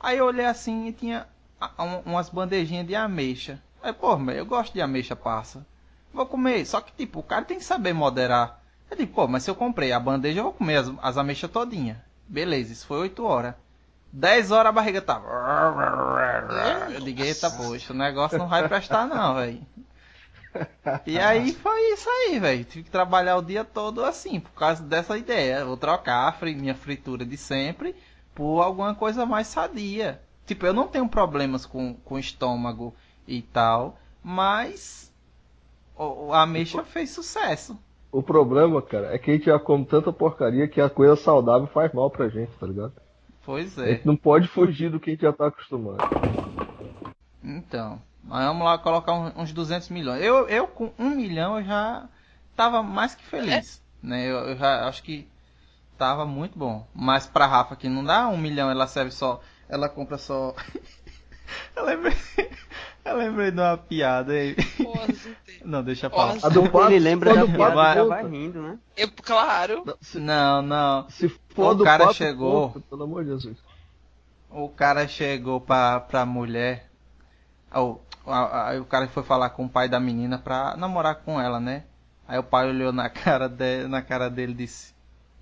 Aí 0.00 0.18
eu 0.18 0.26
olhei 0.26 0.46
assim 0.46 0.86
e 0.88 0.92
tinha 0.92 1.26
um- 1.78 2.12
umas 2.12 2.28
bandejinhas 2.30 2.86
de 2.86 2.94
ameixa. 2.96 3.62
Aí, 3.82 3.92
pô, 3.92 4.16
eu 4.32 4.44
gosto 4.46 4.72
de 4.74 4.80
ameixa 4.80 5.14
passa. 5.14 5.64
Vou 6.12 6.26
comer. 6.26 6.64
Só 6.66 6.80
que, 6.80 6.92
tipo, 6.92 7.20
o 7.20 7.22
cara 7.22 7.44
tem 7.44 7.58
que 7.58 7.64
saber 7.64 7.92
moderar. 7.92 8.60
Eu 8.90 8.96
digo, 8.96 9.12
pô, 9.12 9.26
mas 9.26 9.42
se 9.42 9.50
eu 9.50 9.54
comprei 9.54 9.92
a 9.92 10.00
bandeja, 10.00 10.40
eu 10.40 10.44
vou 10.44 10.52
comer 10.52 10.76
as, 10.76 10.92
as 11.02 11.18
ameixas 11.18 11.50
todinha. 11.50 12.02
Beleza, 12.28 12.72
isso 12.72 12.86
foi 12.86 12.98
8 12.98 13.24
horas. 13.24 13.54
10 14.12 14.50
horas 14.50 14.70
a 14.70 14.72
barriga 14.72 15.02
tava. 15.02 15.26
Eu 16.90 17.00
digo, 17.00 17.22
eita, 17.22 17.50
poxa, 17.50 17.92
o 17.92 17.96
negócio 17.96 18.38
não 18.38 18.48
vai 18.48 18.66
prestar 18.66 19.06
não, 19.06 19.34
velho. 19.34 19.60
E 21.04 21.18
aí 21.18 21.52
foi 21.54 21.92
isso 21.92 22.08
aí, 22.08 22.38
velho. 22.38 22.64
Tive 22.64 22.84
que 22.84 22.90
trabalhar 22.90 23.36
o 23.36 23.42
dia 23.42 23.64
todo 23.64 24.04
assim, 24.04 24.40
por 24.40 24.52
causa 24.52 24.82
dessa 24.82 25.18
ideia. 25.18 25.64
Vou 25.64 25.76
trocar 25.76 26.28
a 26.40 26.46
minha 26.46 26.74
fritura 26.74 27.24
de 27.24 27.36
sempre 27.36 27.94
por 28.34 28.62
alguma 28.62 28.94
coisa 28.94 29.26
mais 29.26 29.48
sadia. 29.48 30.20
Tipo, 30.46 30.66
eu 30.66 30.72
não 30.72 30.86
tenho 30.86 31.08
problemas 31.08 31.66
com, 31.66 31.94
com 31.94 32.18
estômago 32.18 32.94
e 33.26 33.42
tal, 33.42 33.98
mas 34.22 35.05
a 36.32 36.42
ameixa 36.42 36.84
fez 36.84 37.10
sucesso. 37.10 37.76
O 38.12 38.22
problema, 38.22 38.80
cara, 38.80 39.14
é 39.14 39.18
que 39.18 39.30
a 39.30 39.34
gente 39.34 39.46
já 39.46 39.58
come 39.58 39.84
tanta 39.84 40.12
porcaria 40.12 40.68
que 40.68 40.80
a 40.80 40.88
coisa 40.88 41.16
saudável 41.16 41.66
faz 41.68 41.92
mal 41.92 42.10
pra 42.10 42.28
gente, 42.28 42.50
tá 42.58 42.66
ligado? 42.66 42.92
Pois 43.44 43.78
A 43.78 43.86
é. 43.86 43.92
gente 43.92 44.06
não 44.06 44.16
pode 44.16 44.48
fugir 44.48 44.90
do 44.90 44.98
que 44.98 45.10
a 45.10 45.12
gente 45.12 45.22
já 45.22 45.32
tá 45.32 45.46
acostumado. 45.48 45.98
Então, 47.42 48.00
mas 48.24 48.44
vamos 48.46 48.64
lá 48.64 48.78
colocar 48.78 49.12
uns 49.12 49.52
200 49.52 49.88
milhões. 49.88 50.22
Eu, 50.22 50.48
eu 50.48 50.66
com 50.66 50.90
um 50.98 51.10
milhão 51.10 51.58
eu 51.58 51.64
já 51.64 52.08
tava 52.56 52.82
mais 52.82 53.14
que 53.14 53.22
feliz, 53.24 53.80
né? 54.02 54.26
Eu, 54.26 54.38
eu 54.48 54.56
já 54.56 54.88
acho 54.88 55.02
que 55.02 55.28
tava 55.96 56.26
muito 56.26 56.58
bom. 56.58 56.86
Mas 56.94 57.26
pra 57.26 57.46
Rafa 57.46 57.76
que 57.76 57.88
não 57.88 58.04
dá 58.04 58.28
um 58.28 58.36
milhão, 58.36 58.70
ela 58.70 58.86
serve 58.86 59.10
só, 59.10 59.40
ela 59.68 59.88
compra 59.88 60.18
só. 60.18 60.54
eu 61.74 61.84
lembrei, 61.84 62.16
eu 63.04 63.16
lembrei 63.16 63.50
de 63.50 63.60
uma 63.60 63.76
piada 63.76 64.32
aí. 64.32 64.56
Não, 65.64 65.82
deixa 65.82 66.08
pra 66.08 66.24
lá. 66.26 66.36
A 66.42 66.48
do 66.48 66.68
pato, 66.70 66.92
Ele 66.92 66.98
lembra 67.00 67.34
da 67.34 67.46
piada 67.46 68.00
e 68.00 68.08
vai 68.08 68.26
rindo, 68.28 68.62
né? 68.62 68.78
Eu, 68.96 69.10
claro. 69.22 69.84
Se, 70.00 70.18
Não, 70.18 70.62
não. 70.62 71.08
se 71.10 71.28
for 71.50 71.72
O 71.72 71.74
do 71.74 71.84
cara 71.84 72.04
pato, 72.04 72.16
chegou. 72.16 72.70
pelo 72.88 73.02
amor 73.04 73.24
de 73.24 73.30
Jesus. 73.30 73.56
O 74.50 74.68
cara 74.68 75.06
chegou 75.08 75.60
pra, 75.60 76.00
pra 76.00 76.24
mulher. 76.24 76.88
Aí 77.70 78.78
o 78.80 78.84
cara 78.84 79.06
foi 79.08 79.22
falar 79.22 79.50
com 79.50 79.64
o 79.66 79.68
pai 79.68 79.88
da 79.88 80.00
menina 80.00 80.38
pra 80.38 80.76
namorar 80.76 81.16
com 81.16 81.40
ela, 81.40 81.60
né? 81.60 81.84
Aí 82.28 82.38
o 82.38 82.42
pai 82.42 82.68
olhou 82.68 82.92
na 82.92 83.08
cara, 83.10 83.48
de, 83.48 83.86
na 83.88 84.02
cara 84.02 84.28
dele 84.30 84.52
e 84.52 84.56
disse: 84.56 84.94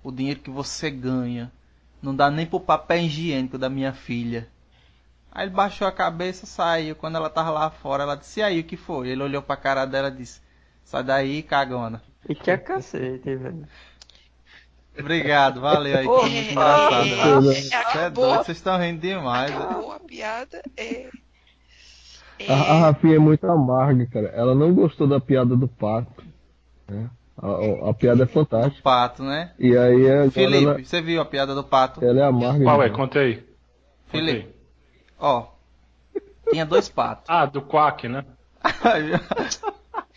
O 0.03 0.11
dinheiro 0.11 0.39
que 0.39 0.49
você 0.49 0.89
ganha 0.89 1.51
não 2.01 2.15
dá 2.15 2.29
nem 2.29 2.45
pro 2.45 2.59
papel 2.59 2.99
higiênico 2.99 3.57
da 3.57 3.69
minha 3.69 3.93
filha. 3.93 4.47
Aí 5.35 5.45
ele 5.45 5.51
baixou 5.55 5.87
a 5.87 5.91
cabeça 5.91 6.47
saiu. 6.47 6.95
Quando 6.95 7.17
ela 7.17 7.29
tava 7.29 7.51
lá 7.51 7.69
fora, 7.71 8.03
ela 8.03 8.15
disse: 8.17 8.39
E 8.39 8.43
aí, 8.43 8.61
o 8.61 8.63
que 8.63 8.77
foi? 8.77 9.09
Ele 9.09 9.23
olhou 9.23 9.43
pra 9.43 9.57
cara 9.57 9.85
dela 9.85 10.09
e 10.09 10.11
disse: 10.17 10.41
Sai 10.83 11.03
daí, 11.03 11.43
cagona. 11.43 12.01
E 12.27 12.33
que 12.35 12.49
é 12.51 12.57
cacete, 12.57 13.35
velho. 13.35 13.67
Obrigado, 14.97 15.59
valeu 15.59 15.97
aí, 15.97 16.07
que 16.07 16.29
muito 16.29 16.49
É, 16.49 16.53
engraçado. 16.53 17.05
é, 17.05 17.41
né? 17.41 17.53
é, 17.53 17.61
Você 17.61 17.75
é 17.75 17.77
acabou, 17.77 18.25
doido, 18.25 18.45
vocês 18.45 18.57
estão 18.57 18.77
rindo 18.79 19.01
demais. 19.01 19.51
velho. 19.51 19.63
acabou 19.63 19.91
a 19.91 19.99
piada. 19.99 20.61
É, 20.77 21.09
é, 22.39 22.47
A, 22.47 22.53
a 22.53 22.79
Rafinha 22.79 23.15
é 23.15 23.19
muito 23.19 23.45
amarga, 23.45 24.05
cara. 24.07 24.27
Ela 24.29 24.55
não 24.55 24.73
gostou 24.73 25.07
da 25.07 25.19
piada 25.19 25.55
do 25.55 25.67
pato. 25.67 26.23
né? 26.87 27.09
A, 27.37 27.47
a- 27.47 27.89
a 27.89 27.93
piada 27.93 28.23
é 28.23 28.27
fantástica. 28.27 28.81
Pato, 28.83 29.23
né? 29.23 29.51
E 29.59 29.77
aí 29.77 30.31
Felipe, 30.31 30.65
ela, 30.65 30.77
você 30.83 31.01
viu 31.01 31.21
a 31.21 31.25
piada 31.25 31.53
do 31.55 31.63
pato? 31.63 31.99
ela 32.01 32.19
é 32.19 32.23
amarga. 32.23 32.63
Qual 32.63 32.81
é? 32.81 32.85
demais. 32.85 32.95
Conta 32.97 33.19
aí. 33.19 33.43
Felipe. 34.07 34.54
Ó. 35.19 35.47
Tinha 36.49 36.65
dois 36.65 36.87
patos. 36.89 37.25
Ah, 37.27 37.45
do 37.45 37.61
Quack, 37.61 38.07
né? 38.07 38.23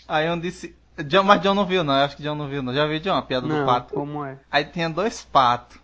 Aí, 0.07 0.30
um 0.30 0.38
disse. 0.38 0.74
John, 1.07 1.22
mas 1.22 1.40
John 1.42 1.55
não 1.55 1.64
viu, 1.64 1.84
não. 1.84 1.94
Eu 1.94 2.05
acho 2.05 2.16
que 2.16 2.22
John 2.22 2.34
não 2.34 2.49
viu, 2.49 2.62
não. 2.62 2.74
Já 2.74 2.86
viu, 2.86 2.99
John, 3.01 3.14
a 3.16 3.22
piada 3.22 3.46
do 3.46 3.53
Não, 3.55 3.64
pato? 3.66 3.94
como 3.94 4.24
é? 4.24 4.38
Aí 4.51 4.64
tinha 4.64 4.88
dois 4.90 5.22
patos. 5.24 5.78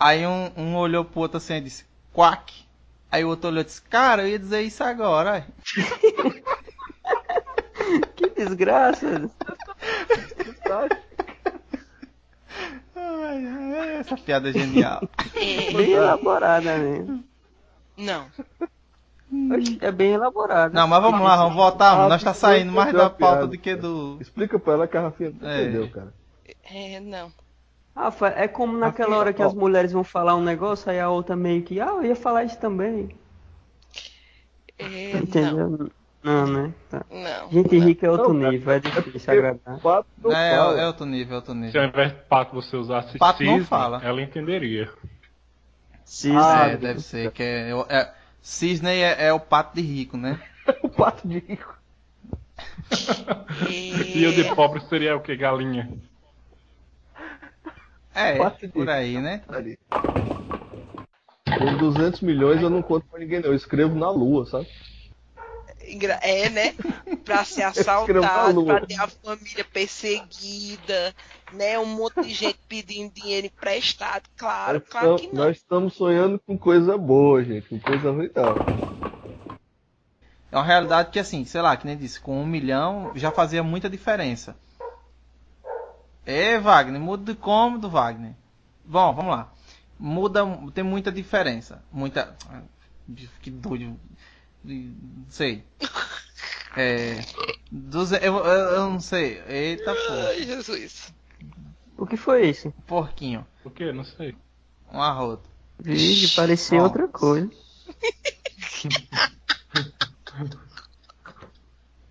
Aí 0.00 0.26
um, 0.26 0.50
um 0.56 0.76
olhou 0.76 1.04
pro 1.04 1.20
outro 1.20 1.36
assim 1.36 1.54
e 1.54 1.60
disse: 1.60 1.84
Quack. 2.12 2.64
Aí 3.10 3.24
o 3.24 3.28
outro 3.28 3.48
olhou 3.50 3.60
e 3.60 3.64
disse: 3.64 3.82
Cara, 3.82 4.22
eu 4.22 4.28
ia 4.28 4.38
dizer 4.38 4.62
isso 4.62 4.82
agora. 4.82 5.46
Que 8.16 8.30
desgraça. 8.30 9.30
Essa 14.00 14.16
piada 14.16 14.50
é 14.50 14.52
genial. 14.52 15.02
É, 15.34 15.72
Bem 15.72 15.92
elaborada 15.92 16.76
mesmo. 16.78 17.24
não. 17.96 18.26
É 19.80 19.90
bem 19.92 20.12
elaborada. 20.12 20.72
Não, 20.74 20.86
mas 20.88 21.02
vamos 21.02 21.20
lá, 21.20 21.36
vamos 21.36 21.54
voltar. 21.54 21.92
Ah, 22.04 22.08
Nós 22.08 22.22
tá 22.22 22.32
tu 22.32 22.38
saindo 22.38 22.66
não 22.66 22.74
mais 22.74 22.92
da 22.92 23.08
pauta 23.10 23.36
piada. 23.36 23.46
do 23.46 23.58
que 23.58 23.74
do. 23.76 24.18
Explica 24.20 24.58
pra 24.58 24.72
ela 24.74 24.86
que 24.88 24.96
a 24.96 25.02
Rafinha 25.02 25.32
não 25.40 25.48
É. 25.48 25.62
entendeu, 25.62 25.90
cara. 25.90 26.12
É, 26.70 27.00
não. 27.00 27.32
Rafa, 27.96 28.26
é 28.28 28.48
como 28.48 28.76
naquela 28.76 29.08
Rafinha, 29.10 29.20
hora 29.20 29.32
que 29.32 29.42
ó. 29.42 29.46
as 29.46 29.54
mulheres 29.54 29.92
vão 29.92 30.02
falar 30.04 30.34
um 30.34 30.42
negócio, 30.42 30.90
aí 30.90 30.98
a 30.98 31.08
outra 31.10 31.36
meio 31.36 31.62
que, 31.62 31.80
ah, 31.80 31.86
eu 31.96 32.04
ia 32.04 32.16
falar 32.16 32.44
isso 32.44 32.58
também. 32.58 33.10
É, 34.78 35.12
não. 35.12 35.20
Entendeu? 35.20 35.90
Não, 36.22 36.46
né? 36.46 36.74
Tá. 36.90 37.04
Não. 37.10 37.50
Gente 37.52 37.78
não. 37.78 37.86
rica 37.86 38.06
é 38.06 38.10
outro 38.10 38.32
Não, 38.32 38.40
cara, 38.40 38.52
nível, 38.52 38.72
é 38.72 38.80
difícil 38.80 39.32
agradar. 39.32 39.78
Pato 39.80 40.06
não 40.22 40.32
É, 40.32 40.56
fala. 40.56 40.80
é 40.80 40.86
outro 40.86 41.06
nível, 41.06 41.32
é 41.34 41.36
outro 41.36 41.52
Se 41.52 41.58
nível. 41.60 41.82
ao 41.82 41.88
invés 41.88 42.08
de 42.12 42.18
pato 42.28 42.54
você 42.54 42.76
usasse 42.76 43.18
Pato 43.18 43.44
não 43.44 43.52
cisne, 43.52 43.66
fala. 43.66 44.00
ela 44.02 44.22
entenderia. 44.22 44.90
Cisne. 46.04 46.36
Ah, 46.38 46.68
é, 46.68 46.76
deve 46.76 47.00
ser. 47.00 47.30
Que 47.30 47.42
é, 47.42 47.70
é- 47.90 48.12
Cisne 48.44 48.90
é, 48.90 49.28
é 49.28 49.32
o 49.32 49.40
pato 49.40 49.74
de 49.74 49.80
rico, 49.80 50.18
né? 50.18 50.38
O 50.82 50.88
pato 50.88 51.26
de 51.26 51.38
rico. 51.40 51.76
E 53.70 54.26
o 54.26 54.32
de 54.32 54.54
pobre 54.54 54.80
seria 54.88 55.16
o 55.16 55.20
que? 55.20 55.34
Galinha. 55.36 55.90
É, 58.14 58.38
Pato 58.38 58.68
por 58.68 58.88
aí, 58.88 59.20
né? 59.20 59.42
Ali. 59.48 59.78
Com 59.90 61.76
200 61.78 62.20
milhões 62.20 62.62
eu 62.62 62.70
não 62.70 62.80
conto 62.80 63.06
pra 63.06 63.18
ninguém, 63.18 63.40
não. 63.40 63.48
Eu 63.48 63.54
escrevo 63.54 63.94
na 63.94 64.10
lua, 64.10 64.46
sabe? 64.46 64.68
é, 66.22 66.48
né? 66.48 66.74
Pra 67.24 67.44
ser 67.44 67.62
assaltado, 67.62 68.64
pra 68.64 68.84
ter 68.84 69.00
a 69.00 69.08
família 69.08 69.64
perseguida, 69.64 71.14
né? 71.54 71.78
Um 71.78 71.86
monte 71.86 72.20
de 72.22 72.34
gente 72.34 72.58
pedindo 72.68 73.12
dinheiro 73.12 73.46
emprestado. 73.46 74.28
Claro, 74.36 74.80
nós, 74.80 74.88
claro 74.88 75.16
que 75.16 75.26
não. 75.28 75.44
nós 75.44 75.56
estamos 75.56 75.94
sonhando 75.94 76.38
com 76.38 76.58
coisa 76.58 76.98
boa, 76.98 77.42
gente. 77.42 77.68
Com 77.68 77.80
coisa 77.80 78.10
ruim, 78.10 78.30
não. 78.34 79.54
É 80.50 80.56
uma 80.56 80.64
realidade 80.64 81.10
que, 81.10 81.18
assim, 81.18 81.44
sei 81.44 81.60
lá, 81.60 81.76
que 81.76 81.86
nem 81.86 81.96
disse, 81.96 82.20
com 82.20 82.40
um 82.40 82.46
milhão 82.46 83.12
já 83.14 83.30
fazia 83.30 83.62
muita 83.62 83.90
diferença. 83.90 84.56
É, 86.24 86.58
Wagner, 86.58 87.00
muda 87.00 87.32
de 87.32 87.38
cômodo, 87.38 87.90
Wagner. 87.90 88.34
Bom, 88.84 89.12
vamos 89.14 89.32
lá. 89.32 89.52
Muda, 89.98 90.40
tem 90.72 90.84
muita 90.84 91.10
diferença. 91.10 91.82
Muita. 91.90 92.36
Que 93.42 93.50
doido. 93.50 93.98
Não 94.64 95.26
sei. 95.28 95.64
É. 96.76 97.20
Duze... 97.70 98.16
Eu, 98.16 98.36
eu, 98.38 98.44
eu 98.44 98.90
não 98.90 98.98
sei. 98.98 99.40
Eita 99.46 99.94
porra. 99.94 100.28
Ai, 100.30 100.42
Jesus. 100.42 101.14
O 101.96 102.06
que 102.06 102.16
foi 102.16 102.48
isso? 102.48 102.72
Porquinho. 102.86 103.46
O 103.64 103.70
que? 103.70 103.92
Não 103.92 104.04
sei. 104.04 104.34
Um 104.92 105.00
arroto. 105.00 105.48
Vixe, 105.78 106.34
parecia 106.36 106.80
Ó. 106.80 106.84
outra 106.84 107.08
coisa. 107.08 107.50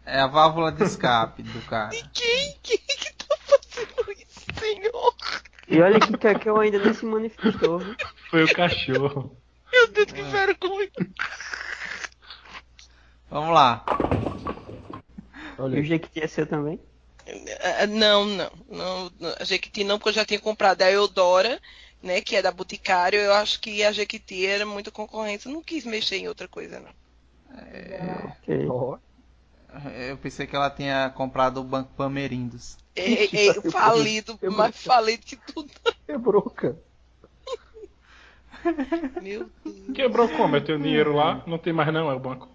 É 0.06 0.20
a 0.20 0.28
válvula 0.28 0.72
de 0.72 0.84
escape 0.84 1.42
do 1.44 1.62
cara. 1.62 1.90
Quem? 1.90 2.56
Quem 2.62 2.78
que 2.78 3.14
tá 3.16 3.36
fazendo 3.40 4.12
isso, 4.12 4.46
senhor? 4.60 5.16
E 5.68 5.82
olha 5.82 6.00
que 6.00 6.18
Kekel 6.18 6.60
ainda 6.60 6.78
nem 6.80 6.94
se 6.94 7.06
manifestou, 7.06 7.80
viu? 7.80 7.96
Foi 8.30 8.44
o 8.44 8.54
cachorro. 8.54 9.36
Meu 9.72 9.88
Deus, 9.92 10.12
que 10.12 10.22
vergonha. 10.22 10.92
Vamos 13.30 13.54
lá. 13.54 13.84
Olha 15.58 15.78
E 15.78 15.82
o. 15.82 15.84
Jequiti 15.86 16.20
é 16.22 16.28
seu 16.28 16.46
também? 16.46 16.80
Ah, 17.62 17.88
Não, 17.88 18.26
não, 18.26 18.52
não. 18.70 19.12
não. 19.20 19.36
A 19.40 19.44
Jequiti 19.44 19.84
não, 19.84 19.98
porque 19.98 20.10
eu 20.10 20.14
já 20.14 20.26
tinha 20.26 20.40
comprado 20.40 20.82
a 20.82 20.92
Eudora, 20.92 21.60
né? 22.02 22.22
Que 22.22 22.36
é 22.36 22.42
da 22.42 22.52
Boticário. 22.52 23.20
Eu 23.20 23.34
acho 23.34 23.60
que 23.62 23.84
a 23.84 23.92
Jequiti 23.92 24.46
era 24.46 24.66
muito 24.66 24.92
concorrência. 24.92 25.48
Eu 25.50 25.54
não 25.54 25.64
quis 25.64 25.86
mexer 25.86 26.18
em 26.18 26.28
outra 26.28 26.48
coisa, 26.48 26.80
não. 26.80 26.90
Ok. 28.30 28.68
Ó, 28.70 28.98
Eu 30.08 30.18
pensei 30.18 30.46
que 30.46 30.56
ela 30.56 30.70
tinha 30.70 31.10
comprado 31.16 31.60
o 31.60 31.64
Banco 31.64 31.92
Pamerindos. 31.96 32.78
É, 32.96 33.48
é 33.48 33.54
falido, 33.72 34.38
Eu- 34.42 34.52
mais 34.52 34.76
falido 34.78 35.26
que 35.26 35.36
tudo. 35.36 35.72
Quebrou, 36.06 36.44
cara. 36.44 36.78
Meu 39.22 39.50
Deus. 39.66 39.96
Quebrou 39.96 40.30
como? 40.30 40.56
Eu 40.56 40.64
tenho 40.64 40.80
dinheiro 40.80 41.14
lá, 41.14 41.44
não 41.48 41.58
tem 41.58 41.74
mais 41.74 41.92
não, 41.94 42.10
é 42.10 42.14
o 42.14 42.20
banco. 42.20 42.48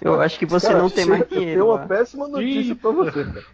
Eu 0.00 0.20
acho 0.20 0.38
que 0.38 0.46
você 0.46 0.66
Cara, 0.68 0.78
não 0.80 0.90
tem 0.90 1.04
mais 1.06 1.20
Eu 1.22 1.28
tenho 1.28 1.40
dinheiro. 1.40 1.66
uma 1.66 1.74
lá. 1.76 1.86
péssima 1.86 2.26
notícia 2.28 2.72
Ih. 2.72 2.74
pra 2.74 2.90
você, 2.90 3.24
cara. 3.24 3.44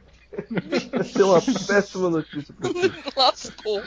Eu 0.93 1.05
tenho 1.05 1.31
uma 1.31 1.41
péssima 1.41 2.11
notícia 2.11 2.55
pra 2.55 2.68
você. 2.68 2.93
Lascou. 3.16 3.83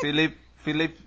Felipe, 0.00 0.38
Felipe, 0.56 1.00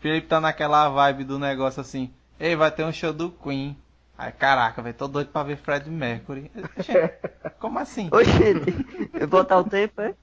Felipe 0.00 0.26
tá 0.26 0.40
naquela 0.40 0.88
vibe 0.88 1.24
do 1.24 1.38
negócio 1.38 1.80
assim. 1.80 2.12
Ei, 2.38 2.56
vai 2.56 2.70
ter 2.70 2.84
um 2.84 2.92
show 2.92 3.12
do 3.12 3.30
Queen. 3.30 3.76
Aí, 4.16 4.30
caraca, 4.30 4.82
velho, 4.82 4.94
tô 4.94 5.08
doido 5.08 5.28
pra 5.28 5.42
ver 5.42 5.56
Fred 5.56 5.88
Mercury. 5.88 6.50
Gente, 6.78 7.12
Como 7.58 7.78
assim? 7.78 8.08
Oxente, 8.12 9.10
eu 9.14 9.26
botar 9.26 9.58
o 9.58 9.64
tempo, 9.64 10.00
é? 10.00 10.14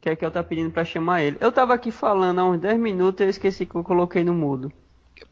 Quer 0.00 0.16
que 0.16 0.24
eu 0.24 0.30
tá 0.30 0.42
pedindo 0.42 0.70
pra 0.70 0.84
chamar 0.84 1.22
ele? 1.22 1.36
Eu 1.40 1.50
tava 1.52 1.74
aqui 1.74 1.90
falando 1.90 2.38
há 2.38 2.44
uns 2.44 2.60
10 2.60 2.78
minutos 2.78 3.20
e 3.20 3.24
eu 3.24 3.30
esqueci 3.30 3.66
que 3.66 3.74
eu 3.74 3.84
coloquei 3.84 4.24
no 4.24 4.34
mudo. 4.34 4.72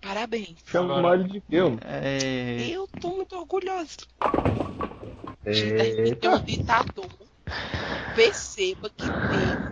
Parabéns. 0.00 0.56
Chama 0.66 0.98
Agora- 0.98 1.16
mais 1.18 1.32
de 1.32 1.40
quê, 1.40 1.60
mano? 1.62 1.78
É... 1.84 2.66
Eu 2.68 2.86
tô 3.00 3.10
muito 3.10 3.36
orgulhosa. 3.36 3.96
É, 5.44 5.52
Gente, 5.52 6.16
tem 6.16 6.30
um 6.30 6.38
ditador. 6.40 7.06
Perceba 8.14 8.88
que 8.90 9.04
tem. 9.04 9.64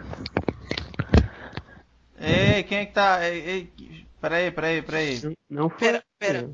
Ei, 2.57 2.63
quem 2.65 2.79
é 2.79 2.87
que 2.87 2.93
tá. 2.93 3.29
Ei, 3.29 3.41
ei, 3.47 3.73
peraí, 4.21 4.51
peraí, 4.51 4.83
peraí. 4.83 5.37
Não 5.49 5.69
foi. 5.69 5.79
Pera, 5.79 6.05
pera. 6.19 6.51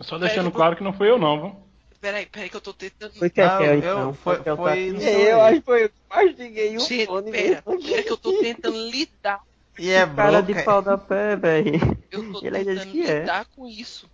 Só 0.00 0.18
deixando 0.18 0.50
claro 0.50 0.76
que 0.76 0.82
não 0.84 0.92
fui 0.92 1.10
eu 1.10 1.18
não, 1.18 1.40
viu? 1.40 1.56
Peraí, 2.00 2.26
peraí 2.26 2.48
que 2.48 2.56
eu 2.56 2.60
tô 2.60 2.72
tentando. 2.72 3.12
Foi 3.14 3.28
Kekel, 3.28 3.58
Não, 3.58 3.64
eu- 3.66 3.78
então. 3.78 4.14
foi- 4.14 4.36
Kekel 4.38 4.56
tá 4.56 4.62
foi- 4.62 4.92
não 4.92 5.00
sei. 5.00 5.32
eu 5.32 5.40
acho 5.42 5.58
que 5.60 5.64
foi 5.66 5.84
eu 5.84 5.88
que 5.88 5.94
mastiguei 6.08 6.76
o 6.76 6.80
Gente, 6.80 7.06
fone 7.06 7.30
pera, 7.32 7.62
pera 7.62 8.02
que 8.04 8.12
eu 8.12 8.16
tô 8.16 8.32
tentando 8.40 8.90
lidar. 8.90 9.40
E 9.78 9.90
é 9.90 10.06
Cara 10.06 10.40
de 10.40 10.52
broca. 10.52 10.64
pau 10.64 10.82
da 10.82 10.96
pé, 10.98 11.36
velho. 11.36 11.97
Eu 12.10 12.32
tô 12.32 12.46
Ele 12.46 12.64
tentando 12.64 12.92
que 12.92 13.02
é. 13.02 13.20
lidar 13.20 13.44
com 13.46 13.66
isso. 13.66 14.08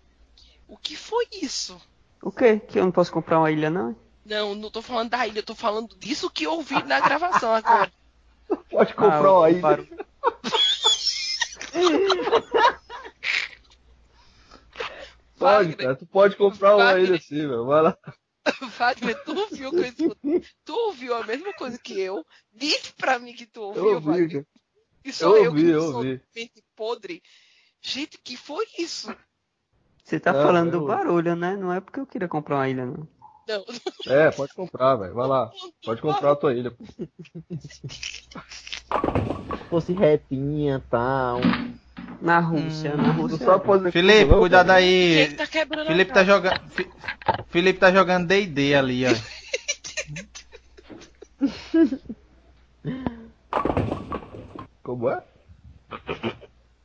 O 0.69 0.77
que 0.77 0.97
foi 0.97 1.27
isso? 1.33 1.81
O 2.23 2.31
quê? 2.31 2.59
Que 2.59 2.79
eu 2.79 2.85
não 2.85 2.93
posso 2.93 3.13
comprar 3.13 3.39
uma 3.39 3.51
ilha, 3.51 3.71
não? 3.71 3.95
Não, 4.25 4.55
não 4.55 4.71
tô 4.71 4.81
falando 4.81 5.11
da 5.11 5.27
ilha, 5.27 5.41
eu 5.41 5.45
tô 5.45 5.55
falando 5.55 5.95
disso 5.99 6.31
que 6.31 6.45
eu 6.45 6.53
ouvi 6.53 6.83
na 6.85 7.01
gravação 7.01 7.53
agora. 7.53 7.93
Pode 8.71 8.95
comprar 8.95 9.27
Ah, 9.27 9.33
uma 9.41 9.51
ilha. 9.51 9.63
Pode, 15.39 15.77
cara. 15.77 15.97
Tu 15.97 16.07
pode 16.07 16.37
comprar 16.37 16.77
uma 16.77 16.99
ilha 16.99 17.17
assim, 17.17 17.47
meu. 17.47 17.67
Vai 17.67 17.83
lá. 17.83 17.99
Wagner, 18.79 19.23
tu 19.25 19.37
ouviu 19.39 19.69
o 19.69 19.73
que 19.73 19.79
eu 19.79 19.85
escutei? 19.85 20.43
Tu 20.65 20.75
ouviu 20.75 21.15
a 21.15 21.25
mesma 21.25 21.53
coisa 21.55 21.79
que 21.79 21.99
eu? 21.99 22.25
Diz 22.53 22.91
pra 22.93 23.19
mim 23.19 23.35
que 23.35 23.47
tu 23.47 23.63
ouviu, 23.63 23.85
Eu 23.85 23.95
ouvi, 23.95 24.07
Wagner. 24.07 24.47
E 25.05 25.13
sou 25.13 25.37
Eu 25.37 25.45
eu, 25.45 25.51
ouvi, 25.51 25.63
que 25.65 25.71
eu 25.71 25.81
sou 25.81 25.97
ouvi. 25.97 26.23
podre. 26.75 27.23
Gente, 27.87 28.19
que 28.25 28.35
foi 28.37 28.65
isso? 28.79 29.15
Você 30.03 30.19
tá 30.19 30.33
Não, 30.33 30.43
falando 30.43 30.71
do 30.71 30.79
eu- 30.79 30.87
barulho, 30.87 31.37
né? 31.37 31.55
Não 31.55 31.71
é 31.73 31.81
porque 31.81 32.01
eu 32.01 32.07
queria 32.07 32.27
comprar 32.29 32.57
uma 32.57 32.69
ilha, 32.69 32.87
não. 32.87 33.07
Não, 33.47 33.63
É, 34.07 34.31
pode 34.31 34.55
comprar, 34.55 34.97
velho. 34.97 35.13
Vai 35.15 35.29
lá. 35.29 35.51
Pode 35.85 36.01
comprar 36.01 36.31
a 36.33 36.37
tua 36.37 36.55
ilha. 36.55 36.71
pô. 36.71 36.85
Fosse 39.69 39.93
retinha 39.93 40.77
e 40.77 40.89
tal. 40.91 41.41
Na 42.23 42.39
Rússia, 42.41 42.97
na 42.97 43.13
Tu 43.15 43.21
Rússia. 43.21 43.61
fazer 43.61 43.93
Felipe, 43.93 44.31
não, 44.31 44.39
cuidado 44.39 44.69
cara? 44.69 44.81
é 44.81 44.85
aí. 44.85 45.29
que 45.29 45.35
tá 45.35 45.47
quebrando 45.47 45.87
Felipe 45.89 46.13
tá 46.13 46.25
jogando. 46.25 46.61
Felipe 47.49 47.79
tá 47.79 47.93
jogando 47.93 48.27
DD 48.27 48.75
ali, 48.75 49.05
ó. 49.07 49.11
Como 54.83 55.11
é? 55.11 55.23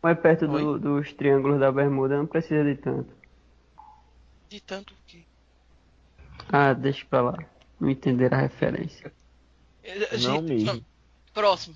Mais 0.02 0.18
perto 0.20 0.48
do- 0.48 0.80
dos 0.80 1.12
triângulos 1.14 1.60
da 1.60 1.72
Bermuda 1.72 2.18
não 2.18 2.26
precisa 2.26 2.64
de 2.64 2.76
tanto. 2.76 3.14
De 4.48 4.60
tanto 4.62 4.94
que. 5.06 5.26
Ah, 6.52 6.74
deixa 6.74 7.06
pra 7.10 7.22
lá. 7.22 7.38
Não 7.80 7.90
entenderam 7.90 8.38
a 8.38 8.42
referência. 8.42 9.12
Não 10.12 10.18
gente, 10.18 10.42
mesmo. 10.44 10.86
Próximo. 11.34 11.76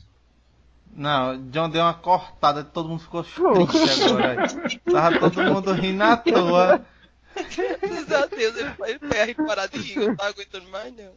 Não, 0.95 1.49
John 1.49 1.69
deu 1.69 1.81
uma 1.81 1.93
cortada, 1.93 2.63
todo 2.63 2.87
mundo 2.89 3.01
ficou 3.01 3.23
triste 3.23 4.03
agora. 4.09 4.47
Tava 4.91 5.19
todo 5.19 5.43
mundo 5.43 5.71
rindo 5.73 6.03
à 6.03 6.15
toa. 6.17 6.85
Graças 7.33 8.11
a 8.11 8.25
Deus, 8.27 8.55
ele 8.57 8.69
foi 8.71 8.99
foi 8.99 9.33
parar 9.33 9.65
de 9.67 9.79
rir, 9.79 9.97
eu 9.97 10.07
não 10.09 10.15
tava 10.15 10.29
aguentando 10.29 10.69
mais, 10.69 10.93
não. 10.95 11.13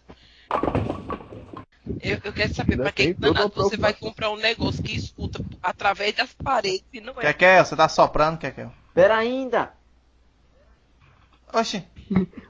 Eu, 2.03 2.21
eu 2.25 2.33
quero 2.33 2.55
saber 2.55 2.73
Ainda 2.73 2.83
pra 2.85 2.93
que 2.93 3.05
tem 3.05 3.15
toda 3.15 3.33
danado 3.33 3.55
você 3.55 3.77
vai 3.77 3.95
comprar 3.95 4.31
um 4.31 4.37
negócio 4.37 4.83
que 4.83 4.97
escuta 4.97 5.41
através 5.63 6.15
das 6.15 6.33
paredes 6.33 6.85
e 6.93 7.01
não 7.01 7.15
é. 7.21 7.33
Kekel, 7.33 7.65
você 7.65 7.77
tá 7.77 7.89
soprando, 7.89 8.39
Kekel? 8.39 8.73
Pera 8.95 9.17
ainda. 9.17 9.73
Oxi, 11.53 11.85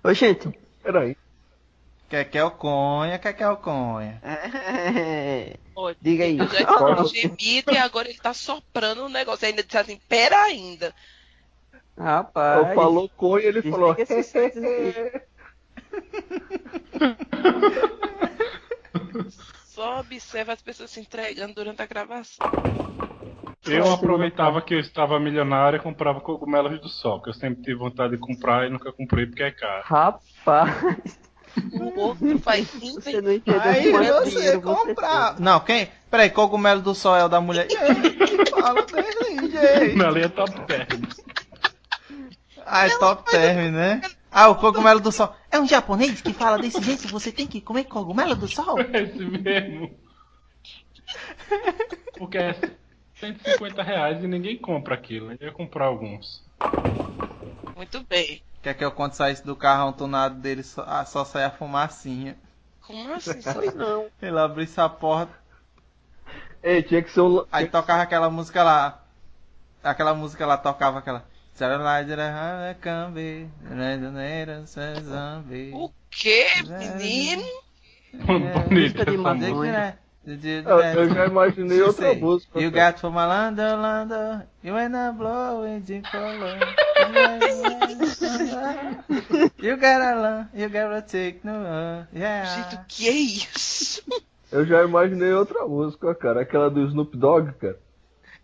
Ô, 0.03 0.13
gente, 0.15 0.51
Peraí. 0.87 1.17
Quer 2.09 2.25
que 2.31 2.39
é 2.39 2.45
o 2.45 2.53
conha, 2.53 3.19
quer 3.19 3.33
que 3.33 3.43
é 3.43 3.49
o 3.49 3.57
conha. 3.57 4.21
É. 4.23 5.57
Olha, 5.75 5.97
Diga 6.01 6.23
aí. 6.23 6.37
já 6.37 6.45
escutou 6.45 7.09
gemido 7.09 7.73
e 7.73 7.77
agora 7.77 8.09
ele 8.09 8.19
tá 8.19 8.33
soprando 8.33 9.05
um 9.05 9.09
negócio. 9.09 9.45
Ainda 9.47 9.65
disse 9.65 9.77
assim, 9.77 10.01
pera 10.09 10.41
ainda. 10.45 10.95
Rapaz. 11.99 12.69
Eu 12.69 12.75
falou 12.77 13.09
com 13.09 13.39
e 13.39 13.47
ele 13.47 13.63
falou. 13.63 13.95
Desliga 13.99 14.21
esses 14.21 14.27
sites 14.27 14.63
aí. 14.63 15.21
Só 19.67 20.01
observa 20.01 20.53
as 20.53 20.63
pessoas 20.63 20.91
se 20.91 21.01
entregando 21.01 21.55
durante 21.55 21.83
a 21.83 21.87
gravação. 21.87 22.51
Eu 23.67 23.93
aproveitava 23.93 24.63
que 24.63 24.75
eu 24.75 24.81
estava 24.81 25.19
milionário 25.19 25.77
e 25.79 25.83
comprava 25.83 26.21
cogumelos 26.21 26.81
do 26.81 26.89
sol, 26.89 27.21
que 27.21 27.31
eu 27.31 27.35
sempre 27.35 27.63
tive 27.63 27.75
vontade 27.79 28.13
de 28.13 28.19
comprar 28.19 28.67
e 28.67 28.71
nunca 28.71 28.93
comprei 28.93 29.27
porque 29.27 29.43
é 29.43 29.51
caro. 29.51 29.83
Rapaz, 29.85 31.19
O 31.73 32.01
outro 32.01 32.39
faz 32.39 32.69
você 32.69 33.21
não 33.21 33.33
entendeu 33.33 33.61
Aí 33.61 33.91
quanto 33.91 34.07
você 34.07 34.31
dinheiro 34.31 34.61
você 34.61 34.87
comprar. 34.87 35.41
Não, 35.41 35.61
quem? 35.61 35.89
Peraí, 36.11 36.31
cogumelo 36.31 36.81
do 36.81 36.95
sol 36.95 37.17
é 37.17 37.25
o 37.25 37.29
da 37.29 37.41
mulher. 37.41 37.67
Ei, 37.71 38.47
Fala 38.47 38.83
dele, 38.87 39.51
gente. 39.51 39.97
Na 39.97 40.11
linha 40.11 40.29
top 40.29 40.53
term. 40.67 41.03
Ah, 42.65 42.87
é 42.87 42.99
top 42.99 43.31
term, 43.31 43.73
né? 43.73 44.01
Ah, 44.39 44.51
o 44.51 44.57
cogumelo 44.57 45.01
do 45.01 45.11
sol. 45.11 45.35
É 45.51 45.59
um 45.59 45.67
japonês 45.67 46.21
que 46.21 46.31
fala 46.31 46.59
desse 46.59 46.83
jeito, 46.83 47.09
você 47.09 47.33
tem 47.33 47.47
que 47.47 47.59
comer 47.59 47.85
cogumelo 47.85 48.37
do 48.37 48.47
sol? 48.47 48.77
É 48.93 49.03
esse 49.03 49.25
mesmo. 49.25 49.99
Porque 52.19 52.37
é 52.37 52.55
150 53.15 53.83
reais 53.83 54.23
e 54.23 54.27
ninguém 54.27 54.59
compra 54.59 54.95
aquilo. 54.95 55.33
Eu 55.41 55.47
ia 55.47 55.53
comprar 55.53 55.87
alguns. 55.87 56.45
Muito 57.75 58.05
bem. 58.05 58.43
Quer 58.63 58.75
que 58.75 58.85
eu 58.85 58.93
conte 58.93 59.17
saísse 59.17 59.43
do 59.43 59.57
carrão 59.57 59.91
tunado 59.91 60.35
dele, 60.35 60.63
só, 60.63 60.85
ah, 60.87 61.07
só 61.07 61.25
sai 61.25 61.45
a 61.45 61.51
fumacinha. 61.51 62.37
Como 62.87 63.15
assim? 63.15 63.41
Só 63.41 63.55
Pois 63.55 63.75
não. 63.75 64.07
Ele 64.21 64.39
abrisse 64.39 64.79
a 64.79 64.89
porta, 64.89 65.33
Ei, 66.63 66.83
tinha 66.83 67.03
que 67.03 67.11
ser 67.11 67.23
um. 67.23 67.43
aí 67.51 67.69
tocava 67.69 68.03
aquela 68.03 68.29
música 68.29 68.63
lá. 68.63 69.03
Aquela 69.83 70.13
música 70.15 70.45
lá 70.45 70.59
tocava 70.59 70.99
aquela. 70.99 71.25
O 75.73 75.91
quê, 76.11 76.45
menino? 76.63 77.43
É, 78.13 78.59
Bonita 78.69 79.05
de 79.05 79.17
música. 79.17 79.99
Eu, 80.27 80.81
eu 80.81 81.15
já 81.15 81.27
imaginei 81.27 81.81
outra 81.83 82.15
música. 82.15 82.61
You 82.61 82.71
got 82.71 82.99
for 83.01 83.11
Malando, 83.11 83.63
Lando, 83.63 84.43
you 84.63 84.77
ain't 84.77 84.93
blowing 85.17 85.81
de 85.81 86.03
color. 86.11 86.59
You 89.63 89.77
gotta 89.77 90.15
learn, 90.15 90.49
you 90.53 90.69
gotta 90.69 91.03
take 91.03 91.41
no, 91.45 91.53
uh, 91.53 92.07
yeah. 92.13 92.85
Que 92.89 93.09
é 93.09 93.13
isso? 93.13 94.03
Eu 94.51 94.67
já 94.67 94.83
imaginei 94.85 95.33
outra 95.33 95.67
música, 95.67 96.15
cara. 96.15 96.43
Aquela 96.43 96.69
do 96.69 96.87
Snoop 96.87 97.17
Dogg, 97.17 97.53
cara. 97.53 97.79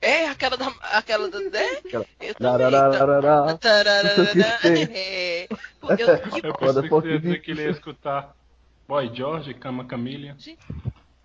É 0.00 0.28
aquela 0.28 0.56
da. 0.56 0.72
Aquela 0.92 1.28
da. 1.30 1.40
Né? 1.40 1.66
É. 4.64 5.48
Porque 5.80 6.02
eu, 6.02 6.18
que 6.18 6.46
Eu 6.46 6.54
Foda, 6.54 6.58
pensei 6.58 6.82
que 6.82 6.88
porque 6.88 6.88
você 6.88 7.08
ia 7.08 7.20
dizer 7.20 7.42
que 7.42 7.50
ele 7.50 7.62
ia 7.62 7.70
escutar 7.70 8.34
Boy 8.86 9.10
George, 9.14 9.54
Cama 9.54 9.84
Camilha. 9.84 10.36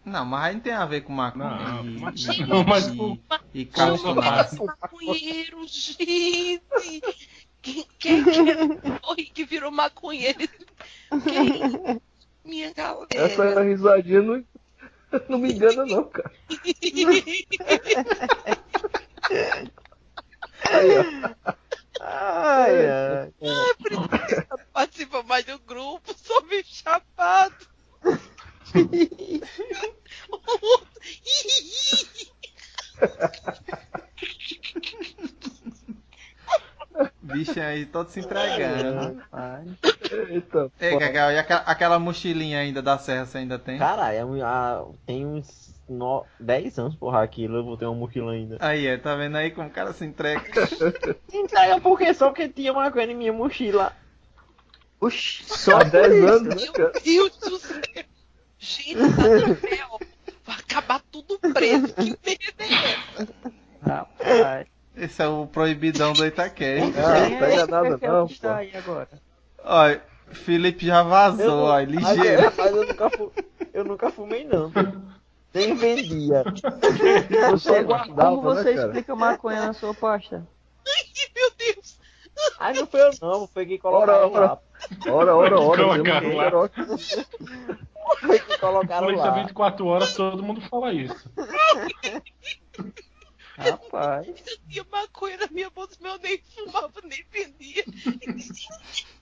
Não, 0.05 0.25
mas 0.25 0.45
aí 0.45 0.53
não 0.55 0.61
tem 0.61 0.73
a 0.73 0.85
ver 0.85 1.01
com 1.01 1.11
maconha. 1.13 1.49
Não, 1.49 1.85
e, 1.85 1.99
maconha 1.99 2.33
e- 2.33 2.45
não, 2.45 2.63
mas 2.63 2.87
e- 2.87 2.95
com- 2.95 3.17
e 3.53 3.65
calçonado. 3.65 4.65
maconheiro, 4.65 5.65
gente! 5.67 6.61
Quem, 7.61 7.85
quem 7.99 8.23
que 8.23 8.39
é? 8.39 9.25
Que 9.33 9.43
virou 9.45 9.71
maconheiro? 9.71 10.39
Quem? 11.25 12.01
Minha 12.45 12.73
galera. 12.73 13.07
Essa 13.13 13.61
risadinha 13.61 14.21
não, 14.21 14.43
não 15.27 15.37
me 15.39 15.51
engana, 15.51 15.85
não, 15.85 16.05
cara. 16.05 16.31
Ó. 20.65 21.47
Ai, 21.99 22.89
ai. 22.89 23.33
Participa 24.73 25.21
mais 25.23 25.45
do 25.45 25.59
grupo, 25.59 26.15
sou 26.17 26.43
meio 26.45 26.63
chapado. 26.65 27.67
Bicho 37.27 37.59
aí 37.59 37.85
todo 37.85 38.09
se 38.09 38.19
entregando. 38.19 39.17
Rapaz. 39.17 39.67
Eita, 40.29 40.71
Ei, 40.79 40.97
Gagal, 40.97 41.31
e 41.31 41.37
aquela, 41.37 41.61
aquela 41.61 41.99
mochilinha 41.99 42.59
ainda 42.59 42.81
da 42.81 42.97
serra 42.97 43.25
você 43.25 43.39
ainda 43.39 43.59
tem? 43.59 43.77
Caralho, 43.77 44.37
é 44.37 44.41
ah, 44.41 44.85
tem 45.05 45.25
uns 45.25 45.75
no... 45.89 46.25
10 46.39 46.79
anos, 46.79 46.95
porra, 46.95 47.23
aquilo, 47.23 47.57
eu 47.57 47.63
vou 47.63 47.77
ter 47.77 47.85
uma 47.85 47.95
mochila 47.95 48.31
ainda. 48.31 48.57
Aí, 48.59 48.87
é, 48.87 48.97
tá 48.97 49.15
vendo 49.15 49.35
aí 49.35 49.51
como 49.51 49.67
o 49.67 49.71
cara 49.71 49.93
se 49.93 50.05
entrega? 50.05 50.41
Entrega 51.31 51.81
por 51.81 51.97
quê? 51.97 52.13
Só 52.13 52.29
porque 52.29 52.47
tinha 52.49 52.71
uma 52.71 52.91
coisa 52.91 53.11
em 53.11 53.15
minha 53.15 53.33
mochila. 53.33 53.93
Oxi, 54.99 55.43
só 55.45 55.77
há 55.77 55.79
por 55.79 55.91
10 55.91 56.13
isso. 56.13 56.27
anos, 56.27 56.55
né, 56.55 56.71
Meu? 56.77 56.91
Deus 57.03 57.37
do 57.37 57.59
céu! 57.59 57.77
Gente, 58.59 58.95
tá 58.95 59.47
no 59.47 59.55
céu. 59.55 59.99
Vai 60.43 60.55
acabar 60.55 61.01
tudo 61.11 61.37
preso. 61.53 61.93
Que 61.93 62.17
merda 62.25 62.63
é 62.63 63.21
essa? 63.21 63.53
Rapaz. 63.81 64.67
Esse 64.97 65.21
é 65.21 65.27
o 65.27 65.45
proibidão 65.45 66.11
do 66.13 66.25
Itaquete. 66.25 66.91
Ah, 66.97 67.27
Quem 67.27 67.37
pega 67.39 67.53
esse 67.55 67.71
nada 67.71 67.87
é 68.01 68.09
o 68.09 68.13
não, 68.13 68.25
está 68.25 68.49
pô. 68.49 68.55
aí 68.55 68.75
agora? 68.75 69.09
Olha, 69.63 70.01
Felipe 70.31 70.85
já 70.85 71.03
vazou, 71.03 71.65
ó, 71.65 71.79
ligeiro. 71.79 72.43
Mas, 72.43 72.57
mas 72.57 72.75
eu, 72.75 72.87
nunca 72.87 73.09
fu... 73.09 73.31
eu 73.73 73.83
nunca 73.85 74.11
fumei, 74.11 74.43
não. 74.45 74.71
Nem 75.53 75.75
vendia. 75.75 76.43
Você 77.51 77.75
Como 77.75 77.87
guardava, 77.87 78.35
você 78.35 78.63
né, 78.71 78.75
cara? 78.75 78.87
explica 78.87 79.15
maconha 79.15 79.65
na 79.67 79.73
sua 79.73 79.93
pasta? 79.93 80.47
Ai, 80.87 81.03
meu 81.35 81.51
Deus! 81.57 81.99
Aí 82.59 82.75
não 82.75 82.87
foi 82.87 83.01
eu, 83.01 83.11
não. 83.21 83.47
Foi 83.47 83.65
que 83.65 83.77
colocaram 83.77 84.31
Ora, 84.31 84.45
lá. 84.45 84.59
Ora, 85.07 85.35
ora, 85.35 85.59
ora. 85.59 85.83
Colocaram 85.83 86.35
lá. 86.35 86.51
Foi 88.19 88.39
que 88.39 88.57
colocaram 88.59 89.09
lá. 89.15 89.29
24 89.31 89.85
horas, 89.85 90.13
todo 90.13 90.43
mundo 90.43 90.61
fala 90.61 90.93
isso. 90.93 91.31
Rapaz. 93.57 94.27
Eu 94.27 94.57
tinha 94.69 94.85
maconha 94.91 95.37
na 95.37 95.47
minha 95.47 95.69
bolsa, 95.69 95.95
mas 95.99 96.13
eu 96.13 96.19
nem 96.19 96.41
fumava, 96.55 97.01
nem 97.03 97.25
vendia. 97.31 97.83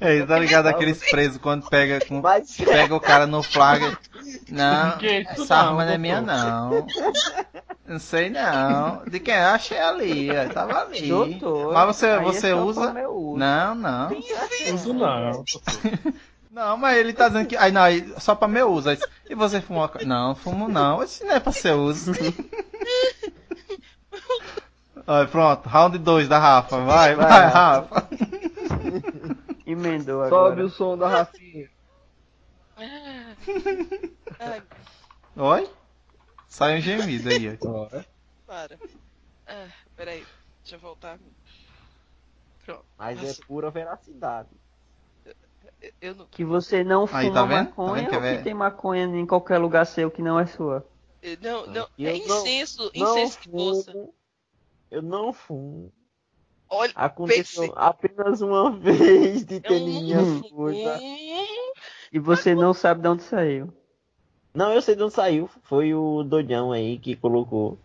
É, 0.00 0.24
tá 0.24 0.38
ligado 0.38 0.66
aqueles 0.66 0.98
presos 1.10 1.36
quando 1.36 1.68
pega, 1.68 2.04
com, 2.06 2.22
Mas 2.22 2.56
pega 2.56 2.94
o 2.94 3.00
cara 3.00 3.26
no 3.26 3.42
flagra. 3.42 3.98
Não, 4.48 4.96
Que 4.96 5.20
isso 5.20 5.42
essa 5.42 5.56
não, 5.56 5.68
arma 5.68 5.84
não 5.84 5.92
é 5.92 5.98
minha 5.98 6.22
não. 6.22 6.86
Não 7.86 7.98
sei 7.98 8.30
não. 8.30 9.04
De 9.04 9.20
quem? 9.20 9.34
Eu 9.34 9.48
achei 9.48 9.78
ali, 9.78 10.30
ó, 10.30 10.48
tava 10.48 10.84
ali. 10.84 11.06
Doutor. 11.06 11.74
Mas 11.74 11.96
você, 11.96 12.18
você 12.18 12.46
é 12.46 12.50
só 12.52 12.64
usa? 12.64 12.94
Não, 12.94 13.74
não. 13.74 14.10
Uso 14.72 14.94
não. 14.94 15.44
Não, 16.50 16.76
mas 16.76 16.96
ele 16.98 17.12
tá 17.12 17.28
dizendo 17.28 17.46
que. 17.48 17.56
Aí 17.56 17.70
não, 17.70 17.82
aí, 17.82 18.12
só 18.20 18.34
pra 18.34 18.48
meu 18.48 18.72
uso. 18.72 18.90
Aí, 18.90 18.98
e 19.28 19.34
você 19.34 19.60
fumou? 19.60 19.84
a- 19.84 20.04
Não, 20.04 20.34
fumo 20.34 20.68
não. 20.68 21.02
Isso 21.02 21.24
não 21.24 21.34
é 21.34 21.40
pra 21.40 21.52
seu 21.52 21.78
uso. 21.80 22.12
Olha, 25.06 25.26
pronto, 25.28 25.68
round 25.68 25.98
2 25.98 26.28
da 26.28 26.38
Rafa. 26.38 26.78
Vai, 26.84 27.14
vai, 27.14 27.28
Vai, 27.28 27.46
Rafa. 27.48 28.08
Emendou 29.66 30.24
Sobe 30.28 30.36
agora. 30.36 30.64
o 30.64 30.68
som 30.70 30.96
da 30.98 31.08
Rafinha. 31.08 31.68
Oi? 35.36 35.70
Sai 36.48 36.78
um 36.78 36.80
gemido 36.80 37.28
aí, 37.28 37.46
é. 37.48 37.58
para. 38.46 38.78
Ah, 39.46 39.66
peraí, 39.96 40.24
deixa 40.62 40.76
eu 40.76 40.80
voltar. 40.80 41.18
Pronto. 42.64 42.84
Mas 42.98 43.22
é 43.22 43.34
pura 43.46 43.70
veracidade. 43.70 44.48
Eu- 45.80 45.90
Eu 46.00 46.14
não, 46.14 46.26
Que 46.26 46.44
você 46.44 46.84
não 46.84 47.06
fuma 47.06 47.20
Aí, 47.20 47.28
tá? 47.28 47.34
Tá 47.34 47.46
maconha 47.46 47.94
vendo 48.02 48.08
que 48.10 48.14
é 48.14 48.18
ou 48.32 48.36
que 48.38 48.44
tem 48.44 48.54
maconha 48.54 49.04
em 49.04 49.26
qualquer 49.26 49.58
lugar 49.58 49.86
seu 49.86 50.10
que 50.10 50.20
não 50.22 50.38
é 50.38 50.46
sua? 50.46 50.84
eu- 51.22 51.36
não, 51.40 51.66
não, 51.66 51.88
Eu 51.98 52.08
é 52.10 52.18
não- 52.26 52.38
incenso, 52.40 52.90
Não 52.94 53.10
incenso 53.18 53.40
de 53.42 53.48
bolsa. 53.48 53.92
fumo. 53.92 54.14
Eu 54.90 55.02
não 55.02 55.32
fumo. 55.32 55.92
Olha, 56.68 56.92
Aconteceu 56.94 57.62
Pense. 57.62 57.74
apenas 57.76 58.40
uma 58.42 58.70
vez 58.78 59.44
de 59.44 59.56
eu 59.56 59.60
ter 59.60 59.80
minha 59.80 60.20
não 60.20 60.40
coisa. 60.42 60.98
fumo. 60.98 61.72
E 62.12 62.18
você 62.18 62.54
não 62.54 62.74
sabe 62.74 63.00
de 63.02 63.08
onde 63.08 63.22
saiu. 63.22 63.72
Não, 64.52 64.72
eu 64.72 64.82
sei 64.82 64.96
de 64.96 65.02
onde 65.02 65.14
saiu. 65.14 65.48
Foi 65.62 65.94
o 65.94 66.22
Dodão 66.24 66.72
aí 66.72 66.98
que 66.98 67.14
colocou. 67.16 67.78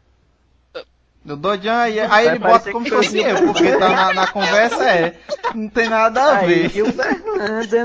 O 1.28 1.36
Dodjan 1.36 1.78
aí, 1.80 2.00
aí 2.00 2.08
Vai 2.08 2.28
ele 2.28 2.38
bota 2.40 2.72
como 2.72 2.86
se 2.86 2.92
fosse 2.92 3.18
eu, 3.20 3.48
porque 3.48 3.72
tá 3.80 3.90
na, 3.90 4.14
na 4.14 4.28
conversa 4.32 4.88
é. 4.88 5.20
Não 5.56 5.68
tem 5.70 5.90
nada 5.90 6.22
a 6.22 6.38
Aí, 6.38 6.68
ver. 6.68 6.82
o 6.84 6.94
Fernanda 6.94 7.25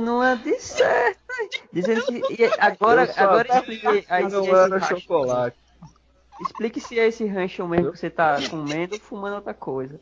não 0.00 0.22
é 0.22 0.36
de 0.36 0.60
certo. 0.60 1.18
Dizendo 1.72 2.04
que. 2.06 2.42
e 2.42 2.44
agora, 2.58 3.04
Eu 3.04 3.24
agora 3.24 3.58
explique 3.58 4.06
aí 4.08 4.28
não 4.28 4.40
esse 4.42 4.50
era 4.50 4.78
rancho- 4.78 5.00
chocolate. 5.00 5.56
Explique 6.40 6.80
se 6.80 6.98
é 6.98 7.06
esse 7.08 7.26
rancho 7.26 7.66
mesmo 7.68 7.92
que 7.92 7.98
você 7.98 8.08
tá 8.10 8.36
comendo 8.48 8.94
ou 8.94 9.00
fumando 9.00 9.36
outra 9.36 9.52
coisa. 9.54 10.00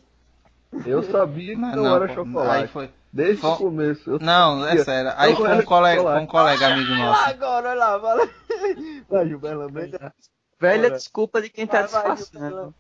Eu 0.86 1.03
sabia 1.03 1.55
que 1.55 1.61
Mas 1.61 1.74
não, 1.74 1.96
era 1.96 2.07
pô, 2.07 2.11
Aí 2.12 2.14
chocolate. 2.26 2.72
foi. 2.72 2.90
Desde 3.12 3.40
Fo- 3.40 3.55
o 3.55 3.57
começo. 3.57 4.11
Eu 4.11 4.18
Não, 4.18 4.66
é 4.68 4.84
sério. 4.84 5.12
Aí 5.16 5.34
foi 5.34 5.51
um 5.57 5.62
colega, 5.62 6.03
foi 6.03 6.20
um 6.20 6.26
colega 6.26 6.66
amigo 6.66 6.94
nosso. 6.94 7.30
Agora, 7.30 7.70
olha 7.70 7.78
lá, 7.78 8.01
fala. 8.01 8.28
Vai, 9.09 9.26
Gilberto. 9.26 9.68
Velha 10.61 10.82
Bora. 10.82 10.90
desculpa 10.90 11.40
de 11.40 11.49
quem 11.49 11.66
tá 11.66 11.82
Vai, 11.86 12.03
vai, 12.03 12.14
disfarçando. 12.16 12.74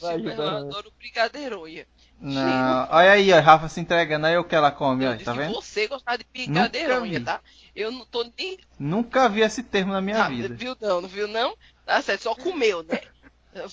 Vai, 0.00 0.16
Gilberto, 0.18 0.42
eu 0.42 0.48
adoro 0.48 0.92
brigadeironha. 0.98 1.86
Não, 2.20 2.88
olha 2.90 3.12
aí, 3.12 3.32
ó, 3.32 3.40
Rafa 3.40 3.68
se 3.68 3.80
entregando, 3.80 4.26
aí 4.26 4.36
o 4.36 4.44
que 4.44 4.54
ela 4.54 4.70
come, 4.70 5.04
Eu 5.04 5.12
ó, 5.12 5.16
tá 5.16 5.32
vendo? 5.32 5.54
você 5.54 5.86
gostava 5.88 6.18
de 6.18 6.24
vi. 6.34 6.46
brigadeironha, 6.46 7.24
tá? 7.24 7.40
Eu 7.74 7.90
não 7.90 8.04
tô 8.04 8.24
nem. 8.38 8.58
Nunca 8.78 9.28
vi 9.28 9.40
esse 9.40 9.62
termo 9.62 9.92
na 9.92 10.00
minha 10.02 10.24
Ah, 10.24 10.28
vida. 10.28 10.54
Viu 10.54 10.76
não, 10.80 11.00
não 11.00 11.08
viu 11.08 11.26
não? 11.26 11.56
Tá 11.86 12.02
certo, 12.02 12.22
só 12.22 12.34
comeu, 12.34 12.82
né? 12.82 13.00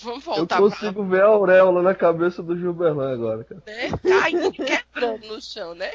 Vamos 0.02 0.26
Eu 0.26 0.32
voltar 0.34 0.58
consigo 0.58 1.04
ver 1.04 1.22
a 1.22 1.26
auréola 1.26 1.82
na 1.82 1.94
cabeça 1.94 2.42
do 2.42 2.56
Gilberlan 2.56 3.12
agora, 3.12 3.44
cara. 3.44 3.60
pra 3.60 3.72
né? 3.74 3.90
caindo, 4.02 4.50
quebrando 4.52 5.26
no 5.28 5.40
chão, 5.42 5.74
né? 5.74 5.90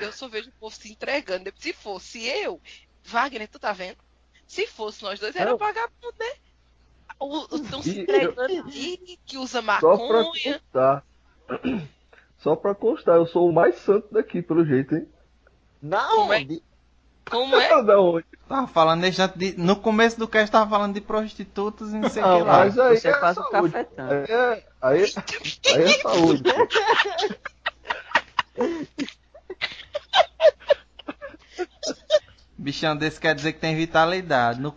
Eu 0.00 0.12
só 0.12 0.28
vejo 0.28 0.48
o 0.50 0.52
povo 0.52 0.74
se 0.74 0.90
entregando. 0.92 1.52
Se 1.56 1.72
fosse 1.72 2.24
eu, 2.26 2.60
Wagner, 3.04 3.48
tu 3.48 3.58
tá 3.58 3.72
vendo? 3.72 3.96
Se 4.46 4.66
fosse 4.66 5.02
nós 5.02 5.18
dois, 5.18 5.34
era 5.34 5.50
Não. 5.50 5.58
vagabundo, 5.58 6.14
né? 6.20 6.32
Estão 7.52 7.82
se 7.82 7.96
eu- 7.98 8.02
entregando 8.02 8.70
que 9.26 9.38
usa 9.38 9.62
Só 9.80 9.96
pra 9.96 10.22
maconha. 10.22 10.60
constar. 10.60 11.04
Só 12.38 12.56
pra 12.56 12.74
constar, 12.74 13.16
eu 13.16 13.26
sou 13.26 13.48
o 13.48 13.52
mais 13.52 13.76
santo 13.76 14.08
daqui, 14.12 14.42
pelo 14.42 14.64
jeito, 14.64 14.96
hein? 14.96 15.06
Não, 15.80 16.16
Como 16.16 16.32
é? 16.32 16.46
Como 17.30 17.56
é? 17.56 17.68
Da 17.84 18.00
onde? 18.00 18.26
Tava 18.48 18.66
falando 18.66 19.04
de, 19.36 19.56
no 19.56 19.76
começo 19.76 20.18
do 20.18 20.26
cast 20.28 20.50
tava 20.50 20.68
falando 20.68 20.92
de 20.94 21.00
prostitutas 21.00 21.92
e 21.92 21.96
não 21.96 22.08
sei 22.10 22.22
o 22.22 22.36
que 22.38 22.42
lá. 22.42 22.58
mas 22.58 22.78
aí 22.78 22.96
Você 22.98 23.08
é 23.08 23.18
faz 23.18 23.38
o 23.38 23.48
saúde. 23.48 23.72
cafetão. 23.72 24.08
Aí 24.10 24.24
é, 24.28 24.64
aí, 24.82 25.04
aí 25.74 25.82
é 25.84 25.88
saúde. 26.02 26.42
Bichão 32.62 32.96
desse 32.96 33.18
quer 33.18 33.34
dizer 33.34 33.54
que 33.54 33.58
tem 33.58 33.74
vitalidade. 33.74 34.60
No, 34.60 34.72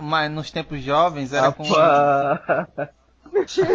mas 0.00 0.30
nos 0.30 0.52
tempos 0.52 0.80
jovens 0.80 1.32
era 1.32 1.50
com. 1.50 1.64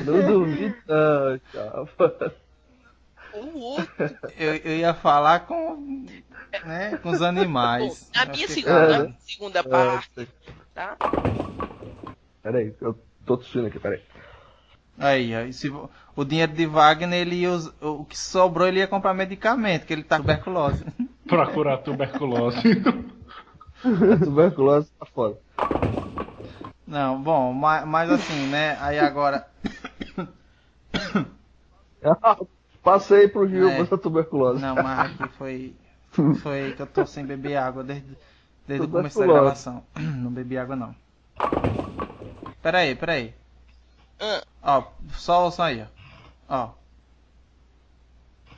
Não 0.06 0.28
duvido 0.28 0.76
não, 0.88 1.40
chapa. 1.52 2.34
O 3.34 3.60
outro. 3.60 4.18
Eu, 4.38 4.56
eu 4.56 4.78
ia 4.78 4.94
falar 4.94 5.42
com. 5.42 6.06
Né, 6.66 6.98
com 6.98 7.10
os 7.10 7.20
Bom, 7.20 7.26
animais. 7.26 8.10
na 8.14 8.24
Eu 8.24 8.28
minha 8.28 8.48
fiquei 8.48 8.64
segunda, 8.64 8.88
na 8.88 9.04
minha 9.06 9.16
segunda 9.20 9.64
parte, 9.64 10.28
tá? 10.74 10.96
Peraí, 12.44 12.74
eu 12.80 12.98
tô 13.26 13.38
tossindo 13.38 13.68
aqui, 13.68 13.80
peraí. 13.80 14.02
Aí, 14.98 15.34
aí 15.34 15.52
se 15.52 15.70
o 16.16 16.24
dinheiro 16.24 16.54
de 16.54 16.66
Wagner, 16.66 17.22
ele 17.22 17.38
ia 17.38 17.52
o 17.82 18.06
que 18.06 18.18
sobrou 18.18 18.68
ele 18.68 18.80
ia 18.80 18.88
comprar 18.88 19.14
medicamento, 19.14 19.86
que 19.86 19.94
ele 19.94 20.04
tá 20.04 20.18
com 20.18 20.24
tuberculose. 20.24 20.86
Pra 21.28 21.48
curar 21.48 21.80
tuberculose. 21.80 22.62
A 24.14 24.18
tuberculose 24.24 24.90
tá 25.00 25.06
foda. 25.06 25.38
Não, 26.88 27.22
bom, 27.22 27.54
mas, 27.54 27.86
mas 27.86 28.12
assim, 28.12 28.48
né? 28.48 28.78
Aí 28.80 29.00
agora. 29.00 29.48
Passei 32.84 33.28
pro 33.28 33.48
Gil 33.48 33.70
É. 33.70 33.80
essa 33.80 33.98
tuberculose. 33.98 34.62
Não, 34.62 34.76
mas 34.76 35.12
aqui 35.20 35.28
foi. 35.38 35.76
Foi 36.42 36.74
que 36.76 36.82
eu 36.82 36.88
tô 36.88 37.06
sem 37.06 37.26
beber 37.26 37.56
água 37.56 37.84
desde, 37.84 38.16
desde 38.68 38.86
o 38.86 38.90
começo 38.90 39.20
da 39.20 39.26
gravação. 39.26 39.84
Não 39.98 40.30
bebi 40.32 40.58
água 40.58 40.76
não. 40.76 40.96
Pera 42.62 42.80
aí, 42.80 42.96
pera 42.96 43.14
aí. 43.14 43.34
Ah, 44.20 44.44
Ó, 44.62 44.84
só 45.14 45.48
o 45.48 45.52
som 45.52 45.64
aí, 45.64 45.84
ó. 46.48 46.56
Ó. 46.56 46.70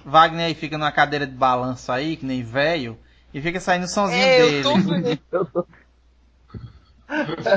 Wagner 0.03 0.47
aí 0.47 0.53
fica 0.53 0.77
numa 0.77 0.91
cadeira 0.91 1.25
de 1.25 1.33
balanço 1.33 1.91
aí, 1.91 2.17
que 2.17 2.25
nem 2.25 2.43
velho, 2.43 2.97
e 3.35 3.41
fica 3.41 3.59
saindo 3.59 3.83
o 3.83 3.87
somzinho 3.87 4.25
é, 4.25 4.37
dele. 4.37 4.57
eu 4.59 4.63
tô. 4.63 4.77
Eu 5.31 5.45
tô. 5.45 5.67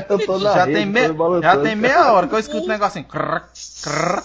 Eu 0.09 0.25
tô 0.25 0.39
na 0.39 0.53
Já 0.53 0.65
rede, 0.65 0.73
tem, 0.73 0.85
me... 0.85 1.01
já 1.41 1.57
tem 1.57 1.75
meia 1.75 2.11
hora 2.13 2.27
que 2.27 2.35
eu 2.35 2.39
escuto 2.39 2.65
o 2.65 2.69
negócio 2.69 2.99
assim. 3.01 3.09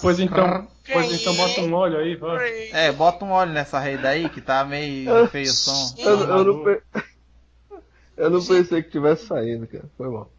Pois 0.03 0.19
então, 0.21 0.69
pois 0.93 1.13
então 1.13 1.35
bota 1.35 1.61
um 1.61 1.73
óleo 1.75 1.99
aí, 1.99 2.17
vai. 2.17 2.69
É, 2.73 2.93
bota 2.93 3.25
um 3.25 3.31
óleo 3.31 3.53
nessa 3.53 3.79
rede 3.79 4.07
aí 4.07 4.29
que 4.29 4.41
tá 4.41 4.65
meio 4.65 5.29
feio 5.29 5.51
o 5.53 5.55
som. 5.55 5.95
Eu, 6.03 6.21
eu 6.21 6.45
não, 6.45 6.65
pe- 6.65 6.83
eu 8.17 8.31
não 8.31 8.45
pensei 8.45 8.83
que 8.83 8.91
tivesse 8.91 9.27
saído, 9.27 9.67
cara. 9.67 9.85
Foi 9.97 10.09
mal. 10.09 10.31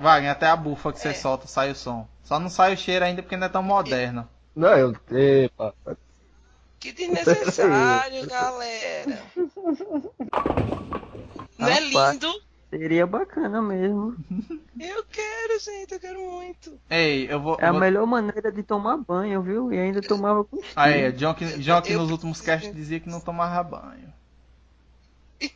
Wagner, 0.00 0.30
até 0.30 0.46
a 0.46 0.56
bufa 0.56 0.92
que 0.92 0.98
você 0.98 1.14
solta 1.14 1.46
sai 1.46 1.70
o 1.70 1.74
som. 1.74 2.06
Só 2.24 2.38
não 2.38 2.48
sai 2.48 2.74
o 2.74 2.76
cheiro 2.76 3.04
ainda 3.04 3.22
porque 3.22 3.36
não 3.36 3.46
é 3.46 3.50
tão 3.50 3.62
moderno. 3.62 4.28
Não, 4.54 4.76
eu. 4.76 4.94
Epa. 5.10 5.74
Que 6.82 6.90
desnecessário, 6.90 8.26
galera. 8.26 9.22
Não 11.56 11.68
é 11.68 11.80
lindo? 11.80 12.26
Seria 12.70 13.06
bacana 13.06 13.62
mesmo. 13.62 14.16
Eu 14.80 15.04
quero, 15.04 15.60
gente, 15.60 15.92
eu 15.94 16.00
quero 16.00 16.20
muito. 16.20 16.76
Ei, 16.90 17.32
eu 17.32 17.40
vou. 17.40 17.56
É 17.60 17.66
a 17.66 17.70
vou... 17.70 17.80
melhor 17.80 18.04
maneira 18.04 18.50
de 18.50 18.64
tomar 18.64 18.96
banho, 18.96 19.40
viu? 19.42 19.72
E 19.72 19.78
ainda 19.78 20.02
tomava 20.02 20.42
com 20.42 20.56
estilo. 20.56 20.72
Aí, 20.82 21.12
John 21.12 21.34
que, 21.34 21.44
John 21.58 21.80
que 21.82 21.92
Eu- 21.92 22.00
nos 22.00 22.10
últimos 22.10 22.40
casts 22.40 22.74
dizia 22.74 22.98
que 22.98 23.08
não 23.08 23.20
tomava 23.20 23.62
banho. 23.62 24.12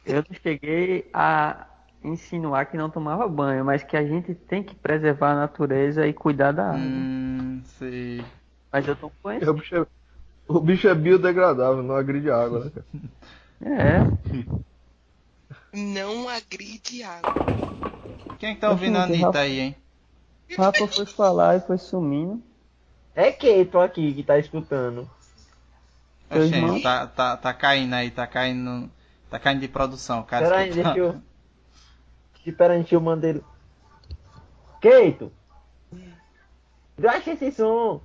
Eu 0.04 0.24
não 0.28 0.36
cheguei 0.40 1.10
a 1.12 1.66
insinuar 2.04 2.66
que 2.66 2.76
não 2.76 2.88
tomava 2.88 3.26
banho, 3.26 3.64
mas 3.64 3.82
que 3.82 3.96
a 3.96 4.06
gente 4.06 4.32
tem 4.32 4.62
que 4.62 4.76
preservar 4.76 5.32
a 5.32 5.36
natureza 5.36 6.06
e 6.06 6.12
cuidar 6.12 6.52
da 6.52 6.68
água. 6.68 6.78
Hum, 6.78 7.62
sei. 7.64 8.24
Mas 8.70 8.86
eu 8.86 8.94
tô 8.94 9.10
com 9.10 9.30
O 9.30 9.54
bicho 9.54 9.74
é, 9.74 9.86
o 10.49 10.61
bicho 10.61 10.88
é 10.88 10.94
biodegradável, 10.94 11.82
não 11.82 11.97
agride 11.97 12.30
água, 12.30 12.64
né, 12.64 12.70
cara? 12.74 12.86
É. 13.62 14.01
Não 15.72 16.28
agride 16.28 17.03
água. 17.03 17.34
Quem 18.38 18.51
é 18.51 18.55
que 18.55 18.61
tá 18.61 18.70
ouvindo 18.70 18.97
a 18.99 19.05
Anitta 19.05 19.26
Rafa- 19.26 19.38
aí, 19.40 19.61
hein? 19.61 19.76
Rafa 20.57 20.86
foi 20.86 21.07
falar 21.07 21.57
e 21.57 21.61
foi 21.61 21.78
sumindo. 21.78 22.42
É 23.14 23.32
Keito 23.32 23.78
aqui 23.78 24.12
que 24.14 24.22
tá 24.22 24.38
escutando. 24.38 25.09
Irmão? 26.30 26.80
tá, 26.82 27.07
tá, 27.07 27.36
tá 27.36 27.55
caindo 27.55 27.94
aí, 27.94 28.11
tá 28.11 28.26
caindo. 28.26 28.90
Tá 29.30 29.38
caindo 29.38 29.61
de 29.61 29.68
produção, 29.68 30.22
cara. 30.22 30.44
Pera 30.44 30.57
aí, 30.59 30.72
deixa 30.72 30.97
eu. 30.97 31.20
Espera 32.44 32.74
aí, 32.74 32.80
deixa 32.80 32.94
eu 32.94 33.01
mandar 33.01 33.28
ele. 33.28 33.42
Keito! 34.80 35.32
Baixa 36.99 37.32
esse 37.32 37.51
som! 37.53 38.01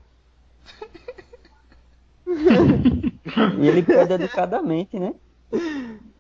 E 3.60 3.68
ele 3.68 3.84
pede 3.84 4.14
educadamente, 4.14 5.00
né? 5.00 5.14